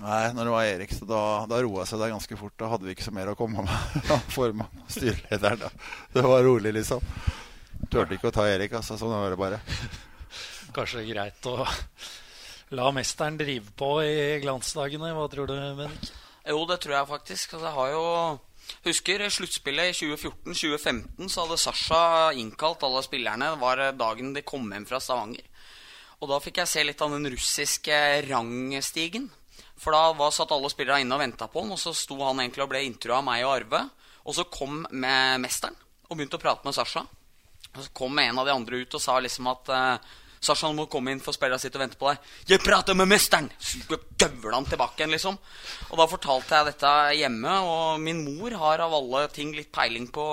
Nei, 0.00 0.32
når 0.34 0.48
det 0.48 0.52
var 0.52 0.66
Erik, 0.66 0.90
så 0.90 1.06
da, 1.06 1.20
da 1.46 1.60
roa 1.62 1.84
seg 1.86 2.00
det 2.02 2.10
ganske 2.10 2.36
fort. 2.36 2.54
Da 2.58 2.66
hadde 2.72 2.88
vi 2.88 2.96
ikke 2.96 3.04
så 3.06 3.12
mer 3.14 3.30
å 3.30 3.36
komme 3.38 3.62
med. 3.62 4.08
Formann 4.34 4.82
og 4.82 4.90
styrelederen. 4.90 5.62
Da. 5.62 5.70
Det 6.16 6.24
var 6.26 6.42
rolig, 6.42 6.72
liksom. 6.74 7.04
Turte 7.86 8.16
ikke 8.16 8.32
å 8.32 8.34
ta 8.34 8.48
Erik, 8.50 8.74
altså. 8.74 8.98
Sånn 8.98 9.14
var 9.14 9.30
det 9.30 9.38
bare. 9.38 9.60
Kanskje 10.74 11.04
greit 11.06 11.46
å 11.46 11.60
la 12.72 12.90
mesteren 12.94 13.36
drive 13.40 13.72
på 13.76 13.90
i 14.04 14.40
glansdagene. 14.42 15.12
Hva 15.16 15.28
tror 15.32 15.50
du, 15.50 15.54
Bennik? 15.78 16.12
Jo, 16.44 16.64
det 16.68 16.80
tror 16.84 16.98
jeg 16.98 17.10
faktisk. 17.10 17.54
Altså, 17.56 17.66
jeg 17.68 17.76
har 17.78 17.94
jo 17.94 18.04
Husker 18.84 19.20
sluttspillet 19.28 19.90
i 19.90 19.96
2014-2015, 20.16 21.28
så 21.28 21.44
hadde 21.44 21.58
Sasha 21.60 22.04
innkalt 22.40 22.84
alle 22.86 23.02
spillerne. 23.04 23.50
Det 23.52 23.60
var 23.60 23.82
dagen 23.92 24.32
de 24.32 24.40
kom 24.46 24.70
hjem 24.72 24.86
fra 24.88 25.00
Stavanger. 25.04 25.44
Og 26.22 26.30
da 26.30 26.38
fikk 26.40 26.62
jeg 26.62 26.70
se 26.70 26.84
litt 26.86 27.02
av 27.04 27.12
den 27.12 27.28
russiske 27.28 27.98
rangstigen. 28.24 29.28
For 29.76 29.92
da 29.92 30.14
var, 30.16 30.32
satt 30.32 30.54
alle 30.54 30.70
spillerne 30.72 31.04
inne 31.04 31.16
og 31.16 31.20
venta 31.20 31.48
på 31.50 31.60
han, 31.60 31.74
og 31.74 31.80
så 31.80 31.92
sto 31.96 32.16
han 32.22 32.40
egentlig 32.40 32.64
og 32.64 32.72
ble 32.72 32.84
intervjua 32.86 33.20
av 33.20 33.26
meg 33.26 33.44
og 33.44 33.52
Arve. 33.52 33.82
Og 34.24 34.38
så 34.38 34.46
kom 34.48 34.86
mesteren 34.96 35.76
og 36.08 36.16
begynte 36.16 36.40
å 36.40 36.44
prate 36.44 36.64
med 36.64 36.76
Sasha. 36.76 37.04
Og 37.74 37.82
så 37.82 37.90
kom 37.96 38.18
en 38.22 38.40
av 38.40 38.48
de 38.48 38.54
andre 38.54 38.80
ut 38.84 38.96
og 38.96 39.02
sa 39.02 39.18
liksom 39.20 39.48
at 39.50 39.72
eh, 39.74 40.12
Sasha, 40.44 40.70
må 40.72 40.86
komme 40.90 41.14
inn, 41.14 41.22
for 41.24 41.36
spillerne 41.36 41.62
sitter 41.62 41.80
og 41.80 41.84
venter 41.86 42.00
på 42.00 42.10
deg. 42.10 42.30
'Jeg 42.48 42.62
prater 42.64 42.94
med 42.94 43.08
mesteren!' 43.08 43.50
Så 43.58 43.98
gøvla 44.18 44.54
han 44.54 44.68
tilbake 44.68 45.00
igjen, 45.00 45.14
liksom. 45.16 45.38
Og 45.90 45.98
da 45.98 46.06
fortalte 46.06 46.54
jeg 46.54 46.70
dette 46.70 46.94
hjemme, 47.18 47.58
og 47.64 48.00
min 48.00 48.24
mor 48.24 48.50
har 48.60 48.84
av 48.84 48.94
alle 48.94 49.26
ting 49.28 49.54
litt 49.56 49.72
peiling 49.72 50.08
på 50.12 50.24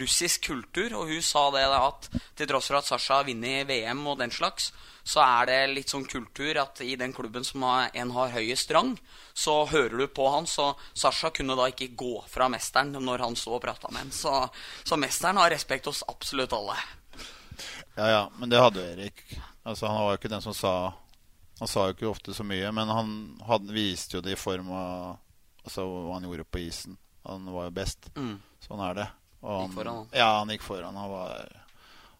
russisk 0.00 0.48
kultur, 0.50 0.94
og 0.98 1.08
hun 1.08 1.22
sa 1.22 1.50
det 1.54 1.66
at 1.68 2.08
til 2.36 2.48
tross 2.48 2.70
for 2.70 2.80
at 2.80 2.88
Sasha 2.88 3.20
har 3.20 3.28
vunnet 3.28 3.68
VM 3.68 4.06
og 4.06 4.18
den 4.18 4.30
slags, 4.30 4.72
så 5.04 5.22
er 5.24 5.48
det 5.50 5.58
litt 5.72 5.90
sånn 5.90 6.06
kultur 6.06 6.58
at 6.62 6.80
i 6.84 6.94
den 6.98 7.12
klubben 7.14 7.44
som 7.44 7.64
en 7.66 8.14
har 8.16 8.34
høyest 8.36 8.70
rang, 8.74 8.94
så 9.34 9.64
hører 9.66 9.98
du 9.98 10.06
på 10.06 10.28
han. 10.30 10.46
Så 10.46 10.72
Sasha 10.94 11.32
kunne 11.34 11.58
da 11.58 11.66
ikke 11.70 11.92
gå 11.98 12.14
fra 12.30 12.48
mesteren 12.52 12.94
når 12.94 13.26
han 13.26 13.38
sto 13.38 13.56
og 13.56 13.64
prata 13.64 13.90
med 13.90 14.06
ham. 14.06 14.12
Så, 14.14 14.34
så 14.86 14.98
mesteren 15.00 15.40
har 15.42 15.50
respekt 15.50 15.90
hos 15.90 16.04
absolutt 16.08 16.54
alle. 16.56 16.78
Ja, 17.94 18.08
ja, 18.10 18.22
men 18.38 18.50
det 18.50 18.60
hadde 18.60 18.84
Erik. 18.92 19.22
Altså, 19.62 19.86
han 19.86 20.02
var 20.04 20.14
jo 20.14 20.20
ikke 20.20 20.32
den 20.32 20.42
som 20.42 20.54
sa 20.56 20.94
Han 21.60 21.70
sa 21.70 21.84
jo 21.86 21.94
ikke 21.94 22.08
ofte 22.10 22.34
så 22.34 22.42
mye, 22.42 22.72
men 22.74 22.88
han 22.90 23.10
hadde, 23.46 23.74
viste 23.74 24.16
jo 24.16 24.22
det 24.24 24.34
i 24.34 24.40
form 24.40 24.72
av 24.74 25.18
altså, 25.62 25.84
hva 25.86 26.16
han 26.16 26.26
gjorde 26.26 26.46
på 26.50 26.62
isen. 26.64 26.96
Han 27.28 27.46
var 27.54 27.68
jo 27.68 27.74
best. 27.76 28.08
Mm. 28.16 28.40
Sånn 28.64 28.82
er 28.82 28.96
det. 28.98 29.06
Og 29.42 29.68
Gikk 29.68 29.76
foran, 29.76 30.00
han. 30.00 30.08
Ja, 30.16 30.30
han 30.38 30.50
gikk 30.50 30.64
foran. 30.66 30.98
Han 30.98 31.12
var, 31.12 31.52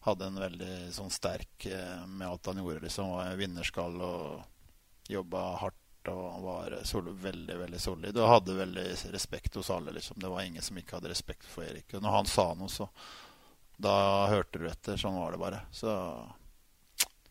hadde 0.07 0.29
en 0.29 0.39
veldig 0.45 0.77
sånn 0.95 1.11
sterk 1.11 1.67
eh, 1.67 2.05
med 2.07 2.29
alt 2.29 2.47
han 2.51 2.63
gjorde. 2.63 2.85
Liksom. 2.85 3.11
Han 3.11 3.19
var 3.19 3.41
vinnerskall 3.41 3.99
og 4.07 5.11
jobba 5.11 5.43
hardt 5.65 5.79
og 6.11 6.43
var 6.43 6.75
sol 6.87 7.11
veldig 7.23 7.59
veldig 7.59 7.81
solid. 7.81 8.17
Og 8.19 8.31
hadde 8.31 8.59
veldig 8.59 8.87
respekt 9.15 9.59
hos 9.59 9.71
alle. 9.71 9.95
Liksom. 9.99 10.19
Det 10.23 10.31
var 10.31 10.43
ingen 10.43 10.63
som 10.63 10.79
ikke 10.79 10.99
hadde 10.99 11.13
respekt 11.13 11.47
for 11.47 11.67
Erik. 11.67 11.91
Og 11.95 12.03
når 12.03 12.19
han 12.21 12.31
sa 12.31 12.49
noe, 12.59 12.71
så 12.71 12.89
da 13.83 13.95
hørte 14.31 14.61
du 14.63 14.69
etter. 14.71 14.97
Sånn 15.01 15.17
var 15.19 15.35
det 15.35 15.41
bare. 15.43 15.61
Så 15.75 15.91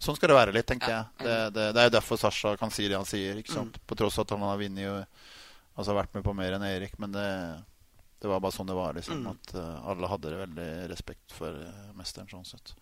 Sånn 0.02 0.16
skal 0.18 0.32
det 0.32 0.36
være 0.40 0.54
litt, 0.56 0.66
tenker 0.66 0.90
Ja, 0.90 1.02
jeg. 1.20 1.26
Det, 1.28 1.34
det, 1.54 1.66
det 1.76 1.82
er 1.84 1.90
jo 1.92 1.94
derfor 1.94 2.18
Sasha 2.18 2.56
kan 2.58 2.72
si 2.74 2.88
det 2.90 2.98
han 2.98 3.06
sier. 3.06 3.38
ikke 3.38 3.54
sant? 3.54 3.76
På 3.86 3.94
tross 4.00 4.16
av 4.18 4.26
at 4.26 4.32
han 4.34 4.42
har 4.48 4.58
vunnet 4.58 4.88
og 4.90 5.78
altså 5.78 5.94
vært 5.94 6.16
med 6.18 6.24
på 6.26 6.34
mer 6.34 6.56
enn 6.58 6.66
Erik. 6.66 6.96
Men 6.98 7.14
det, 7.14 7.26
det 8.24 8.32
var 8.32 8.42
bare 8.42 8.56
sånn 8.56 8.72
det 8.72 8.78
var. 8.80 8.98
liksom, 8.98 9.28
At 9.30 9.54
uh, 9.54 9.76
alle 9.94 10.10
hadde 10.10 10.32
det 10.34 10.40
veldig 10.42 10.70
respekt 10.90 11.36
for 11.38 11.54
uh, 11.54 11.92
mesteren. 12.00 12.32
sånn 12.34 12.50
sett. 12.50 12.74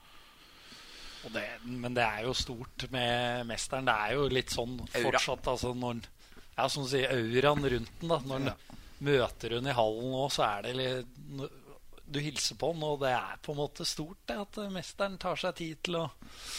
Og 1.28 1.34
det, 1.36 1.44
men 1.68 1.98
det 1.98 2.06
er 2.08 2.24
jo 2.30 2.32
stort 2.40 2.88
med 2.96 3.44
mesteren. 3.52 3.90
Det 3.92 3.98
er 4.08 4.16
jo 4.16 4.30
litt 4.32 4.56
sånn 4.56 4.78
fortsatt. 4.88 5.52
Altså 5.58 5.74
når, 5.76 6.00
han- 6.00 6.46
ja, 6.56 6.70
som 6.72 6.88
du 6.88 6.94
sier, 6.94 7.12
auraen 7.20 7.68
rundt 7.76 8.00
den. 8.00 8.14
da 8.16 8.22
Når 8.24 8.48
han 8.48 8.78
møter 9.12 9.58
hun 9.60 9.68
i 9.68 9.76
hallen 9.76 10.10
nå, 10.16 10.24
så 10.32 10.48
er 10.48 10.70
det 10.70 10.78
litt 10.80 11.52
Du 12.10 12.18
hilser 12.20 12.58
på 12.58 12.72
han, 12.74 12.82
og 12.82 12.96
det 13.04 13.12
er 13.14 13.36
på 13.46 13.54
en 13.54 13.60
måte 13.60 13.86
stort 13.86 14.18
det 14.26 14.34
at 14.42 14.56
mesteren 14.74 15.18
tar 15.22 15.36
seg 15.38 15.54
tid 15.60 15.78
til 15.86 15.98
å 16.00 16.06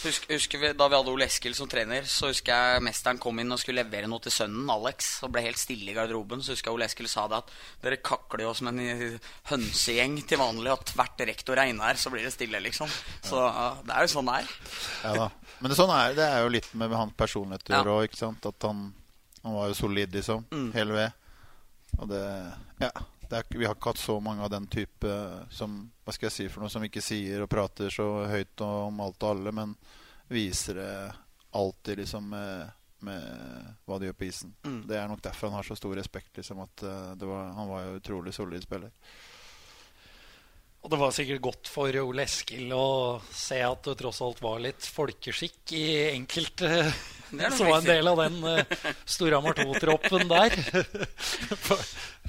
Husk, 0.05 0.29
husker 0.31 0.61
vi, 0.61 0.69
Da 0.79 0.85
vi 0.87 0.95
hadde 0.95 1.11
Ole 1.11 1.25
Eskil 1.27 1.53
som 1.57 1.67
trener, 1.67 2.05
så 2.07 2.29
husker 2.31 2.55
jeg 2.55 2.83
mesteren 2.85 3.19
kom 3.19 3.39
inn 3.43 3.51
og 3.51 3.59
skulle 3.59 3.83
levere 3.83 4.07
noe 4.07 4.23
til 4.23 4.31
sønnen 4.31 4.69
Alex. 4.71 5.09
Og 5.27 5.33
ble 5.35 5.43
helt 5.43 5.59
stille 5.59 5.91
i 5.91 5.95
garderoben. 5.97 6.39
Så 6.41 6.55
husker 6.55 6.71
jeg 6.71 6.77
Ole 6.79 6.87
Eskil 6.87 7.09
sa 7.11 7.25
det 7.27 7.41
at 7.41 7.51
dere 7.83 7.99
kakler 7.99 8.45
jo 8.47 8.53
som 8.55 8.71
en 8.71 8.79
eh, 8.79 9.19
hønsegjeng 9.51 10.17
til 10.29 10.39
vanlig. 10.39 10.71
At 10.71 10.93
hvert 10.95 11.25
rektor 11.27 11.59
er 11.59 11.73
inne 11.73 11.83
her, 11.89 11.99
så 11.99 12.09
blir 12.13 12.23
det 12.23 12.31
stille, 12.37 12.63
liksom. 12.63 12.87
Så 13.27 13.43
ja, 13.43 13.67
det 13.83 13.97
er 13.97 14.07
jo 14.07 14.13
sånn 14.15 14.31
det 14.31 14.39
er. 14.41 14.51
Ja 15.03 15.13
da. 15.19 15.29
Men 15.61 15.69
det, 15.73 15.77
sånn 15.77 15.91
er, 15.93 16.15
det 16.17 16.25
er 16.31 16.45
jo 16.45 16.53
litt 16.55 16.71
med 16.79 16.95
hans 16.95 17.13
personlighet 17.19 17.67
å 17.67 17.73
Ja. 17.75 17.81
gjøre 17.83 17.97
òg. 17.99 18.07
ikke 18.09 18.21
sant? 18.23 18.47
At 18.49 18.65
han, 18.71 18.85
han 19.43 19.57
var 19.59 19.67
jo 19.73 19.75
solid, 19.83 20.15
liksom. 20.15 20.47
Hele 20.77 20.95
ved. 20.95 21.11
Og 21.99 22.07
det 22.15 22.23
Ja. 22.87 22.91
Er, 23.31 23.45
vi 23.49 23.65
har 23.65 23.75
ikke 23.75 23.93
hatt 23.93 24.01
så 24.01 24.17
mange 24.23 24.43
av 24.43 24.51
den 24.51 24.67
type 24.71 25.11
som 25.53 25.77
Hva 26.03 26.13
skal 26.15 26.27
jeg 26.27 26.35
si 26.35 26.47
for 26.51 26.63
noe 26.63 26.73
som 26.73 26.83
ikke 26.83 27.03
sier 27.03 27.43
og 27.45 27.51
prater 27.51 27.93
så 27.93 28.07
høyt 28.27 28.63
om 28.65 28.99
alt 29.03 29.23
og 29.23 29.29
alle, 29.35 29.53
men 29.55 29.75
viser 30.31 30.79
det 30.79 30.93
alltid 31.51 32.01
liksom 32.01 32.29
med, 32.31 32.71
med 33.03 33.75
hva 33.85 33.99
de 33.99 34.07
gjør 34.07 34.17
på 34.19 34.27
isen. 34.29 34.53
Det 34.87 34.97
er 34.97 35.09
nok 35.11 35.23
derfor 35.23 35.49
han 35.49 35.59
har 35.59 35.67
så 35.67 35.75
stor 35.75 35.95
respekt. 35.99 36.31
liksom 36.37 36.63
at 36.63 36.83
eh, 36.87 37.13
det 37.19 37.27
var, 37.27 37.51
Han 37.57 37.71
var 37.71 37.85
jo 37.85 37.99
utrolig 37.99 38.33
solid 38.33 38.63
spiller. 38.63 38.91
Og 40.81 40.89
det 40.89 40.97
var 40.97 41.11
sikkert 41.13 41.41
godt 41.45 41.69
for 41.69 41.97
Ole 42.01 42.23
Eskil 42.25 42.71
å 42.73 43.21
se 43.29 43.59
at 43.61 43.83
det 43.85 43.99
tross 43.99 44.21
alt 44.25 44.41
var 44.41 44.63
litt 44.63 44.87
folkeskikk 44.87 45.75
i 45.77 45.87
enkelte 46.15 46.71
Som 47.31 47.69
var 47.69 47.77
en 47.79 47.87
del 47.87 48.11
av 48.11 48.21
den 48.21 48.37
uh, 48.43 48.87
Storhamar 49.07 49.55
2-troppen 49.57 50.27
der. 50.27 50.55
for, 51.65 51.83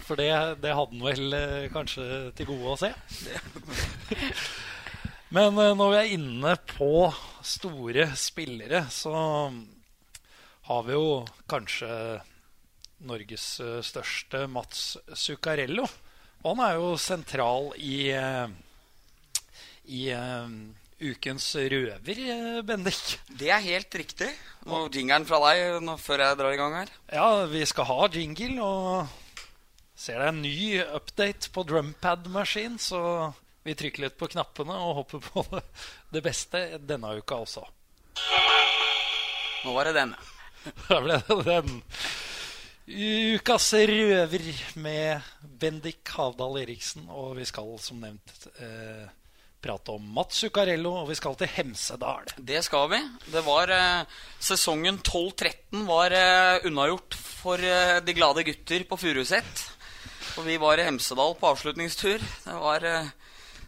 For 0.07 0.21
det, 0.21 0.31
det 0.63 0.75
hadde 0.79 0.99
han 0.99 1.07
vel 1.07 1.35
uh, 1.35 1.69
kanskje 1.75 2.07
til 2.39 2.51
gode 2.53 2.75
å 2.75 2.81
se. 2.81 2.93
Men 5.37 5.59
uh, 5.59 5.73
når 5.75 5.95
vi 5.95 6.01
er 6.01 6.17
inne 6.17 6.57
på 6.77 6.93
store 7.43 8.11
spillere, 8.19 8.85
så 8.95 9.15
har 10.69 10.85
vi 10.87 10.95
jo 10.95 11.09
kanskje 11.51 11.91
Norges 13.07 13.47
eh, 13.61 13.81
største 13.83 14.47
Mats 14.51 14.97
Zuccarello. 15.15 15.87
Og 16.43 16.55
han 16.55 16.63
er 16.67 16.79
jo 16.79 16.93
sentral 17.01 17.73
i, 17.79 18.11
eh, 18.15 18.49
i 19.91 20.05
eh, 20.15 20.55
ukens 21.03 21.49
røver, 21.57 22.19
eh, 22.31 22.63
Bendik. 22.67 23.19
Det 23.29 23.51
er 23.51 23.63
helt 23.65 23.95
riktig. 23.95 24.31
Og 24.67 24.95
jingeren 24.95 25.27
fra 25.27 25.41
deg 25.49 25.83
nå, 25.83 25.97
før 25.99 26.23
jeg 26.25 26.39
drar 26.39 26.55
i 26.55 26.61
gang 26.61 26.77
her. 26.79 26.93
Ja, 27.13 27.45
vi 27.51 27.65
skal 27.67 27.89
ha 27.91 28.09
jingle, 28.15 28.63
og 28.63 29.07
ser 29.99 30.23
det 30.23 30.29
en 30.31 30.43
ny 30.43 30.81
update 30.83 31.51
på 31.53 31.67
drumpad-maskin, 31.67 32.79
så 32.79 33.33
vi 33.63 33.77
trykker 33.79 34.07
litt 34.07 34.19
på 34.19 34.31
knappene 34.33 34.75
og 34.75 35.03
håper 35.03 35.23
på 35.29 35.47
det, 36.15 36.23
beste 36.25 36.65
denne 36.83 37.17
uka 37.19 37.43
også. 37.45 37.67
Nå 39.63 39.75
var 39.75 39.91
det 39.91 39.99
den. 40.01 40.15
Da 40.89 41.01
ble 41.03 41.19
det 41.27 41.43
den 41.47 41.81
ukas 42.87 43.73
røver 43.75 44.43
med 44.75 45.23
Bendik 45.41 46.09
Havdal 46.17 46.59
Eriksen. 46.63 47.07
Og 47.11 47.37
vi 47.39 47.47
skal 47.47 47.71
som 47.83 48.03
nevnt 48.03 48.49
eh, 48.59 49.07
prate 49.63 49.95
om 49.95 50.07
Mats 50.17 50.43
Zuccarello, 50.43 50.95
og 51.03 51.11
vi 51.13 51.17
skal 51.19 51.37
til 51.39 51.51
Hemsedal. 51.55 52.33
Det 52.37 52.63
skal 52.67 52.89
vi. 52.91 53.01
Det 53.31 53.43
var 53.47 53.71
eh, 53.73 54.19
Sesongen 54.43 54.99
12-13 55.01 55.85
var 55.89 56.15
eh, 56.17 56.67
unnagjort 56.69 57.17
for 57.17 57.63
eh, 57.63 58.01
de 58.03 58.17
glade 58.17 58.45
gutter 58.49 58.87
på 58.89 58.99
Furuset. 58.99 59.67
Og 60.41 60.47
vi 60.49 60.59
var 60.61 60.81
i 60.81 60.87
Hemsedal 60.89 61.37
på 61.39 61.53
avslutningstur. 61.53 62.19
Det 62.19 62.59
var 62.65 62.89
eh, 62.89 63.13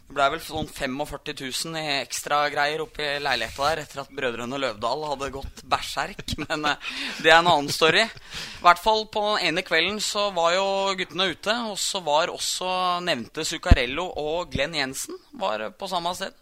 det 0.05 0.13
blei 0.13 0.25
vel 0.35 0.41
sånn 0.45 0.67
45 0.69 1.31
000 1.65 1.79
i 1.79 1.95
ekstragreier 2.03 2.83
oppi 2.83 3.07
leiligheta 3.25 3.69
der 3.71 3.79
etter 3.81 4.01
at 4.03 4.11
brødrene 4.13 4.59
Løvdahl 4.61 5.01
hadde 5.09 5.31
gått 5.33 5.63
berserk. 5.65 6.35
Men 6.43 6.67
eh, 6.69 6.91
det 7.25 7.31
er 7.31 7.39
en 7.39 7.49
annen 7.49 7.71
story. 7.73 8.03
I 8.05 8.61
hvert 8.67 8.81
fall 8.83 9.07
på 9.09 9.23
den 9.25 9.47
ene 9.49 9.63
kvelden 9.65 9.97
så 10.03 10.27
var 10.35 10.53
jo 10.53 10.67
guttene 10.99 11.31
ute. 11.33 11.55
Og 11.71 11.79
så 11.81 12.03
var 12.05 12.29
også 12.29 12.69
nevnte 13.07 13.47
Zuccarello 13.49 14.05
og 14.21 14.53
Glenn 14.53 14.77
Jensen 14.77 15.17
var 15.41 15.65
på 15.73 15.89
samme 15.89 16.13
sted. 16.13 16.37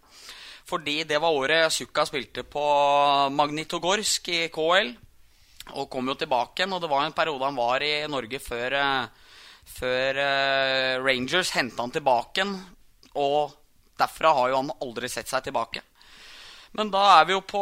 Fordi 0.67 0.99
det 1.07 1.23
var 1.23 1.35
året 1.35 1.71
Zucca 1.71 2.03
spilte 2.07 2.43
på 2.43 2.67
Magnitogorsk 3.31 4.27
i 4.27 4.43
KL. 4.51 4.93
Og 5.79 5.87
kom 5.87 6.11
jo 6.11 6.19
tilbake 6.19 6.59
igjen. 6.59 6.75
Og 6.75 6.83
det 6.83 6.91
var 6.91 7.07
en 7.07 7.15
periode 7.15 7.47
han 7.47 7.63
var 7.63 7.87
i 7.87 7.95
Norge 8.11 8.43
før, 8.43 8.79
eh, 8.83 9.35
før 9.79 10.23
eh, 10.27 10.99
Rangers 10.99 11.55
henta 11.55 11.79
han 11.87 11.95
tilbake 11.95 12.43
igjen. 12.43 12.57
Og 13.19 13.53
derfra 13.99 14.33
har 14.37 14.51
jo 14.51 14.61
han 14.61 14.71
aldri 14.81 15.09
sett 15.11 15.29
seg 15.29 15.45
tilbake. 15.45 15.83
Men 16.73 16.89
da 16.93 17.03
er 17.19 17.27
vi 17.29 17.35
jo 17.35 17.43
på 17.45 17.61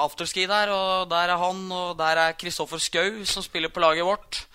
afterski 0.00 0.46
der, 0.48 0.72
og 0.72 1.10
der 1.10 1.34
er 1.34 1.40
han, 1.40 1.64
og 1.68 1.96
der 1.98 2.20
er 2.22 2.36
Kristoffer 2.40 2.80
Schou, 2.80 3.24
som 3.28 3.44
spiller 3.44 3.68
på 3.68 3.82
laget 3.84 4.06
vårt. 4.08 4.46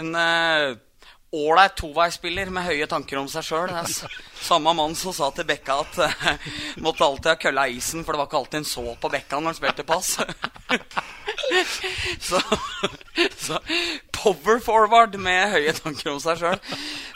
En 0.00 0.14
ålreit 0.16 1.74
uh, 1.74 1.76
toveisspiller 1.76 2.48
med 2.54 2.64
høye 2.70 2.88
tanker 2.88 3.20
om 3.20 3.28
seg 3.28 3.44
sjøl. 3.44 3.74
Samme 4.40 4.72
mann 4.78 4.96
som 4.96 5.12
sa 5.12 5.28
til 5.36 5.44
Bekka 5.48 5.76
at 5.84 6.00
uh, 6.00 6.48
måtte 6.80 7.04
alltid 7.04 7.34
ha 7.34 7.36
kølla 7.42 7.66
i 7.68 7.76
isen, 7.76 8.00
for 8.06 8.16
det 8.16 8.22
var 8.22 8.30
ikke 8.30 8.40
alltid 8.40 8.62
en 8.62 8.70
så 8.72 8.86
på 8.96 9.12
Bekka 9.12 9.42
når 9.42 9.52
han 9.52 9.60
spilte 9.60 9.88
pass. 9.92 10.16
så, 12.30 12.40
så 13.36 13.60
power 14.18 14.58
forward 14.62 15.16
med 15.20 15.50
høye 15.52 15.72
tanker 15.76 16.10
om 16.12 16.20
seg 16.22 16.38
sjøl. 16.40 16.58
I 16.58 16.60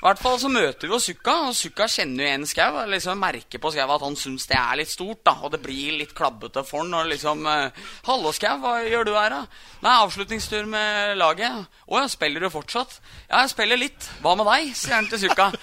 hvert 0.04 0.22
fall 0.22 0.38
så 0.42 0.48
møter 0.52 0.86
vi 0.86 0.92
jo 0.94 1.00
Sukka, 1.02 1.34
og 1.48 1.56
Sukka 1.58 1.84
kjenner 1.90 2.24
jo 2.24 2.28
igjen 2.30 2.46
Skau. 2.48 2.72
Liksom 2.90 3.22
merker 3.22 3.58
på 3.62 3.68
Skau 3.74 3.88
at 3.94 4.04
han 4.06 4.16
syns 4.18 4.44
det 4.50 4.58
er 4.58 4.78
litt 4.80 4.92
stort, 4.92 5.20
da, 5.26 5.34
og 5.42 5.48
det 5.54 5.60
blir 5.64 5.90
litt 5.98 6.14
klabbete 6.18 6.60
for 6.66 6.78
han. 6.84 6.94
Og 6.98 7.04
liksom 7.12 7.38
eh, 7.50 7.70
'Hallo, 8.06 8.28
Skau, 8.34 8.56
hva 8.62 8.72
gjør 8.86 9.04
du 9.08 9.12
her, 9.16 9.30
da?' 9.34 9.46
'Nei, 9.82 9.96
avslutningstur 10.06 10.64
med 10.70 10.90
laget.' 11.18 11.66
'Å 11.88 11.94
ja, 12.00 12.06
spiller 12.08 12.40
du 12.40 12.50
fortsatt?' 12.50 13.00
'Ja, 13.28 13.36
jeg 13.42 13.50
spiller 13.54 13.76
litt.' 13.76 14.10
'Hva 14.22 14.34
med 14.38 14.46
deg?' 14.46 14.76
sier 14.76 14.94
han 14.94 15.08
til 15.10 15.18
Sukka. 15.26 15.46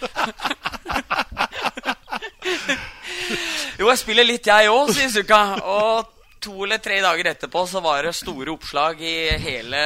jo, 3.79 3.89
jeg 3.89 3.99
spiller 3.99 4.25
litt, 4.27 4.47
jeg 4.47 4.69
òg, 4.71 4.91
sier 4.95 5.11
Sukka. 5.13 5.41
Og 5.63 6.18
to 6.39 6.63
eller 6.63 6.77
tre 6.77 7.01
dager 7.01 7.31
etterpå 7.31 7.67
så 7.67 7.79
var 7.83 8.03
det 8.03 8.13
store 8.17 8.51
oppslag 8.51 9.01
i 9.01 9.15
hele 9.41 9.79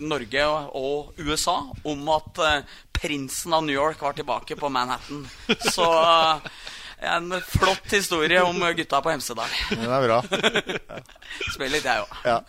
Norge 0.00 0.46
og, 0.74 1.14
USA 1.18 1.56
om 1.86 2.08
at 2.14 2.40
eh, 2.42 2.78
prinsen 2.94 3.54
av 3.54 3.64
New 3.64 3.74
York 3.74 4.00
var 4.02 4.12
tilbake 4.12 4.56
på 4.56 4.68
Manhattan. 4.68 5.26
Så 5.72 5.86
eh, 6.02 6.38
en 7.14 7.40
flott 7.46 7.92
historie 7.92 8.42
om 8.42 8.60
gutta 8.76 9.00
på 9.02 9.12
Hemsedal. 9.12 9.58
Den 9.70 9.90
er 9.90 10.06
bra. 10.06 10.20
Spiller 11.52 11.74
litt, 11.76 11.86
jeg 11.86 12.04
òg. 12.04 12.14
Ja. 12.24 12.40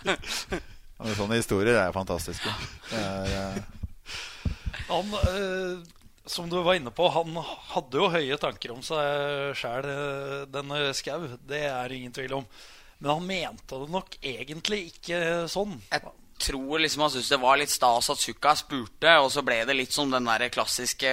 Sånne 1.18 1.42
historier 1.42 1.76
er 1.82 1.96
fantastiske. 1.96 2.54
Er, 2.96 3.34
eh, 3.36 4.54
Han, 4.88 5.12
eh, 5.20 5.82
som 6.26 6.48
du 6.50 6.62
var 6.64 6.78
inne 6.80 6.94
på, 6.94 7.10
han 7.12 7.36
hadde 7.74 8.00
jo 8.00 8.10
høye 8.14 8.38
tanker 8.42 8.74
om 8.74 8.86
seg 8.86 9.58
sjæl, 9.60 9.90
denne 10.54 10.88
Skau. 10.98 11.28
Det 11.46 11.66
er 11.68 11.94
ingen 11.94 12.16
tvil 12.16 12.40
om. 12.40 12.48
Men 13.00 13.12
han 13.12 13.26
mente 13.28 13.80
det 13.82 13.92
nok 13.92 14.18
egentlig 14.24 14.82
ikke 14.94 15.20
sånn. 15.52 15.76
Jeg 15.92 16.06
tror 16.46 16.82
liksom 16.84 17.06
han 17.06 17.14
syntes 17.14 17.32
det 17.34 17.42
var 17.42 17.60
litt 17.60 17.74
stas 17.74 18.12
at 18.12 18.22
Sukka 18.22 18.56
spurte, 18.60 19.18
og 19.22 19.32
så 19.34 19.44
ble 19.46 19.62
det 19.68 19.76
litt 19.78 19.96
som 19.96 20.12
den 20.12 20.28
der 20.28 20.48
klassiske 20.54 21.12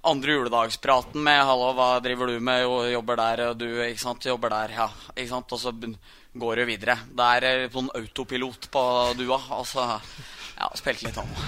andre 0.00 0.32
juledagspraten 0.32 1.20
med 1.20 1.42
'Hallo, 1.44 1.74
hva 1.76 2.00
driver 2.00 2.26
du 2.32 2.40
med?' 2.40 2.62
Jo, 2.62 2.84
'Jobber 2.88 3.16
der, 3.16 3.50
og 3.50 3.58
du 3.58 3.66
ikke 3.84 4.00
sant? 4.00 4.24
jobber 4.24 4.48
der', 4.48 4.72
ja. 4.72 4.88
ikke 5.16 5.28
sant? 5.28 5.52
Og 5.52 5.60
så 5.60 5.72
går 6.36 6.56
du 6.56 6.64
videre. 6.64 6.96
Det 7.04 7.26
er 7.36 7.44
eh, 7.44 7.68
sånn 7.68 7.90
autopilot 7.94 8.70
på 8.70 8.82
dua. 9.18 9.40
Altså 9.50 10.00
Ja, 10.60 10.68
spilte 10.76 11.08
litt 11.08 11.18
om. 11.20 11.28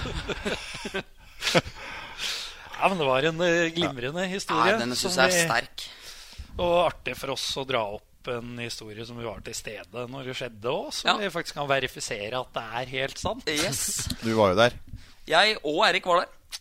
Ja, 2.83 2.89
men 2.89 2.97
Det 2.97 3.05
var 3.07 3.23
en 3.23 3.41
eh, 3.41 3.71
glimrende 3.71 4.25
historie. 4.27 4.73
Nei, 4.73 4.79
denne 4.81 4.95
syns 4.99 5.15
jeg 5.15 5.31
er 5.31 5.45
sterk. 5.47 5.85
Og 6.57 6.73
artig 6.89 7.15
for 7.15 7.31
oss 7.31 7.45
å 7.55 7.63
dra 7.63 7.79
opp 7.95 8.12
en 8.31 8.57
historie 8.61 9.05
som 9.05 9.17
vi 9.19 9.25
var 9.27 9.41
til 9.45 9.55
stede 9.57 10.05
når 10.11 10.29
det 10.29 10.35
skjedde 10.39 10.71
òg, 10.71 10.91
så 10.93 11.07
Ja. 11.07 11.17
vi 11.17 11.29
faktisk 11.33 11.57
kan 11.59 11.67
verifisere 11.69 12.39
at 12.39 12.53
det 12.53 12.63
er 12.63 12.85
helt 12.97 13.19
sant. 13.19 13.47
Yes. 13.47 14.07
du 14.25 14.33
var 14.35 14.53
jo 14.53 14.55
der. 14.55 14.73
Jeg 15.27 15.57
og 15.63 15.83
Erik 15.87 16.05
var 16.05 16.23
der. 16.23 16.59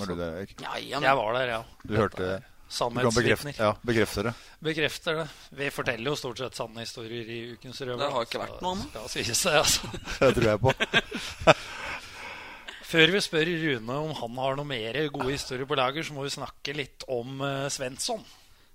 Var 0.00 0.06
du 0.06 0.14
der, 0.16 0.36
Erik? 0.40 0.54
Ja, 0.60 0.76
ja, 0.78 1.00
Jeg 1.00 1.16
var 1.16 1.32
der, 1.32 1.46
ja. 1.56 1.62
Du 1.86 1.96
hørte 1.96 2.22
det? 2.22 2.42
Sannhetsvitner. 2.70 3.54
ja, 3.58 3.72
bekrefter 3.82 4.22
det. 4.28 4.32
Bekrefter 4.62 5.14
det. 5.18 5.28
Vi 5.58 5.70
forteller 5.74 6.12
jo 6.12 6.14
stort 6.16 6.38
sett 6.38 6.54
sanne 6.54 6.84
historier 6.84 7.26
i 7.26 7.38
Ukens 7.56 7.80
Røver. 7.82 7.98
Det 7.98 8.12
har 8.14 8.28
ikke 8.28 8.42
vært 8.44 8.62
noe 8.62 8.76
annet. 8.76 8.94
Altså. 8.94 9.88
Det 10.20 10.34
tror 10.36 10.46
jeg 10.52 10.60
på. 10.62 10.74
Før 12.90 13.12
vi 13.14 13.20
spør 13.22 13.50
Rune 13.64 13.96
om 14.02 14.14
han 14.18 14.38
har 14.42 14.56
noe 14.58 14.66
mer 14.66 14.96
gode 15.14 15.34
historier 15.34 15.66
på 15.66 15.78
lager, 15.78 16.06
så 16.06 16.14
må 16.14 16.24
vi 16.26 16.32
snakke 16.34 16.74
litt 16.74 17.04
om 17.10 17.42
uh, 17.42 17.68
Svensson. 17.70 18.22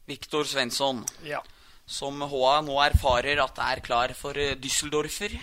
Viktor 0.07 0.43
Svensson. 0.47 1.01
Ja. 1.28 1.41
Som 1.86 2.22
HA 2.22 2.60
nå 2.66 2.78
erfarer 2.84 3.42
at 3.44 3.62
er 3.62 3.82
klar 3.86 4.14
for 4.18 4.38
eh, 4.38 4.58
Düsseldorfer. 4.60 5.38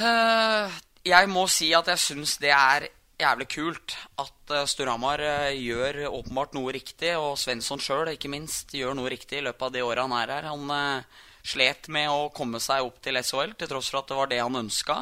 Eh, 0.00 0.80
jeg 1.06 1.28
må 1.32 1.46
si 1.48 1.70
at 1.76 1.88
jeg 1.92 2.02
syns 2.02 2.36
det 2.42 2.52
er 2.54 2.90
jævlig 3.20 3.48
kult 3.52 3.96
at 4.20 4.52
uh, 4.52 4.66
Storhamar 4.68 5.22
eh, 5.24 5.58
gjør 5.60 6.06
åpenbart 6.10 6.54
noe 6.56 6.72
riktig, 6.74 7.12
og 7.18 7.38
Svensson 7.40 7.82
sjøl 7.82 8.12
ikke 8.14 8.30
minst 8.32 8.72
gjør 8.76 8.96
noe 8.96 9.10
riktig 9.12 9.40
i 9.40 9.44
løpet 9.44 9.66
av 9.66 9.74
det 9.74 9.84
året 9.84 10.06
han 10.06 10.16
er 10.16 10.32
her. 10.36 10.48
Han 10.50 10.72
eh, 10.74 11.20
slet 11.52 11.88
med 11.92 12.10
å 12.12 12.30
komme 12.36 12.60
seg 12.62 12.84
opp 12.86 13.00
til 13.04 13.20
SHL, 13.20 13.54
til 13.58 13.70
tross 13.70 13.90
for 13.92 14.02
at 14.02 14.10
det 14.10 14.18
var 14.18 14.30
det 14.30 14.40
han 14.42 14.60
ønska 14.60 14.96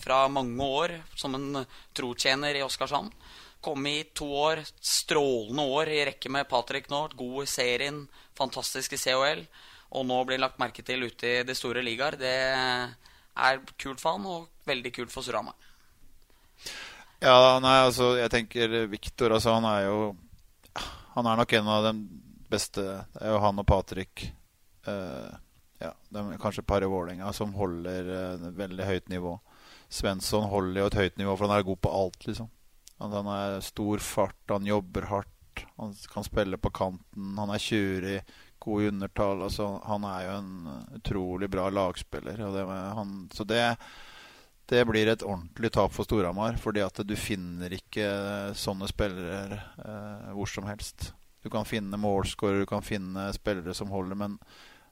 fra 0.00 0.22
mange 0.32 0.64
år 0.64 0.94
som 1.20 1.36
en 1.36 1.66
trotjener 1.96 2.56
i 2.56 2.62
Oskarshamn. 2.64 3.10
Kom 3.60 3.86
i 3.86 4.04
to 4.16 4.26
år, 4.40 4.62
strålende 4.80 5.62
år 5.68 5.90
i 5.92 6.04
rekke 6.08 6.30
med 6.32 6.48
Patrick 6.48 6.88
Nord. 6.88 7.12
God 7.16 7.42
i 7.44 7.50
serien, 7.50 8.06
fantastisk 8.38 8.94
i 8.96 9.00
COL. 9.00 9.42
Og 9.90 10.06
nå 10.06 10.20
blir 10.24 10.40
lagt 10.40 10.60
merke 10.62 10.84
til 10.86 11.04
ute 11.04 11.28
i 11.28 11.42
de 11.44 11.56
store 11.56 11.82
ligaer. 11.84 12.16
Det 12.16 12.32
er 12.40 13.60
kult 13.76 14.00
for 14.00 14.16
han, 14.16 14.24
og 14.24 14.48
veldig 14.68 14.92
kult 14.96 15.12
for 15.12 15.26
Surhamar. 15.26 15.58
Ja, 17.20 17.58
nei, 17.60 17.76
altså, 17.84 18.14
jeg 18.16 18.32
tenker 18.32 18.74
Viktor, 18.88 19.34
altså, 19.36 19.58
han 19.58 19.66
er 19.68 19.86
jo 19.90 20.00
Han 21.12 21.26
er 21.26 21.40
nok 21.40 21.52
en 21.56 21.68
av 21.68 21.86
de 21.88 21.92
beste 22.52 22.80
Det 22.80 23.20
er 23.20 23.34
jo 23.34 23.40
han 23.42 23.60
og 23.60 23.66
Patrick 23.68 24.22
eh, 24.88 25.32
Ja, 25.82 25.90
de 26.12 26.38
kanskje 26.40 26.62
et 26.62 26.68
par 26.68 26.84
Vålerenga 26.84 27.32
som 27.36 27.52
holder 27.56 28.08
eh, 28.16 28.46
veldig 28.56 28.88
høyt 28.88 29.12
nivå. 29.12 29.34
Svensson 29.90 30.48
holder 30.48 30.82
jo 30.82 30.88
et 30.90 30.98
høyt 31.00 31.20
nivå, 31.20 31.34
for 31.34 31.48
han 31.48 31.56
er 31.58 31.66
god 31.66 31.80
på 31.82 31.92
alt, 32.02 32.26
liksom. 32.28 32.48
Han, 33.00 33.16
han 33.16 33.32
er 33.34 33.58
stor 33.64 34.04
fart, 34.04 34.38
han 34.52 34.68
jobber 34.68 35.08
hardt, 35.10 35.64
han 35.76 35.96
kan 36.12 36.24
spille 36.24 36.60
på 36.60 36.72
kanten, 36.76 37.34
han 37.38 37.52
er 37.52 37.62
tjurig, 37.62 38.20
god 38.60 38.84
i 38.84 38.92
undertall. 38.92 39.42
Altså, 39.48 39.72
han 39.88 40.04
er 40.04 40.26
jo 40.26 40.36
en 40.38 40.52
utrolig 41.00 41.50
bra 41.50 41.66
lagspiller. 41.72 42.40
Det, 42.54 42.64
han, 42.68 43.16
så 43.32 43.48
det 43.48 43.64
det 44.70 44.84
blir 44.86 45.08
et 45.10 45.24
ordentlig 45.26 45.72
tap 45.74 45.90
for 45.94 46.06
Storhamar. 46.06 46.58
Fordi 46.62 46.82
at 46.84 47.00
du 47.02 47.16
finner 47.18 47.72
ikke 47.74 48.06
sånne 48.54 48.86
spillere 48.90 49.58
eh, 49.58 50.28
hvor 50.36 50.50
som 50.50 50.68
helst. 50.70 51.10
Du 51.42 51.50
kan 51.50 51.66
finne 51.66 51.98
målskårere, 51.98 52.62
du 52.62 52.70
kan 52.70 52.84
finne 52.84 53.30
spillere 53.34 53.74
som 53.74 53.90
holder, 53.90 54.18
men 54.20 54.36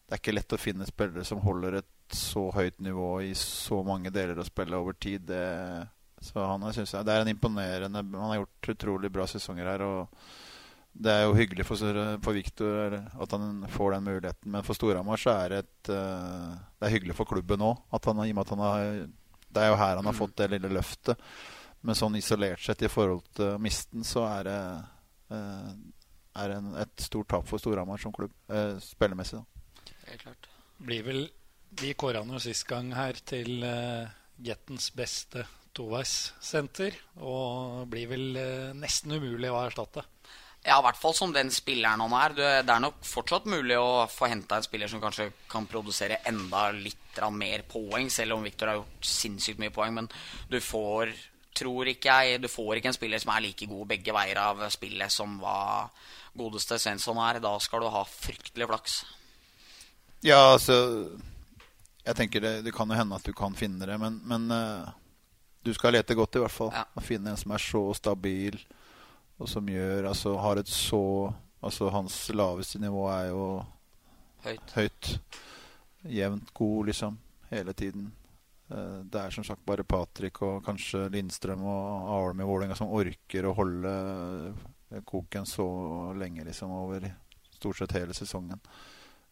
det 0.09 0.17
er 0.17 0.23
ikke 0.23 0.35
lett 0.35 0.57
å 0.57 0.61
finne 0.61 0.89
spillere 0.89 1.27
som 1.29 1.43
holder 1.45 1.83
et 1.83 2.17
så 2.17 2.47
høyt 2.57 2.79
nivå 2.81 3.11
i 3.29 3.35
så 3.37 3.83
mange 3.85 4.11
deler 4.11 4.41
av 4.41 4.49
spillet 4.49 4.79
over 4.79 4.97
tid. 4.97 5.27
Det, 5.29 5.45
så 6.21 6.45
han 6.51 6.67
synes 6.75 6.93
jeg, 6.95 7.07
det 7.07 7.15
er 7.15 7.25
en 7.25 7.31
imponerende 7.31 8.03
Han 8.03 8.31
har 8.31 8.41
gjort 8.41 8.71
utrolig 8.75 9.11
bra 9.13 9.27
sesonger 9.31 9.69
her. 9.71 9.85
og 9.87 10.09
det 10.99 11.13
er 11.13 11.27
jo 11.29 11.37
hyggelig 11.37 11.67
for, 11.67 11.79
for 12.25 12.35
Viktor 12.35 12.97
at 12.99 13.35
han 13.37 13.63
får 13.71 13.93
den 13.95 14.09
muligheten. 14.09 14.51
Men 14.51 14.65
for 14.67 14.75
Storhamar 14.75 15.21
så 15.21 15.31
er 15.45 15.53
det 15.53 15.59
et 15.63 15.91
uh, 15.95 16.57
Det 16.75 16.89
er 16.89 16.95
hyggelig 16.97 17.15
for 17.15 17.29
klubben 17.29 17.63
òg. 17.63 17.79
I 17.93 18.01
og 18.01 18.17
med 18.19 18.43
at 18.43 18.51
han 18.55 18.65
har 18.65 18.81
Det 19.47 19.63
er 19.63 19.69
jo 19.69 19.79
her 19.79 19.97
han 19.97 20.09
har 20.09 20.17
mm. 20.17 20.19
fått 20.19 20.37
det 20.41 20.51
lille 20.57 20.73
løftet. 20.75 21.21
Men 21.87 21.95
sånn 21.95 22.19
isolert 22.19 22.65
sett 22.65 22.83
i 22.83 22.91
forhold 22.91 23.23
til 23.39 23.61
misten, 23.63 24.03
så 24.03 24.25
er 24.27 24.49
det 24.49 24.61
uh, 25.31 25.71
er 26.39 26.55
en, 26.57 26.73
et 26.83 27.03
stort 27.03 27.31
tap 27.31 27.47
for 27.47 27.63
Storhamar 27.63 28.01
som 28.03 28.15
klubb, 28.15 28.35
eh, 28.51 28.77
spillemessig. 28.83 29.39
Da. 29.39 29.95
Helt 30.11 30.23
klart. 30.23 30.49
Blir 30.79 31.07
vel 31.07 31.29
Vi 31.79 31.93
kåra 31.95 32.23
jo 32.25 32.39
sist 32.41 32.65
gang 32.67 32.93
her 32.97 33.19
til 33.29 33.63
uh, 33.63 34.09
Gettens 34.41 34.89
beste 34.97 35.45
toveissenter. 35.79 36.99
Og 37.23 37.87
blir 37.91 38.11
vel 38.11 38.29
nesten 38.77 39.17
umulig 39.17 39.53
å 39.55 39.63
erstatte. 39.63 40.05
Ja, 40.67 40.81
i 40.81 40.85
hvert 40.85 40.99
fall 40.99 41.15
som 41.15 41.33
den 41.33 41.53
spilleren 41.55 42.03
han 42.03 42.15
er. 42.19 42.35
Det 42.67 42.73
er 42.75 42.83
nok 42.83 42.99
fortsatt 43.07 43.47
mulig 43.49 43.79
å 43.79 44.05
få 44.11 44.29
henta 44.29 44.59
en 44.59 44.67
spiller 44.67 44.91
som 44.91 45.01
kanskje 45.01 45.31
kan 45.51 45.69
produsere 45.71 46.21
enda 46.29 46.69
litt 46.75 46.97
mer 47.35 47.65
poeng, 47.67 48.11
selv 48.15 48.37
om 48.37 48.45
Victor 48.47 48.71
har 48.71 48.79
gjort 48.79 49.07
sinnssykt 49.07 49.63
mye 49.63 49.75
poeng. 49.75 49.95
Men 49.97 50.11
du 50.51 50.59
får, 50.63 51.15
tror 51.57 51.91
ikke 51.95 52.19
jeg, 52.21 52.43
du 52.43 52.51
får 52.51 52.79
ikke 52.79 52.93
en 52.93 52.99
spiller 52.99 53.23
som 53.23 53.33
er 53.35 53.47
like 53.47 53.71
god 53.71 53.89
begge 53.95 54.15
veier 54.15 54.43
av 54.43 54.61
spillet 54.75 55.15
som 55.15 55.39
hva 55.41 55.89
godeste 56.39 56.79
Svensson 56.79 57.19
er. 57.23 57.41
Da 57.43 57.55
skal 57.63 57.83
du 57.83 57.91
ha 57.95 58.05
fryktelig 58.07 58.69
flaks. 58.71 59.01
Ja, 60.27 60.53
altså 60.57 60.75
Jeg 62.03 62.17
tenker 62.19 62.43
det, 62.43 62.53
det 62.67 62.73
kan 62.75 62.91
jo 62.91 62.97
hende 62.99 63.15
at 63.15 63.27
du 63.27 63.35
kan 63.37 63.55
finne 63.55 63.87
det, 63.87 63.99
men, 64.01 64.21
men 64.27 64.51
uh, 64.51 64.91
du 65.65 65.73
skal 65.75 65.93
lete 65.93 66.15
godt, 66.15 66.37
i 66.39 66.43
hvert 66.43 66.55
fall. 66.55 66.71
Ja. 66.75 66.85
Å 66.95 67.05
finne 67.05 67.33
en 67.33 67.41
som 67.41 67.53
er 67.53 67.63
så 67.63 67.83
stabil 67.97 68.59
og 69.39 69.47
som 69.51 69.69
gjør 69.71 70.09
Altså 70.11 70.35
har 70.43 70.59
et 70.59 70.71
så 70.71 71.33
Altså 71.63 71.89
hans 71.91 72.15
laveste 72.35 72.79
nivå 72.79 73.09
er 73.11 73.33
jo 73.33 73.43
høyt. 74.45 74.73
høyt. 74.77 75.09
Jevnt 76.07 76.53
god, 76.55 76.87
liksom. 76.87 77.17
Hele 77.51 77.73
tiden. 77.75 78.13
Eh, 78.71 79.01
det 79.03 79.19
er 79.19 79.35
som 79.35 79.45
sagt 79.45 79.65
bare 79.67 79.83
Patrick 79.83 80.39
og 80.47 80.61
kanskje 80.63 81.09
Lindstrøm 81.11 81.65
og 81.67 82.13
Arm 82.15 82.45
i 82.45 82.47
Vålerenga 82.47 82.77
som 82.79 82.95
orker 82.95 83.49
å 83.49 83.57
holde 83.59 83.93
koken 85.05 85.47
så 85.47 85.67
lenge, 86.15 86.45
liksom, 86.47 86.71
over 86.71 87.11
stort 87.51 87.77
sett 87.83 87.97
hele 87.99 88.15
sesongen. 88.15 88.61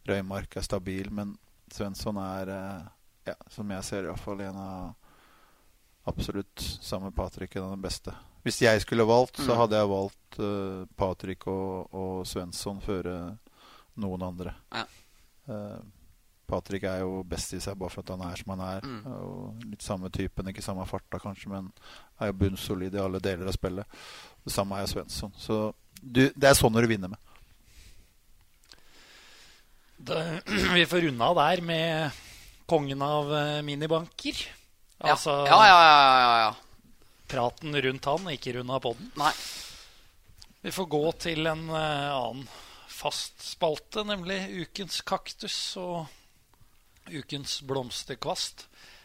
Røymark 0.07 0.57
er 0.57 0.67
stabil, 0.67 1.11
men 1.11 1.37
Svensson 1.73 2.19
er, 2.19 2.49
eh, 2.49 2.83
ja, 3.31 3.35
som 3.51 3.71
jeg 3.71 3.85
ser, 3.85 4.11
iallfall 4.11 4.41
en 4.41 4.57
av 4.57 5.06
absolutt 6.07 6.63
sammen 6.81 7.11
med 7.11 7.17
Patrick 7.17 7.57
den 7.59 7.83
beste. 7.83 8.15
Hvis 8.47 8.61
jeg 8.63 8.81
skulle 8.85 9.07
valgt, 9.09 9.41
så 9.43 9.51
mm. 9.51 9.59
hadde 9.59 9.81
jeg 9.81 9.91
valgt 9.91 10.39
uh, 10.39 10.87
Patrick 10.97 11.47
og, 11.51 11.95
og 11.95 12.23
Svensson 12.29 12.81
før 12.85 13.11
noen 13.99 14.25
andre. 14.27 14.55
Ja. 14.75 14.87
Uh, 15.51 15.83
Patrick 16.47 16.85
er 16.87 17.03
jo 17.03 17.23
best 17.27 17.57
i 17.57 17.61
seg 17.63 17.75
bare 17.79 17.91
for 17.91 18.05
at 18.05 18.13
han 18.15 18.23
er 18.23 18.39
som 18.39 18.53
han 18.55 18.63
er. 18.65 18.87
Mm. 18.87 19.15
Og 19.19 19.65
litt 19.73 19.83
samme 19.83 20.11
typen, 20.15 20.51
ikke 20.51 20.65
samme 20.65 20.87
farta 20.87 21.19
kanskje, 21.23 21.51
men 21.51 21.71
er 22.21 22.31
jo 22.31 22.39
bunnsolid 22.45 22.95
i 22.95 23.03
alle 23.03 23.21
deler 23.23 23.51
av 23.51 23.57
spillet. 23.57 23.97
Det 24.47 24.55
samme 24.55 24.79
er 24.79 24.87
jo 24.87 24.93
Svensson. 24.95 25.35
Så 25.39 25.59
du, 26.01 26.29
det 26.31 26.51
er 26.51 26.59
sånn 26.59 26.77
du 26.77 26.87
vinner 26.87 27.11
med. 27.11 27.19
Det, 30.07 30.23
vi 30.77 30.87
får 30.87 31.09
runde 31.09 31.33
av 31.33 31.41
der 31.41 31.65
med 31.67 32.23
kongen 32.71 33.03
av 33.03 33.33
uh, 33.33 33.65
minibanker. 33.67 34.47
Altså, 34.99 35.31
ja. 35.45 35.59
Ja, 35.67 35.67
ja, 35.69 35.81
ja, 36.21 36.39
ja, 36.41 36.55
praten 37.29 37.77
rundt 37.83 38.05
han, 38.09 38.29
ikke 38.33 38.55
runda 38.57 38.79
podden. 38.81 39.11
Nei. 39.21 39.33
Vi 40.67 40.73
får 40.75 40.87
gå 40.91 41.03
til 41.23 41.47
en 41.51 41.67
uh, 41.71 42.15
annen 42.17 42.47
fast 42.91 43.43
spalte, 43.45 44.07
nemlig 44.09 44.39
Ukens 44.63 45.03
kaktus 45.07 45.59
og 45.79 46.07
Ukens 47.13 47.61
blomsterkvast. 47.67 48.65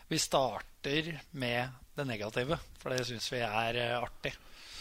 Vi 0.10 0.20
starter 0.22 1.12
med 1.38 1.76
det 1.98 2.08
negative, 2.08 2.58
for 2.80 2.96
det 2.96 3.04
syns 3.10 3.28
vi 3.34 3.44
er 3.44 3.82
uh, 3.82 4.06
artig. 4.06 4.34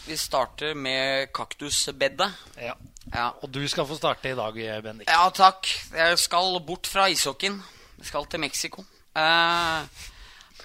Vi 0.07 0.17
starter 0.17 0.73
med 0.73 1.29
kaktusbedet. 1.35 2.31
Ja. 2.57 2.73
ja. 3.11 3.27
Og 3.43 3.51
du 3.53 3.61
skal 3.69 3.85
få 3.85 3.99
starte 3.99 4.31
i 4.31 4.37
dag, 4.37 4.55
Bendik. 4.81 5.11
Ja, 5.11 5.27
takk. 5.29 5.67
Jeg 5.93 6.17
skal 6.17 6.57
bort 6.65 6.89
fra 6.89 7.05
ishockeyen. 7.11 7.59
Jeg 7.99 8.09
skal 8.09 8.25
til 8.31 8.41
Mexico. 8.41 8.87
Uh, 9.13 9.85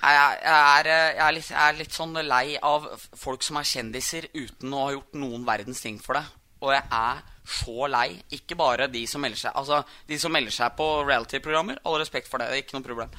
jeg, 0.01 0.41
er, 0.43 0.89
jeg, 0.91 1.23
er 1.27 1.37
litt, 1.37 1.51
jeg, 1.51 1.61
er, 1.63 1.79
litt, 1.79 1.95
sånn 1.95 2.19
lei 2.27 2.57
av 2.63 2.89
folk 3.17 3.45
som 3.47 3.61
er 3.61 3.69
kjendiser 3.69 4.29
uten 4.35 4.75
å 4.75 4.85
ha 4.85 4.93
gjort 4.97 5.17
noen 5.19 5.47
verdens 5.49 5.83
ting 5.85 5.99
for 6.03 6.19
det. 6.19 6.27
Og 6.65 6.73
jeg 6.73 6.85
er 6.99 7.25
så 7.47 7.89
lei. 7.91 8.09
Ikke 8.35 8.57
bare 8.59 8.89
de 8.91 9.05
som 9.09 9.23
melder 9.23 9.39
seg 9.39 9.59
Altså, 9.59 9.83
de 10.09 10.19
som 10.19 10.33
melder 10.35 10.55
seg 10.55 10.73
på 10.79 10.87
reality-programmer. 11.07 11.79
All 11.87 12.01
respekt 12.01 12.31
for 12.31 12.43
det. 12.43 12.49
det 12.51 12.59
er 12.59 12.65
ikke 12.65 12.79
noe 12.79 12.87
problem. 12.87 13.13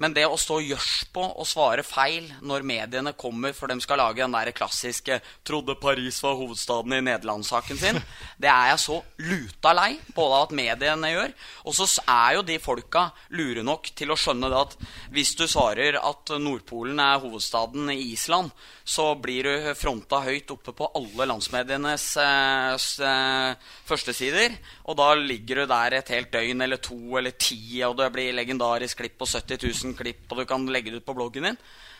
Men 0.00 0.14
det 0.16 0.24
å 0.24 0.38
stå 0.40 0.58
gjørs 0.64 1.04
på 1.12 1.22
og 1.28 1.48
svare 1.48 1.84
feil 1.84 2.30
når 2.46 2.64
mediene 2.66 3.12
kommer 3.18 3.52
for 3.56 3.68
de 3.68 3.76
skal 3.84 4.00
lage 4.00 4.22
den 4.22 4.32
der 4.32 4.52
klassiske 4.56 5.20
'Trodde 5.44 5.76
Paris 5.80 6.22
var 6.24 6.38
hovedstaden 6.38 6.94
i 6.96 7.02
Nederland'-saken 7.04 7.78
sin, 7.78 8.00
det 8.40 8.48
er 8.48 8.70
jeg 8.72 8.80
så 8.80 8.96
luta 9.28 9.74
lei 9.76 9.98
både 10.16 10.38
av 10.38 10.46
at 10.48 10.56
mediene 10.56 11.12
gjør. 11.12 11.34
Og 11.68 11.76
så 11.76 11.86
er 12.08 12.38
jo 12.38 12.46
de 12.48 12.58
folka 12.58 13.10
lure 13.36 13.62
nok 13.66 13.92
til 13.94 14.10
å 14.10 14.18
skjønne 14.18 14.48
det 14.48 14.60
at 14.64 14.76
hvis 15.12 15.34
du 15.36 15.46
svarer 15.50 16.00
at 16.00 16.32
Nordpolen 16.40 17.00
er 17.00 17.20
hovedstaden 17.20 17.92
i 17.92 18.00
Island, 18.14 18.50
så 18.90 19.12
blir 19.20 19.46
du 19.46 19.74
fronta 19.78 20.22
høyt 20.24 20.50
oppe 20.50 20.72
på 20.76 20.88
alle 20.98 21.28
landsmedienes 21.30 22.06
eh, 22.18 22.74
eh, 23.06 23.68
førstesider. 23.86 24.56
Og 24.90 24.96
da 24.98 25.12
ligger 25.14 25.62
du 25.62 25.70
der 25.70 25.94
et 26.00 26.08
helt 26.10 26.32
døgn 26.34 26.64
eller 26.64 26.80
to 26.82 26.98
eller 27.20 27.36
ti, 27.38 27.78
og 27.86 27.94
det 28.00 28.08
blir 28.14 28.34
legendarisk 28.34 28.98
klipp 28.98 29.20
på 29.20 29.28
70 29.30 29.62
000 29.86 29.94
klipp, 29.98 30.24
og 30.32 30.40
du 30.40 30.48
kan 30.50 30.64
legge 30.66 30.90
det 30.90 31.02
ut 31.02 31.06
på 31.06 31.14
bloggen 31.14 31.46
din. 31.46 31.58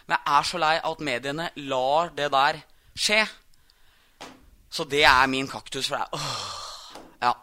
Men 0.08 0.16
jeg 0.16 0.38
er 0.38 0.48
så 0.48 0.58
lei 0.58 0.72
av 0.80 0.96
at 0.96 1.04
mediene 1.06 1.50
lar 1.70 2.10
det 2.16 2.26
der 2.34 2.58
skje. 2.98 3.20
Så 4.70 4.86
det 4.90 5.04
er 5.06 5.30
min 5.30 5.46
kaktus 5.50 5.90
for 5.90 6.02
deg. 6.02 6.26
Ja. 7.22 7.34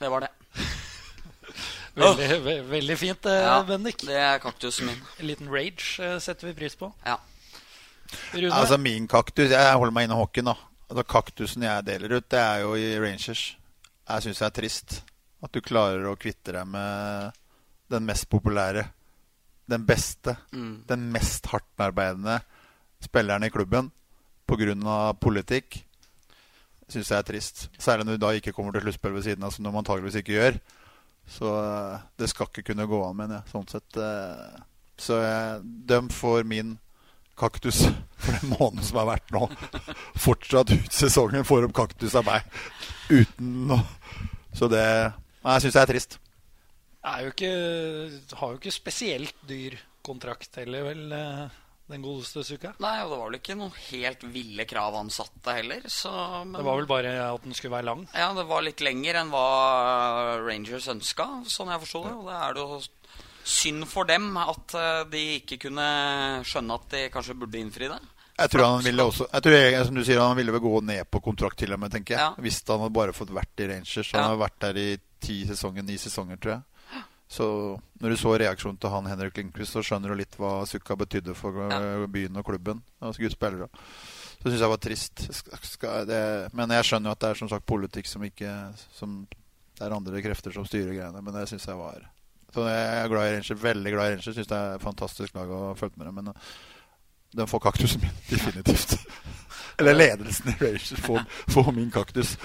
Det 0.00 0.10
var 0.10 0.26
det. 0.26 0.32
Veldig, 1.96 2.26
ve 2.44 2.54
veldig 2.68 2.94
fint, 3.00 3.26
eh, 3.30 3.38
ja, 3.40 3.60
Bendik. 3.64 4.02
Det 4.04 4.16
er 4.20 4.40
kaktusen 4.42 4.90
min. 4.90 4.98
En 5.16 5.28
liten 5.30 5.48
rage 5.48 5.94
eh, 6.04 6.18
setter 6.20 6.50
vi 6.50 6.52
pris 6.58 6.74
på. 6.76 6.90
Ja. 7.06 7.16
Rune? 8.34 8.50
Altså 8.52 8.76
Min 8.76 9.08
kaktus 9.08 9.50
Jeg 9.50 9.78
holder 9.78 9.94
meg 9.96 10.04
inne 10.04 10.18
i 10.18 10.20
hockeyen. 10.20 10.50
da 10.50 10.54
altså, 10.90 11.06
Kaktusen 11.08 11.64
jeg 11.64 11.86
deler 11.86 12.18
ut, 12.18 12.26
det 12.30 12.38
er 12.42 12.60
jo 12.66 12.74
i 12.76 12.90
Rangers. 13.00 13.46
Jeg 14.06 14.26
syns 14.26 14.42
er 14.42 14.54
trist 14.54 15.00
at 15.42 15.52
du 15.52 15.60
klarer 15.64 16.06
å 16.08 16.18
kvitte 16.18 16.54
deg 16.54 16.68
med 16.70 17.34
den 17.92 18.06
mest 18.06 18.28
populære 18.30 18.86
den 19.66 19.86
beste, 19.86 20.36
mm. 20.52 20.84
den 20.86 21.08
mest 21.12 21.46
hardtarbeidende 21.50 22.38
spilleren 23.02 23.44
i 23.44 23.50
klubben 23.50 23.90
pga. 24.46 25.12
politikk, 25.20 25.80
syns 26.88 27.10
jeg 27.10 27.18
er 27.18 27.26
trist. 27.26 27.68
Særlig 27.78 28.06
når 28.06 28.16
du 28.16 28.22
da 28.22 28.32
ikke 28.32 28.52
kommer 28.54 28.72
til 28.72 28.86
sluttspill 28.86 29.16
ved 29.16 29.26
siden 29.26 29.44
av, 29.44 29.50
som 29.50 29.66
de 29.66 29.74
antageligvis 29.74 30.20
ikke 30.22 30.36
gjør. 30.36 30.58
Så 31.26 31.50
eh, 31.58 31.98
det 32.18 32.30
skal 32.30 32.46
ikke 32.46 32.68
kunne 32.70 32.86
gå 32.86 33.00
an, 33.02 33.16
mener 33.18 33.40
jeg. 33.40 33.50
Sånn 33.50 33.66
sett. 33.70 33.98
Eh, 33.98 34.60
så 34.96 35.18
jeg, 35.18 35.64
de 35.90 35.98
får 36.14 36.46
min 36.46 36.76
kaktus 37.36 37.82
for 38.22 38.38
den 38.38 38.54
måneden 38.54 38.86
som 38.86 39.00
har 39.02 39.10
vært 39.16 39.34
nå. 39.34 39.48
Fortsatt 40.28 40.70
ut 40.70 40.94
sesongen 40.94 41.48
får 41.48 41.66
opp 41.66 41.74
kaktus 41.82 42.14
av 42.14 42.30
meg. 42.30 42.46
Uten 43.10 43.66
noe 43.70 43.82
Så 44.56 44.70
det 44.72 44.86
Nei, 45.44 45.56
jeg 45.56 45.66
syns 45.66 45.76
det 45.76 45.82
er 45.82 45.92
trist 45.92 46.16
er 47.06 47.26
jo 47.26 47.34
ikke, 47.34 47.52
har 48.40 48.52
jo 48.52 48.58
ikke 48.60 48.74
spesielt 48.74 49.46
dyr 49.46 49.78
kontrakt 50.06 50.58
heller, 50.60 50.86
vel, 50.88 51.04
eh, 51.14 51.54
den 51.90 52.02
godeste 52.02 52.42
Suka? 52.46 52.72
Nei, 52.82 52.94
og 53.04 53.12
det 53.12 53.18
var 53.18 53.28
vel 53.28 53.38
ikke 53.38 53.56
noen 53.58 53.74
helt 53.88 54.26
ville 54.34 54.66
krav 54.68 54.96
han 54.98 55.12
satte 55.14 55.54
heller. 55.54 55.86
Så, 55.90 56.10
men... 56.44 56.58
Det 56.58 56.66
var 56.66 56.80
vel 56.80 56.90
bare 56.90 57.14
at 57.28 57.46
den 57.46 57.54
skulle 57.54 57.76
være 57.76 57.90
lang? 57.90 58.04
Ja, 58.14 58.32
det 58.36 58.46
var 58.50 58.66
litt 58.66 58.82
lenger 58.82 59.20
enn 59.22 59.32
hva 59.34 59.46
Rangers 60.42 60.90
ønska, 60.90 61.28
sånn 61.50 61.70
jeg 61.74 61.84
forsto 61.86 62.02
det. 62.08 62.14
Og 62.18 62.30
det 62.30 62.40
er 62.40 62.56
det 62.56 62.66
jo 62.66 62.80
synd 63.46 63.86
for 63.86 64.10
dem 64.10 64.32
at 64.42 64.76
eh, 64.78 65.04
de 65.12 65.24
ikke 65.38 65.60
kunne 65.68 65.88
skjønne 66.46 66.80
at 66.80 66.92
de 66.94 67.06
kanskje 67.14 67.38
burde 67.38 67.62
innfri 67.62 67.90
det. 67.92 68.02
Jeg 68.36 68.52
tror 68.52 68.64
han 68.68 68.84
ville 68.84 69.04
også 69.08 69.26
Jeg 69.32 69.44
tror 69.46 69.54
jeg, 69.56 69.84
som 69.88 69.96
du 69.96 70.04
sier, 70.04 70.20
han 70.20 70.36
ville 70.36 70.52
vel 70.52 70.60
gå 70.60 70.80
ned 70.84 71.08
på 71.10 71.22
kontrakt 71.24 71.58
til 71.62 71.72
og 71.72 71.80
med, 71.80 71.92
tenker 71.94 72.16
jeg. 72.16 72.20
Ja. 72.20 72.32
Hvis 72.44 72.60
han 72.68 72.82
hadde 72.84 72.96
bare 72.98 73.16
fått 73.16 73.32
vært 73.34 73.62
i 73.64 73.68
Rangers. 73.70 74.12
Han 74.12 74.22
ja. 74.22 74.32
har 74.32 74.40
vært 74.44 74.58
der 74.66 74.80
i 74.80 74.88
ti 75.24 75.38
sesonger, 75.48 75.86
ni 75.86 75.96
sesonger, 76.00 76.40
tror 76.42 76.58
jeg. 76.58 77.02
Så 77.28 77.46
når 77.98 78.12
du 78.12 78.16
så 78.20 78.36
reaksjonen 78.38 78.76
til 78.78 78.92
han 78.92 79.08
Henrik 79.10 79.38
Lindqvist, 79.40 79.74
så 79.74 79.82
skjønner 79.82 80.12
du 80.12 80.20
litt 80.20 80.36
hva 80.38 80.60
Sukka 80.68 80.94
betydde 81.00 81.34
for 81.34 81.56
Ja. 81.72 82.06
byen 82.06 82.36
og 82.36 82.44
klubben. 82.46 82.82
Altså. 83.00 83.26
Så 83.26 84.50
syns 84.50 84.60
jeg 84.60 84.70
var 84.70 84.82
trist. 84.84 85.24
Det, 86.06 86.20
men 86.54 86.70
jeg 86.70 86.86
skjønner 86.86 87.10
jo 87.10 87.16
at 87.16 87.24
det 87.24 87.30
er 87.30 87.40
som 87.40 87.48
sagt 87.50 87.66
politikk 87.66 88.06
som 88.06 88.22
ikke 88.22 88.52
som, 88.94 89.26
Det 89.76 89.84
er 89.84 89.92
andre 89.92 90.22
krefter 90.22 90.52
som 90.54 90.64
styrer 90.64 90.94
greiene, 90.94 91.20
men 91.20 91.34
det 91.34 91.48
syns 91.48 91.66
jeg 91.66 91.76
var 91.76 92.06
Så 92.54 92.62
jeg 92.68 93.02
er 93.02 93.08
glad 93.08 93.26
i 93.26 93.34
Rangers, 93.34 93.62
veldig 93.62 93.92
glad 93.92 94.06
i 94.06 94.10
Rangers. 94.14 94.34
Syns 94.36 94.46
det 94.46 94.56
er 94.56 94.74
et 94.76 94.82
fantastisk 94.82 95.34
lag 95.34 95.50
å 95.50 95.74
følge 95.76 95.98
med 95.98 96.06
dem. 96.06 96.14
Men 96.14 96.34
den 97.36 97.48
får 97.50 97.60
kaktusen 97.66 98.00
min, 98.04 98.20
definitivt. 98.30 98.96
Eller 99.78 99.94
ledelsen 99.94 100.48
i 100.50 100.56
Rangers 100.60 100.92
får, 101.04 101.24
får 101.52 101.72
min 101.76 101.90
kaktus. 101.92 102.36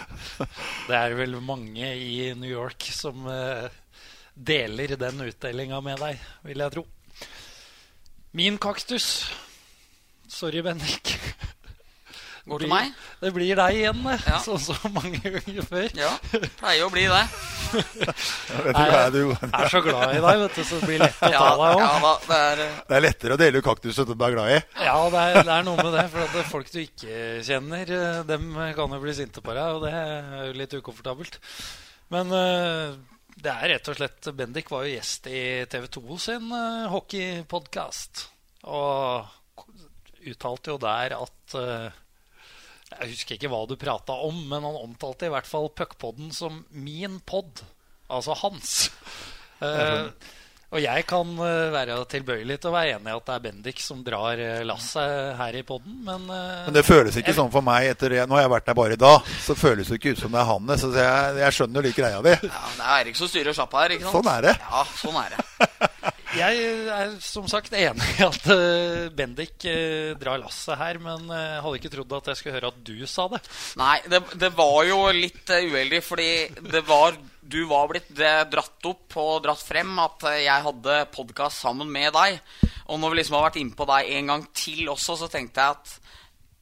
Det 0.88 0.98
er 0.98 1.16
vel 1.16 1.38
mange 1.40 1.94
i 1.96 2.34
New 2.36 2.52
York 2.52 2.90
som 2.92 3.24
eh, 3.32 3.70
deler 4.36 4.98
den 5.00 5.24
utdelinga 5.30 5.80
med 5.86 6.02
deg, 6.04 6.20
vil 6.44 6.66
jeg 6.66 6.76
tro. 6.76 6.86
Min 8.36 8.60
kaktus 8.60 9.08
Sorry, 10.32 10.62
Bendik. 10.64 11.18
Går 12.50 12.64
til 12.64 12.72
meg? 12.72 12.94
Det 13.22 13.30
blir 13.36 13.60
deg 13.60 13.78
igjen, 13.78 14.00
det. 14.06 14.16
Ja. 14.26 14.40
Sånn 14.48 14.62
som 14.64 14.96
mange 14.96 15.20
ganger 15.22 15.68
før. 15.68 15.88
Ja, 16.00 16.10
pleier 16.58 16.88
å 16.88 16.90
bli 16.94 17.04
det. 17.12 17.22
Jeg 17.72 18.64
vet 18.66 18.72
ikke 18.72 18.88
hva 18.88 18.98
jeg, 18.98 19.12
du, 19.14 19.20
Jeg 19.32 19.52
er 19.62 19.70
så 19.72 19.82
glad 19.86 20.16
i 20.16 20.24
deg, 20.26 20.42
vet 20.42 20.58
du, 20.58 20.64
så 20.66 20.80
det 20.80 20.90
blir 20.90 21.04
lett 21.04 21.22
å 21.22 21.30
Ja, 21.32 21.44
ta 21.44 21.52
deg 21.62 21.84
ja 21.84 21.92
òg. 21.92 22.02
da, 22.08 22.14
det 22.26 22.40
er 22.48 22.64
eh, 22.66 22.80
det 22.90 22.98
er 22.98 23.06
lettere 23.06 23.38
å 23.38 23.42
dele 23.42 23.62
ut 23.62 23.68
kaktus 23.68 24.02
enn 24.02 24.10
du 24.10 24.16
er 24.18 24.36
glad 24.36 24.56
i. 24.56 24.58
Ja, 24.88 24.98
det 25.14 25.22
er, 25.22 25.40
det 25.46 25.56
er 25.60 25.70
noe 25.70 25.78
med 25.84 25.94
det. 25.96 26.08
For 26.16 26.26
at 26.26 26.36
det 26.40 26.48
folk 26.50 26.74
du 26.74 26.82
ikke 26.82 27.22
kjenner, 27.48 27.94
eh, 28.02 28.20
dem 28.32 28.50
kan 28.78 28.98
jo 28.98 29.02
bli 29.06 29.16
sinte 29.22 29.46
på 29.46 29.56
deg, 29.56 29.78
og 29.78 29.86
det 29.86 29.94
er 29.96 30.50
jo 30.50 30.58
litt 30.64 30.76
ukomfortabelt. 30.82 31.40
Men 32.12 32.34
eh, 32.36 32.98
det 33.42 33.54
er 33.54 33.72
rett 33.76 33.88
og 33.90 33.98
slett 33.98 34.32
Bendik 34.38 34.70
var 34.74 34.86
jo 34.86 34.96
gjest 34.98 35.30
i 35.32 35.44
TV 35.72 35.88
2 35.96 36.18
sin 36.22 36.50
uh, 36.52 36.90
hockeypodkast. 36.92 38.26
Og 38.70 39.38
uttalte 40.30 40.70
jo 40.74 40.78
der 40.82 41.16
at 41.18 41.56
eh, 41.58 41.88
Jeg 42.92 43.14
husker 43.14 43.38
ikke 43.38 43.52
hva 43.52 43.64
du 43.70 43.78
prata 43.80 44.18
om, 44.28 44.36
men 44.52 44.66
han 44.68 44.78
omtalte 44.84 45.30
i 45.30 45.34
hvert 45.34 45.48
fall 45.48 45.72
puckpodden 45.74 46.34
som 46.36 46.64
min 46.76 47.20
pod. 47.26 47.64
Altså 48.12 48.36
hans. 48.42 48.92
Uh, 49.62 50.12
og 50.72 50.80
jeg 50.80 51.04
kan 51.04 51.28
eh, 51.44 51.70
være 51.74 51.98
tilbøyelig 52.08 52.56
til 52.64 52.70
å 52.70 52.74
være 52.78 52.94
enig 52.96 53.12
i 53.12 53.16
at 53.18 53.26
det 53.28 53.34
er 53.34 53.42
Bendik 53.44 53.82
som 53.84 54.06
drar 54.08 54.40
uh, 54.40 54.62
lasset 54.64 55.34
her 55.36 55.58
i 55.60 55.64
podden, 55.68 55.98
men, 56.08 56.30
eh, 56.32 56.62
Men 56.70 56.78
det 56.78 56.86
føles 56.88 57.18
ikke 57.20 57.36
sånn 57.36 57.52
for 57.52 57.66
meg. 57.66 57.90
etter 57.92 58.16
Nå 58.24 58.38
har 58.38 58.46
jeg 58.46 58.54
vært 58.54 58.70
der 58.70 58.78
bare 58.80 58.96
i 58.96 59.02
dag. 59.02 59.28
Så 59.44 59.58
føles 59.60 59.92
det 59.92 60.00
ikke 60.00 60.16
ut 60.16 60.24
som 60.24 60.32
det 60.32 60.40
er 60.40 60.48
han. 60.48 60.72
Så 60.80 60.94
jeg, 60.96 61.36
jeg 61.44 61.58
skjønner 61.58 61.82
jo 61.82 61.86
litt 61.90 62.00
greia 62.00 62.24
di. 62.24 62.38
ja, 62.48 62.64
Det 62.78 62.88
er 62.88 62.96
Erik 63.02 63.20
som 63.20 63.32
styrer 63.34 63.58
sjappa 63.58 63.84
her. 63.84 63.98
ikke 63.98 64.08
sant? 64.08 64.16
Sånn 64.16 64.32
er 64.32 64.48
det. 64.48 64.56
Ja, 64.64 64.86
sånn 65.04 65.20
er 65.20 65.36
det. 65.36 66.16
jeg 66.38 66.62
er 66.92 67.14
som 67.24 67.48
sagt 67.52 67.74
enig 67.76 68.08
i 68.18 68.24
at 68.26 68.48
eh, 68.54 69.10
Bendik 69.16 69.66
eh, 69.68 70.14
drar 70.20 70.40
lasset 70.42 70.80
her, 70.80 71.00
men 71.04 71.28
eh, 71.34 71.60
hadde 71.64 71.80
ikke 71.80 71.92
trodd 71.94 72.16
at 72.18 72.32
jeg 72.32 72.40
skulle 72.40 72.56
høre 72.58 72.72
at 72.72 72.80
du 72.88 72.96
sa 73.10 73.28
det. 73.32 73.42
Nei, 73.82 73.98
det, 74.12 74.22
det 74.40 74.52
var 74.58 74.80
jo 74.88 75.02
litt 75.16 75.52
eh, 75.54 75.68
uheldig, 75.72 76.02
fordi 76.06 76.32
var 76.88 77.18
Du 77.42 77.66
var 77.68 77.90
blitt 77.92 78.12
eh, 78.20 78.44
dratt 78.52 78.88
opp 78.88 79.18
og 79.20 79.42
dratt 79.44 79.64
frem 79.66 79.92
at 80.04 80.28
eh, 80.30 80.44
jeg 80.46 80.68
hadde 80.68 81.00
podkast 81.16 81.66
sammen 81.66 81.90
med 81.92 82.14
deg. 82.16 82.40
Og 82.92 83.02
når 83.02 83.12
vi 83.12 83.22
liksom 83.22 83.38
har 83.40 83.50
vært 83.50 83.60
inne 83.62 83.78
på 83.78 83.88
deg 83.90 84.14
en 84.18 84.34
gang 84.34 84.48
til 84.56 84.88
også, 84.94 85.18
så 85.20 85.32
tenkte 85.32 85.64
jeg 85.64 85.80
at 85.80 85.98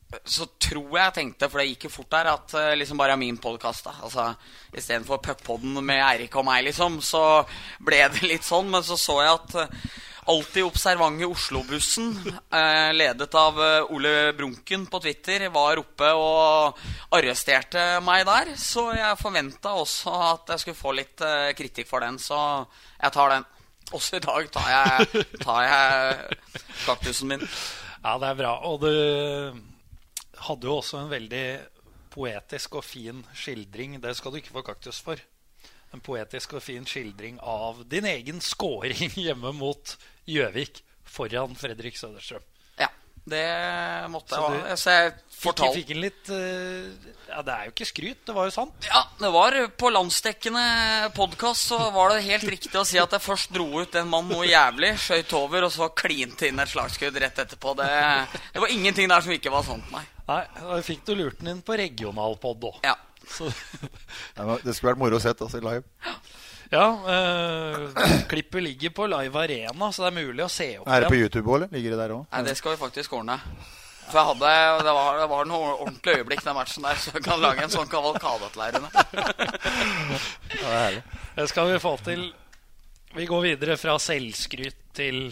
så 0.09 0.47
tror 0.57 0.95
jeg 0.97 1.13
tenkte, 1.13 1.47
for 1.49 1.61
det 1.61 1.67
gikk 1.69 1.85
jo 1.85 1.93
fort 1.93 2.13
der, 2.15 2.31
at 2.33 2.53
uh, 2.57 2.73
liksom 2.77 2.97
bare 2.97 3.17
min 3.19 3.37
podkast. 3.41 3.91
Altså, 4.01 4.31
Istedenfor 4.73 5.21
puckpodden 5.21 5.77
med 5.85 6.01
Eirik 6.01 6.35
og 6.39 6.47
meg, 6.47 6.63
liksom, 6.65 6.97
så 7.05 7.43
ble 7.85 8.01
det 8.15 8.25
litt 8.25 8.45
sånn. 8.45 8.71
Men 8.73 8.85
så 8.85 8.97
så 8.97 9.19
jeg 9.21 9.35
at 9.35 9.55
uh, 9.59 9.93
alltid 10.33 10.65
observante 10.65 11.25
Oslo-bussen, 11.25 12.09
eh, 12.53 12.89
ledet 12.93 13.33
av 13.37 13.57
uh, 13.57 13.93
Ole 13.95 14.33
Brunken 14.37 14.83
på 14.89 15.01
Twitter, 15.05 15.47
var 15.53 15.81
oppe 15.81 16.11
og 16.17 16.83
arresterte 17.17 17.85
meg 18.05 18.25
der. 18.29 18.53
Så 18.57 18.89
jeg 18.97 19.21
forventa 19.21 19.77
også 19.77 20.13
at 20.33 20.53
jeg 20.53 20.65
skulle 20.65 20.83
få 20.83 20.97
litt 20.97 21.25
kritikk 21.57 21.89
for 21.89 22.05
den, 22.05 22.17
så 22.21 22.37
jeg 22.97 23.13
tar 23.13 23.33
den. 23.37 23.49
Også 23.93 24.19
i 24.19 24.21
dag 24.21 24.53
tar 24.53 24.69
jeg, 24.69 25.25
tar 25.41 25.65
jeg 25.65 26.37
kaktusen 26.85 27.33
min. 27.33 27.49
Ja, 28.03 28.19
det 28.21 28.29
er 28.29 28.37
bra. 28.37 28.53
Og 28.69 28.85
du 28.85 29.68
hadde 30.47 30.69
jo 30.69 30.77
også 30.79 31.03
en 31.03 31.11
veldig 31.11 31.45
poetisk 32.13 32.79
og 32.79 32.85
fin 32.85 33.23
skildring. 33.37 33.97
Det 34.01 34.15
skal 34.17 34.31
du 34.31 34.39
ikke 34.39 34.55
få 34.55 34.63
kaktus 34.65 35.01
for. 35.03 35.21
En 35.93 36.03
poetisk 36.05 36.53
og 36.57 36.63
fin 36.63 36.85
skildring 36.85 37.39
av 37.41 37.83
din 37.89 38.05
egen 38.05 38.41
scoring 38.43 39.15
hjemme 39.25 39.53
mot 39.57 39.95
Gjøvik 40.29 40.83
foran 41.09 41.57
Fredrik 41.57 41.97
Søderstrøm. 41.97 42.45
Det 43.29 43.47
måtte 44.13 44.35
Så 44.35 44.45
jeg 44.53 44.61
ha. 44.67 44.77
Så 44.79 44.95
jeg 44.95 45.17
Fikk, 45.39 45.61
fikk 45.71 45.91
en 45.93 46.01
litt 46.03 46.29
eh, 46.35 47.11
Ja, 47.29 47.39
det 47.47 47.53
er 47.53 47.67
jo 47.69 47.71
ikke 47.71 47.85
skryt, 47.87 48.23
det 48.27 48.33
var 48.35 48.49
jo 48.49 48.51
sant. 48.51 48.87
Ja, 48.89 49.05
det 49.21 49.29
var 49.31 49.55
på 49.79 49.91
landsdekkende 49.93 50.63
podkast 51.15 51.69
så 51.69 51.77
var 51.95 52.11
det 52.11 52.25
helt 52.25 52.47
riktig 52.51 52.75
å 52.75 52.83
si 52.87 52.99
at 52.99 53.13
jeg 53.15 53.23
først 53.23 53.53
dro 53.55 53.69
ut 53.79 53.95
en 53.95 54.09
mann 54.11 54.27
noe 54.27 54.49
jævlig, 54.49 54.91
skøyt 54.99 55.35
over, 55.39 55.67
og 55.69 55.71
så 55.71 55.87
klinte 55.95 56.49
inn 56.49 56.59
et 56.59 56.73
slagskudd 56.73 57.21
rett 57.23 57.39
etterpå. 57.45 57.75
Det, 57.79 57.87
det 58.55 58.63
var 58.65 58.73
ingenting 58.75 59.07
der 59.11 59.23
som 59.23 59.35
ikke 59.37 59.53
var 59.53 59.63
sant, 59.67 59.87
nei. 59.95 60.03
Nei, 60.27 60.41
Da 60.59 60.81
fikk 60.85 61.07
du 61.07 61.15
lurt 61.15 61.39
den 61.39 61.53
inn 61.53 61.63
på 61.65 61.77
regionalpod 61.79 62.67
òg. 62.73 62.83
Ja. 62.83 62.97
Så, 63.29 63.47
Det 64.35 64.59
det 64.65 64.75
skulle 64.75 64.91
vært 64.91 65.03
moro 65.05 65.21
å 65.21 65.23
sett 65.23 65.39
altså, 65.45 65.61
live. 65.63 65.85
Ja, 66.69 66.85
eh, 67.15 68.05
klippet 68.29 68.63
ligger 68.63 68.93
på 68.95 69.07
Live 69.09 69.41
Arena, 69.43 69.91
så 69.91 70.05
det 70.05 70.11
er 70.11 70.17
mulig 70.27 70.45
å 70.45 70.49
se 70.53 70.69
opp 70.79 70.87
Er 70.87 71.01
det 71.05 71.09
på. 71.11 71.19
YouTube 71.19 71.45
òg, 71.49 71.55
eller? 71.59 71.71
Ligger 71.73 71.95
det 71.95 71.99
der 72.03 72.15
òg? 72.15 72.25
Nei, 72.31 72.43
det 72.45 72.55
skal 72.59 72.75
vi 72.75 72.81
faktisk 72.83 73.13
ordne. 73.17 73.39
For 74.09 74.17
jeg 74.17 74.25
hadde, 74.31 74.51
det 74.87 74.93
var, 74.97 75.19
det 75.21 75.27
var 75.29 75.45
noe 75.49 75.73
ordentlig 75.83 76.15
øyeblikk 76.17 76.41
den 76.45 76.55
matchen 76.57 76.85
der, 76.87 76.97
så 76.97 77.11
jeg 77.13 77.25
kan 77.27 77.41
lage 77.43 77.61
en 77.61 77.73
sånn 77.73 77.89
kavalkade 77.91 78.49
til 78.55 78.63
er. 80.65 80.97
Det 81.35 81.45
skal 81.51 81.69
vi 81.69 81.81
få 81.83 81.93
til. 82.05 82.23
Vi 83.13 83.25
går 83.29 83.41
videre 83.45 83.77
fra 83.77 83.97
selvskryt 84.01 84.79
til 84.97 85.29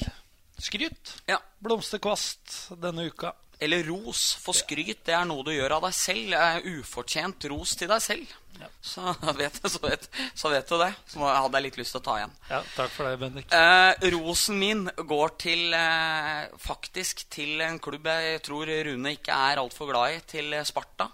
skryt. 0.61 1.15
Ja. 1.29 1.39
Blomsterkvast 1.61 2.73
denne 2.81 3.07
uka. 3.09 3.33
Eller 3.59 3.87
ros. 3.89 4.35
For 4.41 4.53
skryt, 4.53 5.01
det 5.07 5.15
er 5.17 5.25
noe 5.25 5.45
du 5.45 5.53
gjør 5.53 5.79
av 5.79 5.87
deg 5.87 5.95
selv. 5.97 6.33
Det 6.33 6.41
er 6.41 6.67
Ufortjent 6.77 7.47
ros 7.49 7.73
til 7.79 7.89
deg 7.89 8.03
selv. 8.05 8.35
Ja. 8.57 8.69
Så, 8.81 9.01
vet, 9.39 9.59
så, 9.61 9.81
vet, 9.83 10.07
så 10.37 10.51
vet 10.53 10.69
du 10.69 10.77
det. 10.81 10.91
Så 11.09 11.21
nå 11.21 11.29
hadde 11.29 11.59
jeg 11.59 11.67
litt 11.67 11.79
lyst 11.81 11.95
til 11.95 12.01
å 12.01 12.05
ta 12.05 12.17
igjen. 12.21 12.35
Ja, 12.51 12.61
takk 12.75 12.93
for 12.93 13.09
det, 13.09 13.19
Bendik. 13.21 13.53
Eh, 13.53 14.09
rosen 14.13 14.59
min 14.61 14.85
går 14.97 15.37
til 15.41 15.77
eh, 15.77 16.47
faktisk 16.61 17.25
til 17.33 17.63
en 17.65 17.79
klubb 17.83 18.07
jeg 18.07 18.41
tror 18.45 18.69
Rune 18.87 19.15
ikke 19.17 19.37
er 19.49 19.61
altfor 19.61 19.89
glad 19.91 20.17
i, 20.17 20.21
til 20.35 20.57
Sparta. 20.67 21.09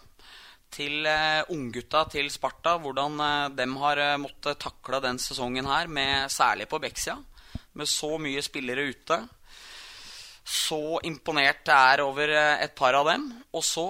Til 0.74 1.06
eh, 1.06 1.44
unggutta 1.54 2.04
til 2.12 2.32
Sparta, 2.34 2.76
hvordan 2.82 3.20
eh, 3.22 3.52
dem 3.60 3.78
har 3.82 4.02
eh, 4.02 4.18
måttet 4.22 4.62
takle 4.64 5.00
den 5.04 5.20
sesongen 5.22 5.70
her, 5.70 5.88
med, 5.88 6.32
særlig 6.34 6.68
på 6.72 6.82
Bekksida, 6.82 7.20
med 7.78 7.90
så 7.90 8.16
mye 8.22 8.42
spillere 8.46 8.88
ute. 8.90 9.20
Så 10.44 11.00
imponert 11.08 11.68
jeg 11.68 11.96
er 11.96 12.04
over 12.04 12.32
eh, 12.36 12.64
et 12.66 12.76
par 12.76 12.96
av 13.00 13.08
dem. 13.08 13.30
Og 13.56 13.64
så 13.64 13.88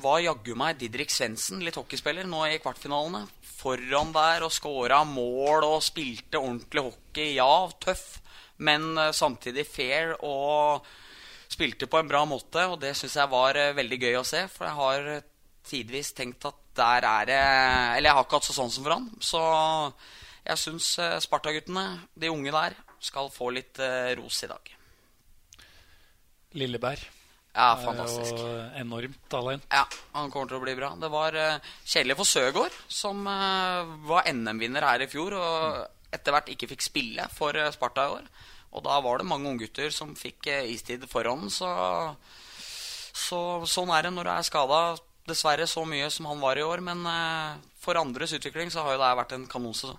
var 0.00 0.22
jaggu 0.24 0.54
meg 0.56 0.78
Didrik 0.80 1.12
Svendsen, 1.12 1.60
litt 1.64 1.76
hockeyspiller, 1.76 2.28
nå 2.28 2.44
i 2.48 2.60
kvartfinalene. 2.62 3.26
Foran 3.60 4.12
der 4.14 4.46
og 4.46 4.52
scora 4.56 5.02
mål 5.04 5.66
og 5.66 5.82
spilte 5.84 6.40
ordentlig 6.40 6.84
hockey. 6.86 7.34
Ja, 7.36 7.68
tøff, 7.80 8.20
men 8.60 8.92
eh, 8.98 9.12
samtidig 9.16 9.66
fair 9.68 10.14
og 10.20 10.86
spilte 11.50 11.88
på 11.90 12.00
en 12.00 12.08
bra 12.08 12.24
måte. 12.28 12.66
Og 12.68 12.80
det 12.84 12.94
syns 12.98 13.16
jeg 13.20 13.32
var 13.32 13.60
eh, 13.60 13.76
veldig 13.76 14.00
gøy 14.00 14.20
å 14.20 14.26
se, 14.28 14.46
for 14.52 14.68
jeg 14.68 14.80
har 14.80 15.28
tidvis 15.70 16.14
tenkt 16.16 16.48
at 16.48 16.56
der 16.80 17.04
er 17.04 17.26
det 17.28 17.36
Eller 17.36 18.08
jeg 18.08 18.16
har 18.16 18.24
ikke 18.24 18.38
hatt 18.38 18.46
så 18.46 18.56
sånn 18.56 18.72
som 18.72 18.84
for 18.86 18.96
han. 18.96 19.08
Så 19.20 19.40
jeg 20.46 20.62
syns 20.64 20.92
Sparta-guttene, 21.26 21.86
de 22.16 22.32
unge 22.32 22.52
der, 22.54 22.76
skal 23.00 23.32
få 23.32 23.52
litt 23.56 23.80
ros 24.16 24.44
i 24.46 24.52
dag. 24.52 24.76
Lilleberg. 26.58 27.02
Ja, 27.50 27.72
er 27.74 27.80
fantastisk. 27.82 28.38
jo 28.38 28.50
enormt 28.78 29.18
talent. 29.30 29.64
Ja, 29.74 29.82
han 30.14 30.30
kommer 30.30 30.50
til 30.50 30.60
å 30.60 30.62
bli 30.62 30.76
bra. 30.78 30.92
Det 31.00 31.10
var 31.10 31.34
uh, 31.34 31.72
kjedelig 31.82 32.16
for 32.20 32.30
Søgaard, 32.30 32.76
som 32.86 33.24
eh, 33.26 33.90
var 34.06 34.28
NM-vinner 34.30 34.86
her 34.86 35.02
i 35.02 35.08
fjor, 35.10 35.34
og 35.34 36.14
etter 36.14 36.34
hvert 36.34 36.50
ikke 36.52 36.70
fikk 36.70 36.86
spille 36.86 37.26
for 37.34 37.58
eh, 37.58 37.72
Sparta 37.74 38.06
i 38.06 38.14
år. 38.20 38.28
Og 38.70 38.84
da 38.86 39.00
var 39.02 39.18
det 39.18 39.26
mange 39.26 39.50
unggutter 39.50 39.90
som 39.90 40.14
fikk 40.14 40.46
istid 40.70 41.02
foran, 41.10 41.48
så, 41.50 41.70
så 43.10 43.40
sånn 43.66 43.90
er 43.96 44.06
det 44.06 44.14
når 44.14 44.30
du 44.30 44.32
er 44.36 44.46
skada. 44.46 44.80
Dessverre 45.26 45.66
så 45.68 45.82
mye 45.86 46.06
som 46.10 46.30
han 46.30 46.40
var 46.42 46.58
i 46.58 46.64
år, 46.64 46.82
men 46.86 47.02
eh, 47.02 47.58
for 47.82 47.98
andres 47.98 48.34
utvikling 48.38 48.70
så 48.70 48.86
har 48.86 48.94
jo 48.94 49.02
det 49.02 49.12
vært 49.24 49.34
en 49.34 49.50
kanonsesong. 49.50 49.98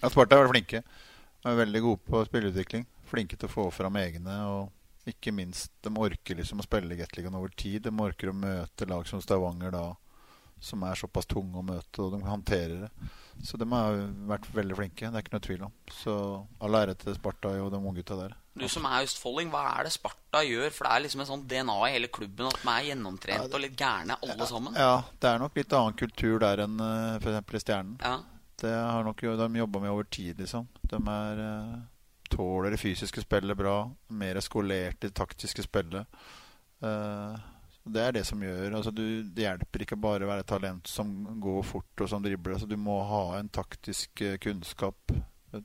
Ja, 0.00 0.08
Sparta 0.08 0.40
har 0.40 0.48
vært 0.48 0.56
flinke. 0.56 0.84
Er 1.44 1.56
veldig 1.60 1.84
gode 1.84 2.04
på 2.08 2.24
spilleutvikling. 2.28 2.88
Flinke 3.12 3.36
til 3.36 3.48
å 3.48 3.52
få 3.52 3.70
fram 3.74 3.96
egne. 4.00 4.36
Og 4.48 4.79
ikke 5.08 5.32
minst, 5.32 5.72
de 5.80 5.92
orker 5.96 6.36
liksom 6.36 6.60
å 6.60 6.66
spille 6.66 6.98
Gateligaen 6.98 7.38
over 7.38 7.52
tid. 7.56 7.82
De 7.86 7.92
orker 8.04 8.30
å 8.30 8.36
møte 8.36 8.88
lag 8.90 9.06
som 9.08 9.22
Stavanger 9.22 9.72
da, 9.74 9.84
som 10.60 10.84
er 10.84 10.98
såpass 11.00 11.28
tunge 11.30 11.56
å 11.56 11.64
møte, 11.64 12.02
og 12.04 12.14
de 12.14 12.20
håndterer 12.26 12.84
det. 12.84 13.10
Så 13.42 13.56
de 13.56 13.64
har 13.70 13.96
vært 14.28 14.50
veldig 14.52 14.76
flinke. 14.76 15.08
Det 15.08 15.16
er 15.16 15.24
ikke 15.24 15.36
noe 15.36 15.46
tvil 15.46 15.62
om. 15.64 15.74
Så 16.02 16.14
all 16.60 16.76
ære 16.76 16.96
til 17.00 17.16
Sparta 17.16 17.54
og 17.64 17.70
de 17.72 17.80
unggutta 17.80 18.18
der. 18.18 18.34
Du 18.60 18.66
som 18.68 18.84
er 18.84 19.06
østfolding, 19.06 19.48
hva 19.52 19.62
er 19.78 19.86
det 19.86 19.94
Sparta 19.94 20.42
gjør? 20.44 20.68
For 20.74 20.84
det 20.86 20.92
er 20.92 21.04
liksom 21.06 21.22
en 21.24 21.30
sånn 21.30 21.46
DNA 21.48 21.76
i 21.86 21.94
hele 21.94 22.10
klubben 22.12 22.50
at 22.50 22.58
de 22.60 22.72
er 22.74 22.88
gjennomtrent 22.90 23.54
og 23.56 23.62
litt 23.64 23.78
gærne 23.78 24.18
alle 24.26 24.48
sammen. 24.50 24.76
Ja, 24.76 24.98
det 25.22 25.30
er 25.30 25.40
nok 25.40 25.56
litt 25.56 25.76
annen 25.78 25.96
kultur 26.02 26.42
der 26.42 26.66
enn 26.66 26.76
uh, 26.82 27.16
f.eks. 27.16 27.40
i 27.40 27.62
Stjernen. 27.64 27.96
Ja. 28.04 28.18
Det 28.60 28.74
har 28.76 29.06
nok 29.06 29.22
de 29.24 29.62
jobba 29.62 29.80
med 29.80 29.94
over 29.94 30.04
tid, 30.12 30.42
liksom. 30.42 30.66
De 30.84 30.98
er 31.00 31.40
uh, 31.40 31.78
tåler 32.30 32.74
det 32.74 32.80
fysiske 32.80 33.24
spillet 33.24 33.58
bra. 33.58 33.76
Mer 34.08 34.40
skolert 34.44 35.04
i 35.04 35.08
det 35.08 35.16
taktiske 35.18 35.64
spillet. 35.66 36.20
Uh, 36.84 37.36
det 37.90 38.02
er 38.04 38.14
det 38.14 38.22
som 38.28 38.40
gjør 38.40 38.72
altså 38.78 38.92
du, 38.94 39.02
Det 39.22 39.42
hjelper 39.44 39.82
ikke 39.84 39.98
bare 40.00 40.24
å 40.24 40.30
være 40.30 40.46
talent 40.48 40.88
som 40.88 41.10
går 41.42 41.60
fort 41.66 42.04
og 42.04 42.10
som 42.12 42.22
dribler. 42.24 42.56
Altså 42.56 42.68
du 42.70 42.76
må 42.80 43.00
ha 43.08 43.24
en 43.38 43.50
taktisk 43.52 44.24
uh, 44.24 44.36
kunnskap 44.42 45.14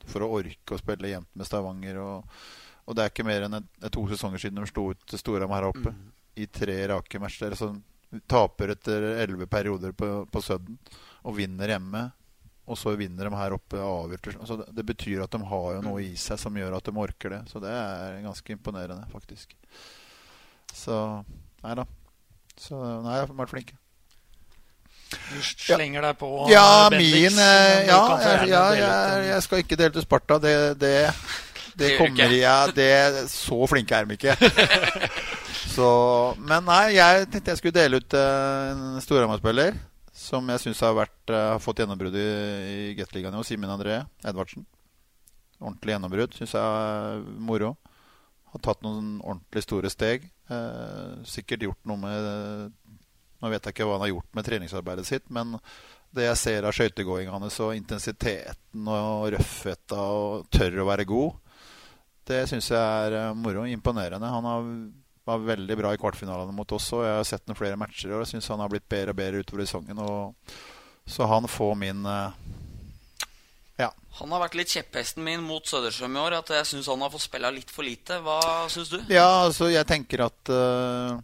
for 0.10 0.26
å 0.26 0.32
orke 0.40 0.76
å 0.76 0.82
spille 0.82 1.12
jevnt 1.12 1.32
med 1.38 1.48
Stavanger. 1.48 2.00
Og, 2.02 2.38
og, 2.86 2.96
det 2.96 3.04
er 3.04 3.14
ikke 3.14 3.28
mer 3.28 3.48
enn 3.48 3.60
et, 3.60 3.72
et 3.84 3.94
to 3.94 4.06
sesonger 4.10 4.42
siden 4.42 4.62
de 4.62 4.70
slo 4.72 4.90
ut 4.94 5.18
Storham 5.20 5.54
her 5.56 5.70
oppe 5.70 5.94
mm. 5.94 6.06
i 6.42 6.50
tre 6.50 6.80
rake 6.92 7.22
matcher. 7.22 7.54
Altså, 7.54 7.74
taper 8.32 8.76
etter 8.76 9.10
elleve 9.16 9.48
perioder 9.52 9.96
på, 9.98 10.12
på 10.32 10.42
Sudden 10.44 10.80
og 11.26 11.38
vinner 11.38 11.76
hjemme. 11.76 12.08
Og 12.66 12.80
så 12.82 12.96
vinner 12.98 13.28
de 13.28 13.38
her 13.38 13.54
oppe 13.54 13.78
avgjort. 13.78 14.32
Altså, 14.40 14.58
det, 14.62 14.72
det, 14.74 14.86
betyr 14.90 15.24
at 15.26 15.34
de 15.36 15.42
har 15.46 15.68
jo 15.76 15.82
noe 15.86 16.02
i 16.02 16.16
seg 16.18 16.40
som 16.42 16.56
gjør 16.58 16.80
at 16.80 16.88
de 16.88 16.94
orker 16.98 17.36
det. 17.36 17.42
Så 17.52 17.62
det 17.62 17.72
er 17.72 18.22
ganske 18.26 18.56
imponerende, 18.56 19.06
faktisk. 19.14 19.54
Så 20.74 21.00
Nei 21.66 21.74
da. 21.80 21.86
Så 22.62 22.78
nei, 22.78 23.16
jeg 23.18 23.26
har 23.26 23.32
vært 23.40 23.52
flinke. 23.52 23.78
Du 25.16 25.38
slenger 25.42 26.04
deg 26.04 26.18
på 26.20 26.28
ja, 26.50 26.90
Bendix, 26.92 27.14
min 27.14 27.40
eh, 27.40 27.86
Ja, 27.88 28.00
jeg, 28.20 28.48
ja 28.50 28.64
jeg, 28.76 29.26
jeg, 29.30 29.44
skal 29.46 29.62
ikke 29.64 29.78
dele 29.80 29.94
til 29.96 30.06
Sparta. 30.06 30.38
Det, 30.42 30.56
det, 30.82 30.94
det 31.80 31.96
kommer 32.00 32.36
jeg 32.36 32.76
det, 32.78 32.92
Så 33.32 33.58
flinke 33.72 33.98
er 33.98 34.10
de 34.10 34.18
ikke. 34.18 34.38
Så, 35.76 35.90
men 36.40 36.64
nei, 36.70 36.96
jeg 36.96 37.28
tenkte 37.32 37.52
jeg 37.52 37.60
skulle 37.60 37.76
dele 37.76 38.00
ut 38.00 38.16
uh, 38.16 38.72
en 38.72 39.04
Storhamar-spiller 39.04 39.76
som 40.26 40.50
jeg 40.50 40.64
syns 40.64 40.82
har, 40.86 40.98
uh, 40.98 41.36
har 41.56 41.62
fått 41.64 41.84
gjennombrudd 41.84 42.18
i, 42.20 42.30
i 42.72 42.94
Gateligaen. 42.98 43.38
Simen 43.46 43.72
André 43.72 44.02
Edvardsen. 44.26 44.66
Ordentlig 45.62 45.96
gjennombrudd. 45.96 46.36
Syns 46.38 46.56
jeg 46.58 46.62
er 46.62 47.22
moro. 47.40 47.76
Har 48.52 48.64
tatt 48.64 48.84
noen 48.86 49.20
ordentlig 49.22 49.64
store 49.66 49.92
steg. 49.92 50.30
Eh, 50.48 51.24
sikkert 51.28 51.66
gjort 51.66 51.88
noe 51.90 51.98
med 51.98 52.74
Nå 53.42 53.50
vet 53.52 53.66
jeg 53.66 53.76
ikke 53.76 53.86
hva 53.88 53.98
han 53.98 54.06
har 54.06 54.12
gjort 54.14 54.38
med 54.38 54.46
treningsarbeidet 54.48 55.04
sitt, 55.06 55.26
men 55.34 55.58
det 56.16 56.24
jeg 56.24 56.40
ser 56.40 56.66
av 56.66 56.74
skøytegåinga 56.74 57.34
hans 57.34 57.58
og 57.62 57.74
intensiteten 57.76 58.88
og 58.88 59.26
røffheta 59.34 60.06
og 60.16 60.46
tør 60.54 60.80
å 60.82 60.86
være 60.88 61.06
god, 61.10 61.58
det 62.30 62.40
syns 62.50 62.72
jeg 62.72 62.80
er 62.80 63.18
uh, 63.20 63.36
moro. 63.38 63.66
Imponerende. 63.70 64.32
Han 64.32 64.48
har, 64.50 64.70
var 65.26 65.42
veldig 65.42 65.78
bra 65.78 65.94
i 65.94 66.00
kvartfinalene 66.00 66.54
mot 66.54 66.72
oss, 66.78 66.92
og 66.94 67.06
jeg 67.06 67.18
har 67.18 67.28
sett 67.28 67.48
noen 67.50 67.58
flere 67.58 67.80
matcher 67.80 68.14
og 68.14 68.24
jeg 68.24 68.36
syns 68.36 68.52
han 68.54 68.62
har 68.62 68.70
blitt 68.72 68.88
bedre 68.90 69.16
og 69.16 69.20
bedre 69.20 69.42
utover 69.42 69.66
sesongen. 69.66 70.02
Så 71.06 71.26
han 71.30 71.48
får 71.50 71.76
min 71.82 72.06
uh, 72.06 72.34
ja. 73.78 73.92
Han 74.20 74.32
har 74.32 74.46
vært 74.46 74.58
litt 74.58 74.72
kjepphesten 74.72 75.24
min 75.26 75.44
mot 75.44 75.66
Søderstrøm 75.68 76.16
i 76.16 76.22
år. 76.22 76.38
At 76.40 76.52
jeg 76.56 76.68
syns 76.72 76.90
han 76.90 77.04
har 77.04 77.12
fått 77.14 77.26
spille 77.28 77.52
litt 77.58 77.72
for 77.74 77.86
lite. 77.86 78.22
Hva 78.24 78.40
syns 78.72 78.92
du? 78.94 79.00
Ja, 79.12 79.46
altså 79.46 79.70
jeg 79.74 79.88
tenker 79.90 80.26
at 80.30 80.52
uh, 80.54 81.18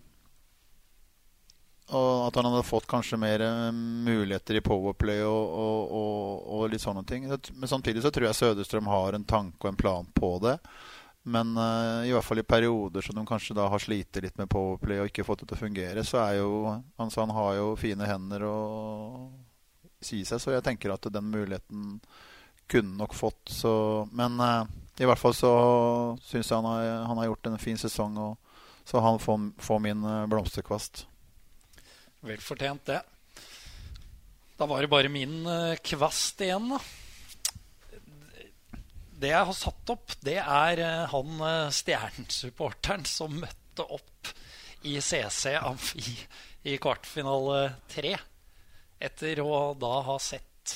At 1.91 2.37
han 2.37 2.49
hadde 2.49 2.67
fått 2.67 2.89
kanskje 2.91 3.19
mer 3.21 3.45
uh, 3.45 3.71
muligheter 3.71 4.59
i 4.59 4.63
Powerplay 4.65 5.23
og, 5.23 5.55
og, 5.65 5.97
og, 6.01 6.47
og, 6.57 6.65
litt 6.73 6.83
sånne 6.83 7.05
ting. 7.07 7.29
Men 7.29 7.71
samtidig 7.71 8.03
så 8.03 8.11
tror 8.11 8.29
jeg 8.29 8.41
Søderstrøm 8.41 8.91
har 8.91 9.15
en 9.17 9.27
tanke 9.27 9.63
og 9.63 9.71
en 9.71 9.81
plan 9.85 10.11
på 10.17 10.35
det. 10.43 10.57
Men 11.23 11.57
uh, 11.57 12.07
i 12.07 12.11
hvert 12.13 12.25
fall 12.25 12.41
i 12.41 12.47
perioder 12.47 13.05
som 13.05 13.15
de 13.15 13.25
kanskje 13.29 13.53
da 13.57 13.67
har 13.69 13.81
slitt 13.81 14.17
litt 14.23 14.37
med 14.41 14.49
Powerplay 14.49 15.03
og 15.03 15.11
ikke 15.11 15.25
fått 15.25 15.43
det 15.43 15.51
til 15.51 15.59
å 15.59 15.61
fungere, 15.61 16.03
så 16.07 16.17
er 16.23 16.39
jo 16.39 16.51
altså 16.97 17.21
han 17.21 17.33
har 17.37 17.57
jo 17.59 17.67
fine 17.77 18.07
hender 18.09 18.45
og 18.49 19.27
si 20.01 20.23
seg. 20.25 20.41
Så 20.41 20.55
jeg 20.55 20.65
tenker 20.65 20.93
at 20.95 21.05
den 21.13 21.29
muligheten 21.29 21.99
kunne 22.71 22.97
nok 22.97 23.13
fått. 23.13 23.53
Så, 23.53 23.73
men 24.17 24.39
uh, 24.41 24.65
i 24.97 25.05
hvert 25.05 25.21
fall 25.21 25.37
så 25.37 25.53
syns 26.25 26.49
jeg 26.49 26.57
han 26.57 26.69
har, 26.71 26.89
han 27.11 27.21
har, 27.21 27.29
gjort 27.29 27.51
en 27.51 27.61
fin 27.61 27.77
sesong. 27.77 28.17
Og, 28.17 28.65
så 28.87 29.03
han 29.05 29.21
får, 29.21 29.51
får 29.61 29.83
min 29.85 30.01
uh, 30.07 30.25
blomsterkvast. 30.31 31.05
Vel 32.25 32.41
fortjent, 32.41 32.85
det. 32.89 33.01
Da 34.57 34.65
var 34.69 34.81
det 34.81 34.89
bare 34.89 35.09
min 35.09 35.45
kvast 35.81 36.41
igjen, 36.45 36.67
da. 36.69 36.81
Det 39.21 39.29
jeg 39.29 39.47
har 39.47 39.57
satt 39.57 39.93
opp, 39.93 40.15
det 40.25 40.39
er 40.41 40.81
han 41.11 41.43
stjernesupporteren 41.77 43.05
som 43.05 43.35
møtte 43.37 43.85
opp 43.85 44.31
i 44.89 44.95
CC 44.97 45.53
Amfi 45.59 46.15
i 46.65 46.77
kvartfinale 46.81 47.59
tre. 47.91 48.15
Etter 48.97 49.43
å 49.45 49.75
da 49.77 49.93
ha 50.09 50.17
sett 50.21 50.73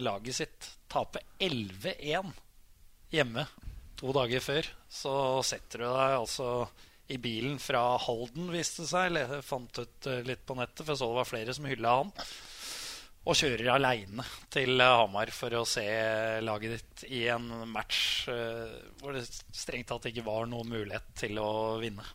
laget 0.00 0.38
sitt 0.38 0.70
tape 0.88 1.20
11-1 1.44 2.32
hjemme 3.12 3.44
to 3.98 4.12
dager 4.14 4.42
før, 4.42 4.68
så 4.88 5.14
setter 5.46 5.82
du 5.82 5.88
deg 5.88 6.18
altså 6.20 6.50
i 7.08 7.16
bilen 7.20 7.56
fra 7.60 7.96
Halden, 8.04 8.50
viste 8.52 8.84
det 8.84 8.90
seg. 8.90 9.16
Jeg 9.16 9.44
fant 9.46 9.80
ut 9.80 10.08
eh, 10.10 10.24
litt 10.26 10.44
på 10.46 10.56
nettet, 10.58 10.82
for 10.84 10.92
jeg 10.92 11.00
så 11.00 11.08
det 11.08 11.18
var 11.18 11.28
flere 11.28 11.54
som 11.56 11.68
hylla 11.68 11.94
han. 12.02 12.12
Og 13.28 13.36
kjører 13.36 13.74
aleine 13.74 14.24
til 14.48 14.80
Hamar 14.80 15.28
for 15.36 15.52
å 15.58 15.66
se 15.68 15.84
laget 16.40 16.78
ditt 16.78 17.02
i 17.12 17.26
en 17.28 17.50
match 17.68 18.28
uh, 18.32 18.72
hvor 19.02 19.16
det 19.16 19.26
strengt 19.28 19.90
tatt 19.90 20.08
ikke 20.08 20.24
var 20.24 20.48
noen 20.48 20.70
mulighet 20.72 21.12
til 21.18 21.36
å 21.42 21.50
vinne. 21.82 22.06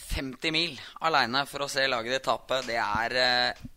50 0.00 0.54
mil 0.54 0.78
aleine 1.04 1.44
for 1.50 1.66
å 1.66 1.68
se 1.68 1.84
laget 1.90 2.14
ditt 2.16 2.24
tape, 2.24 2.62
det 2.64 2.78
er 2.80 3.14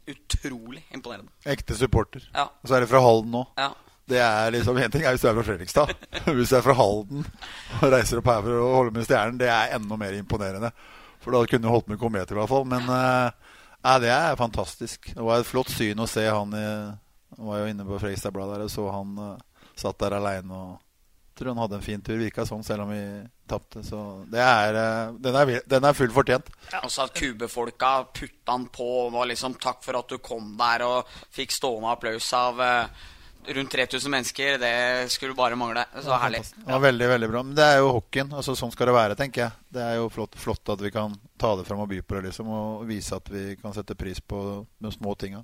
utrolig 0.08 0.86
imponerende. 0.96 1.34
Ekte 1.44 1.76
supporter. 1.76 2.24
Ja. 2.32 2.48
Og 2.48 2.70
så 2.70 2.78
er 2.78 2.86
det 2.86 2.92
fra 2.94 3.02
Halden 3.04 3.34
nå. 3.36 3.44
Ja. 3.60 3.74
Det 4.06 4.20
er 4.20 4.52
liksom 4.52 4.78
En 4.78 4.92
ting 4.92 5.06
er 5.06 5.16
hvis 5.16 5.24
du 5.24 5.30
er 5.30 5.38
fra 5.38 5.46
Fredrikstad. 5.48 5.94
Hvis 6.36 6.52
du 6.52 6.58
er 6.58 6.66
fra 6.66 6.76
Halden 6.76 7.24
og 7.80 7.94
reiser 7.94 8.20
opp 8.20 8.28
her 8.32 8.42
for 8.44 8.60
å 8.60 8.72
holde 8.76 8.96
med 8.98 9.08
stjernen, 9.08 9.40
det 9.40 9.48
er 9.52 9.76
enda 9.78 9.98
mer 10.00 10.18
imponerende. 10.18 10.74
For 11.24 11.36
da 11.36 11.44
kunne 11.48 11.64
du 11.64 11.72
holdt 11.72 11.88
med 11.92 12.02
kometer, 12.02 12.36
i 12.36 12.40
hvert 12.42 12.52
fall. 12.52 12.66
Men 12.68 12.90
uh, 12.92 13.43
det 13.84 14.12
er 14.14 14.40
fantastisk. 14.40 15.10
Det 15.14 15.24
var 15.24 15.42
et 15.42 15.50
flott 15.50 15.72
syn 15.74 16.00
å 16.00 16.08
se 16.08 16.24
han 16.30 16.54
i 16.56 16.68
var 17.38 17.60
jo 17.60 17.70
inne 17.70 17.86
på 17.86 18.00
Fredrikstad-bladet 18.00 18.58
der 18.58 18.66
og 18.68 18.72
så 18.72 18.88
han 18.94 19.14
uh, 19.20 19.70
satt 19.76 20.00
der 20.02 20.18
aleine 20.20 20.58
og 20.58 20.82
tror 21.34 21.50
han 21.50 21.64
hadde 21.64 21.80
en 21.80 21.86
fin 21.86 22.02
tur. 22.04 22.20
Virka 22.20 22.46
sånn, 22.46 22.62
selv 22.66 22.86
om 22.86 22.92
vi 22.94 23.02
tapte. 23.50 23.82
Så 23.86 24.00
det 24.32 24.44
er, 24.44 24.78
uh, 24.78 25.16
den, 25.24 25.38
er, 25.40 25.54
den 25.70 25.88
er 25.88 25.98
fullt 25.98 26.14
fortjent. 26.16 26.52
Ja, 26.72 26.84
og 26.84 26.94
så 26.94 27.08
at 27.08 27.16
kubefolka 27.18 27.96
putta 28.14 28.54
han 28.54 28.68
på 28.74 28.90
og 29.06 29.16
var 29.16 29.30
liksom 29.32 29.58
'takk 29.58 29.82
for 29.86 30.00
at 30.00 30.14
du 30.14 30.20
kom 30.22 30.54
der' 30.60 30.86
og 30.86 31.10
fikk 31.34 31.56
stående 31.56 31.90
applaus 31.96 32.30
av 32.38 32.62
uh, 32.62 33.10
rundt 33.58 33.72
3000 33.72 34.12
mennesker, 34.12 34.58
det 34.62 34.74
skulle 35.14 35.36
bare 35.38 35.58
mangle. 35.60 35.86
Så 35.96 36.12
ja, 36.12 36.20
herlig. 36.26 36.44
Ja. 36.68 36.80
veldig, 36.80 37.08
veldig 37.14 37.30
bra. 37.30 37.44
Men 37.44 37.56
det 37.58 37.70
er 37.70 37.80
jo 37.82 37.94
hockeyen. 38.00 38.34
Altså, 38.34 38.56
sånn 38.60 38.74
skal 38.74 38.92
det 38.92 38.98
være, 38.98 39.18
tenker 39.20 39.46
jeg. 39.46 39.58
Det 39.74 39.86
er 39.86 39.98
jo 40.00 40.12
flott, 40.14 40.38
flott, 40.40 40.76
at 40.76 40.84
vi 40.84 40.94
kan 40.94 41.16
ta 41.42 41.56
det 41.60 41.66
fram 41.68 41.84
og 41.84 41.90
by 41.92 42.02
på 42.04 42.20
det, 42.20 42.30
liksom. 42.30 42.52
Og 42.54 42.86
vise 42.90 43.18
at 43.18 43.32
vi 43.34 43.54
kan 43.62 43.76
sette 43.76 43.98
pris 44.00 44.22
på 44.22 44.44
de 44.84 44.94
små 44.94 45.18
tinga. 45.20 45.44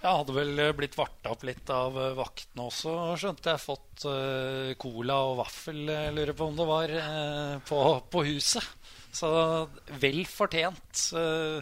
Jeg 0.00 0.16
hadde 0.16 0.32
vel 0.32 0.60
blitt 0.78 0.96
varta 0.96 1.34
opp 1.34 1.42
litt 1.44 1.68
av 1.74 1.96
eh, 2.00 2.14
vaktene 2.16 2.64
også, 2.70 2.92
skjønte 3.20 3.52
jeg. 3.52 3.60
Fått 3.60 4.06
uh, 4.08 4.70
cola 4.80 5.18
og 5.28 5.42
vaffel, 5.42 5.82
jeg 5.84 6.08
eh, 6.08 6.14
lurer 6.16 6.36
på 6.38 6.46
om 6.48 6.56
det 6.56 6.68
var, 6.70 6.94
uh, 6.96 7.58
på, 7.68 7.80
på, 8.08 8.22
huset. 8.30 8.64
Så 9.12 9.28
vel 10.00 10.22
fortjent. 10.30 11.02
Uh, 11.12 11.60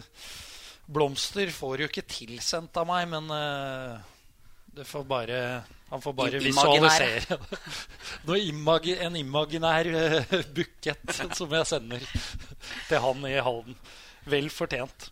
blomster 0.87 1.51
får 1.51 1.83
jo 1.83 1.89
ikke 1.91 2.07
tilsendt 2.07 2.79
av 2.79 2.87
meg, 2.87 3.11
men 3.11 3.27
får 4.85 5.03
bare, 5.03 5.61
han 5.89 6.01
får 6.01 6.13
bare 6.13 6.39
visualisere 6.39 7.37
imagi, 8.49 8.97
en 8.99 9.15
imaginær 9.15 9.87
uh, 9.87 10.35
bukett 10.53 11.15
som 11.37 11.53
jeg 11.53 11.67
sender 11.67 12.05
til 12.89 13.01
han 13.03 13.25
i 13.29 13.39
Halden. 13.39 13.79
Vel 14.29 14.49
fortjent. 14.53 15.09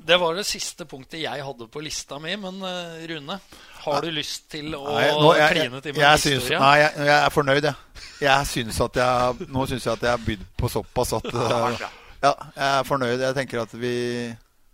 Det 0.00 0.16
var 0.16 0.34
det 0.34 0.44
siste 0.48 0.86
punktet 0.88 1.20
jeg 1.20 1.44
hadde 1.44 1.68
på 1.68 1.80
lista 1.84 2.18
mi. 2.22 2.34
Men 2.40 2.60
uh, 2.64 3.00
Rune, 3.08 3.38
har 3.84 4.04
du 4.04 4.10
lyst 4.14 4.48
til 4.52 4.74
å 4.76 4.84
nei, 4.88 5.08
nå, 5.16 5.32
jeg, 5.38 5.56
kline 5.56 5.82
til 5.82 5.96
med 5.96 6.04
jeg, 6.04 6.22
syns, 6.26 6.48
Nei, 6.54 6.76
jeg, 6.80 6.94
jeg, 7.08 7.18
er 7.18 7.34
fornøyd, 7.34 7.66
jeg. 7.68 8.06
jeg 8.24 8.52
synes 8.52 8.80
at 8.86 9.02
jeg 9.02 9.50
nå 9.52 9.66
syns 9.68 9.88
jeg 9.88 9.92
at 9.96 10.06
jeg 10.08 10.14
har 10.14 10.24
bydd 10.28 10.46
på 10.58 10.72
såpass 10.72 11.12
at 11.18 11.28
uh, 11.36 11.84
Ja, 12.22 12.32
jeg 12.32 12.70
er 12.70 12.88
fornøyd. 12.88 13.18
Jeg 13.20 13.38
tenker 13.40 13.64
at 13.64 13.76
vi 13.76 13.94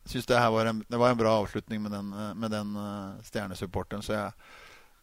syns 0.09 0.27
det 0.27 0.41
her 0.41 0.51
var 0.51 0.71
en, 0.71 0.83
det 0.89 1.01
var 1.01 1.13
en 1.13 1.21
bra 1.21 1.35
avslutning 1.43 1.83
med 1.85 1.93
den, 1.93 2.11
med 2.41 2.51
den 2.51 2.77
uh, 2.77 3.19
stjernesupporteren. 3.27 4.03
Så 4.05 4.15
jeg, 4.17 4.33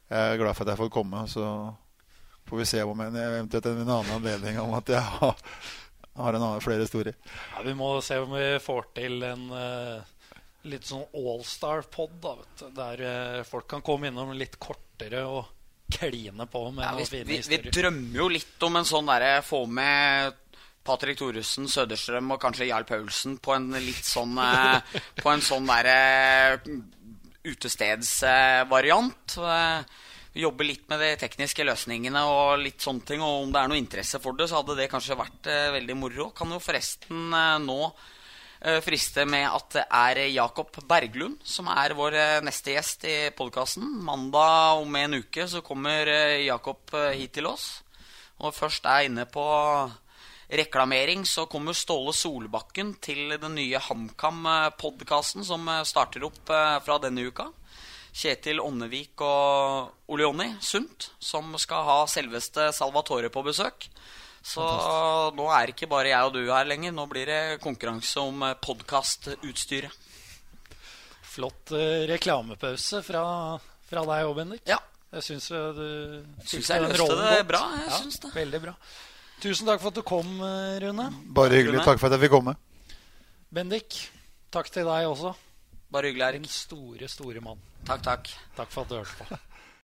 jeg, 0.10 0.20
er 0.20 0.40
glad 0.42 0.58
for 0.58 0.66
at 0.66 0.74
jeg 0.74 0.82
får 0.84 0.94
komme. 0.94 1.26
Så 1.32 1.46
får 2.50 2.62
vi 2.62 2.68
se 2.70 2.84
om 2.84 3.04
jeg 3.06 3.14
eventuelt 3.22 3.72
en 3.72 3.84
annen 3.86 4.16
anledning 4.18 4.60
om 4.62 4.74
at 4.78 4.90
jeg 4.96 5.02
har, 5.20 5.38
har 6.18 6.38
en 6.38 6.48
annen, 6.48 6.66
flere 6.66 6.86
historier. 6.86 7.18
Ja, 7.54 7.64
vi 7.66 7.78
må 7.78 7.94
se 8.06 8.20
om 8.24 8.34
vi 8.36 8.50
får 8.64 8.90
til 8.98 9.26
en 9.30 9.50
uh, 9.54 10.14
litt 10.70 10.88
sånn 10.90 11.06
allstar-pod. 11.14 12.32
Der 12.78 13.06
uh, 13.06 13.44
folk 13.48 13.70
kan 13.76 13.86
komme 13.86 14.10
innom 14.10 14.34
litt 14.38 14.58
kortere 14.62 15.26
og 15.30 15.54
kline 15.92 16.48
på 16.50 16.72
med 16.72 16.82
Ja, 16.82 16.92
noen 16.96 17.04
vi, 17.04 17.06
fine 17.06 17.28
vi, 17.30 17.42
vi 17.62 17.74
drømmer 17.74 18.18
jo 18.18 18.30
litt 18.34 18.64
om 18.66 18.80
en 18.80 18.88
sånn 18.88 19.10
derre 19.10 19.42
få 19.46 19.66
med 19.70 20.40
Patrick 20.86 21.20
Thoresen, 21.20 21.68
Søderstrøm 21.72 22.36
og 22.36 22.42
kanskje 22.42 22.70
Jarl 22.70 22.86
Paulsen 22.88 23.40
på 23.42 23.56
en 23.58 23.72
litt 23.76 24.06
sånn 24.06 24.38
eh, 24.42 24.98
På 25.24 25.34
en 25.34 25.44
sånn 25.44 25.66
derre 25.70 26.60
utestedsvariant. 27.46 29.38
Jobbe 29.38 29.56
vi 30.36 30.42
jobber 30.44 30.68
litt 30.68 30.90
med 30.92 31.00
de 31.00 31.14
tekniske 31.16 31.64
løsningene 31.64 32.22
og 32.28 32.58
litt 32.60 32.84
sånne 32.84 33.08
ting. 33.08 33.22
Og 33.24 33.46
om 33.46 33.54
det 33.54 33.62
er 33.62 33.70
noe 33.72 33.80
interesse 33.80 34.20
for 34.20 34.36
det, 34.36 34.50
så 34.52 34.60
hadde 34.60 34.76
det 34.76 34.90
kanskje 34.92 35.16
vært 35.16 35.48
eh, 35.48 35.70
veldig 35.78 35.96
moro. 35.96 36.26
Kan 36.36 36.52
jo 36.52 36.60
forresten 36.60 37.30
eh, 37.32 37.54
nå 37.64 37.78
eh, 37.88 38.82
friste 38.84 39.24
med 39.32 39.48
at 39.48 39.70
det 39.78 39.86
er 39.88 40.20
Jakob 40.34 40.76
Berglund 40.90 41.40
som 41.48 41.72
er 41.72 41.96
vår 41.96 42.20
eh, 42.20 42.42
neste 42.44 42.76
gjest 42.76 43.08
i 43.08 43.16
podkasten. 43.38 43.88
Mandag 44.04 44.82
om 44.82 45.00
en 45.00 45.22
uke 45.22 45.48
så 45.48 45.64
kommer 45.64 46.12
eh, 46.12 46.44
Jakob 46.50 46.92
eh, 47.00 47.14
hit 47.22 47.38
til 47.40 47.48
oss. 47.48 47.70
Og 48.44 48.52
først 48.52 48.92
er 48.92 49.06
jeg 49.06 49.14
inne 49.14 49.30
på 49.32 49.48
reklamering, 50.50 51.26
så 51.26 51.46
kommer 51.46 51.74
Ståle 51.74 52.14
Solbakken 52.14 52.94
til 53.04 53.36
den 53.42 53.56
nye 53.58 53.80
HamKam-podkasten 53.82 55.46
som 55.48 55.68
eh, 55.72 55.84
starter 55.88 56.26
opp 56.28 56.50
eh, 56.54 56.78
fra 56.86 57.00
denne 57.02 57.26
uka. 57.28 57.50
Kjetil 58.16 58.62
Ånnevik 58.64 59.20
og 59.26 60.12
Ole 60.14 60.24
Jonny 60.24 60.48
Sundt, 60.64 61.10
som 61.20 61.50
skal 61.60 61.84
ha 61.84 61.98
selveste 62.08 62.70
Salvatore 62.76 63.28
på 63.34 63.44
besøk. 63.44 63.90
Så 64.46 64.64
nå 65.36 65.48
er 65.50 65.66
det 65.66 65.74
ikke 65.74 65.90
bare 65.90 66.12
jeg 66.12 66.28
og 66.28 66.36
du 66.38 66.44
her 66.54 66.68
lenger. 66.70 66.94
Nå 66.94 67.08
blir 67.12 67.26
det 67.28 67.40
konkurranse 67.64 68.22
om 68.22 68.46
podkastutstyret. 68.62 70.04
Flott 71.36 71.74
eh, 71.76 72.06
reklamepause 72.08 73.02
fra, 73.04 73.24
fra 73.90 74.06
deg 74.08 74.30
òg, 74.30 74.36
Bendik. 74.38 74.64
Ja. 74.70 74.80
Jeg 75.16 75.24
syns 75.24 75.46
du 75.48 75.84
Syns 76.44 76.70
jeg 76.72 76.82
løste 76.84 77.06
det 77.08 77.28
godt. 77.40 77.48
bra, 77.48 77.62
jeg 77.78 77.86
ja, 77.88 78.00
syns 78.02 78.18
det. 78.24 78.32
Veldig 78.36 78.60
bra. 78.66 78.74
Tusen 79.44 79.68
takk 79.68 79.82
for 79.84 79.92
at 79.92 79.98
du 80.00 80.02
kom, 80.06 80.30
eh, 80.42 80.80
Rune. 80.86 81.10
Bare 81.36 81.50
hyggelig. 81.60 81.84
Takk 81.86 82.00
for 82.00 82.08
at 82.08 82.16
jeg 82.18 82.26
fikk 82.26 82.36
komme. 82.38 82.56
Bendik, 83.54 83.98
takk 84.52 84.72
til 84.72 84.88
deg 84.88 85.08
også. 85.10 85.36
Bare 85.92 86.10
hyggelig, 86.10 86.26
Erik. 86.28 86.42
Den 86.46 86.50
store, 86.52 87.08
store 87.12 87.42
mann. 87.42 87.60
Takk, 87.86 88.02
takk. 88.04 88.32
Takk 88.58 88.72
for 88.72 88.82
at 88.82 88.90
du 88.90 88.96
hørte 88.96 89.16
på. 89.20 89.38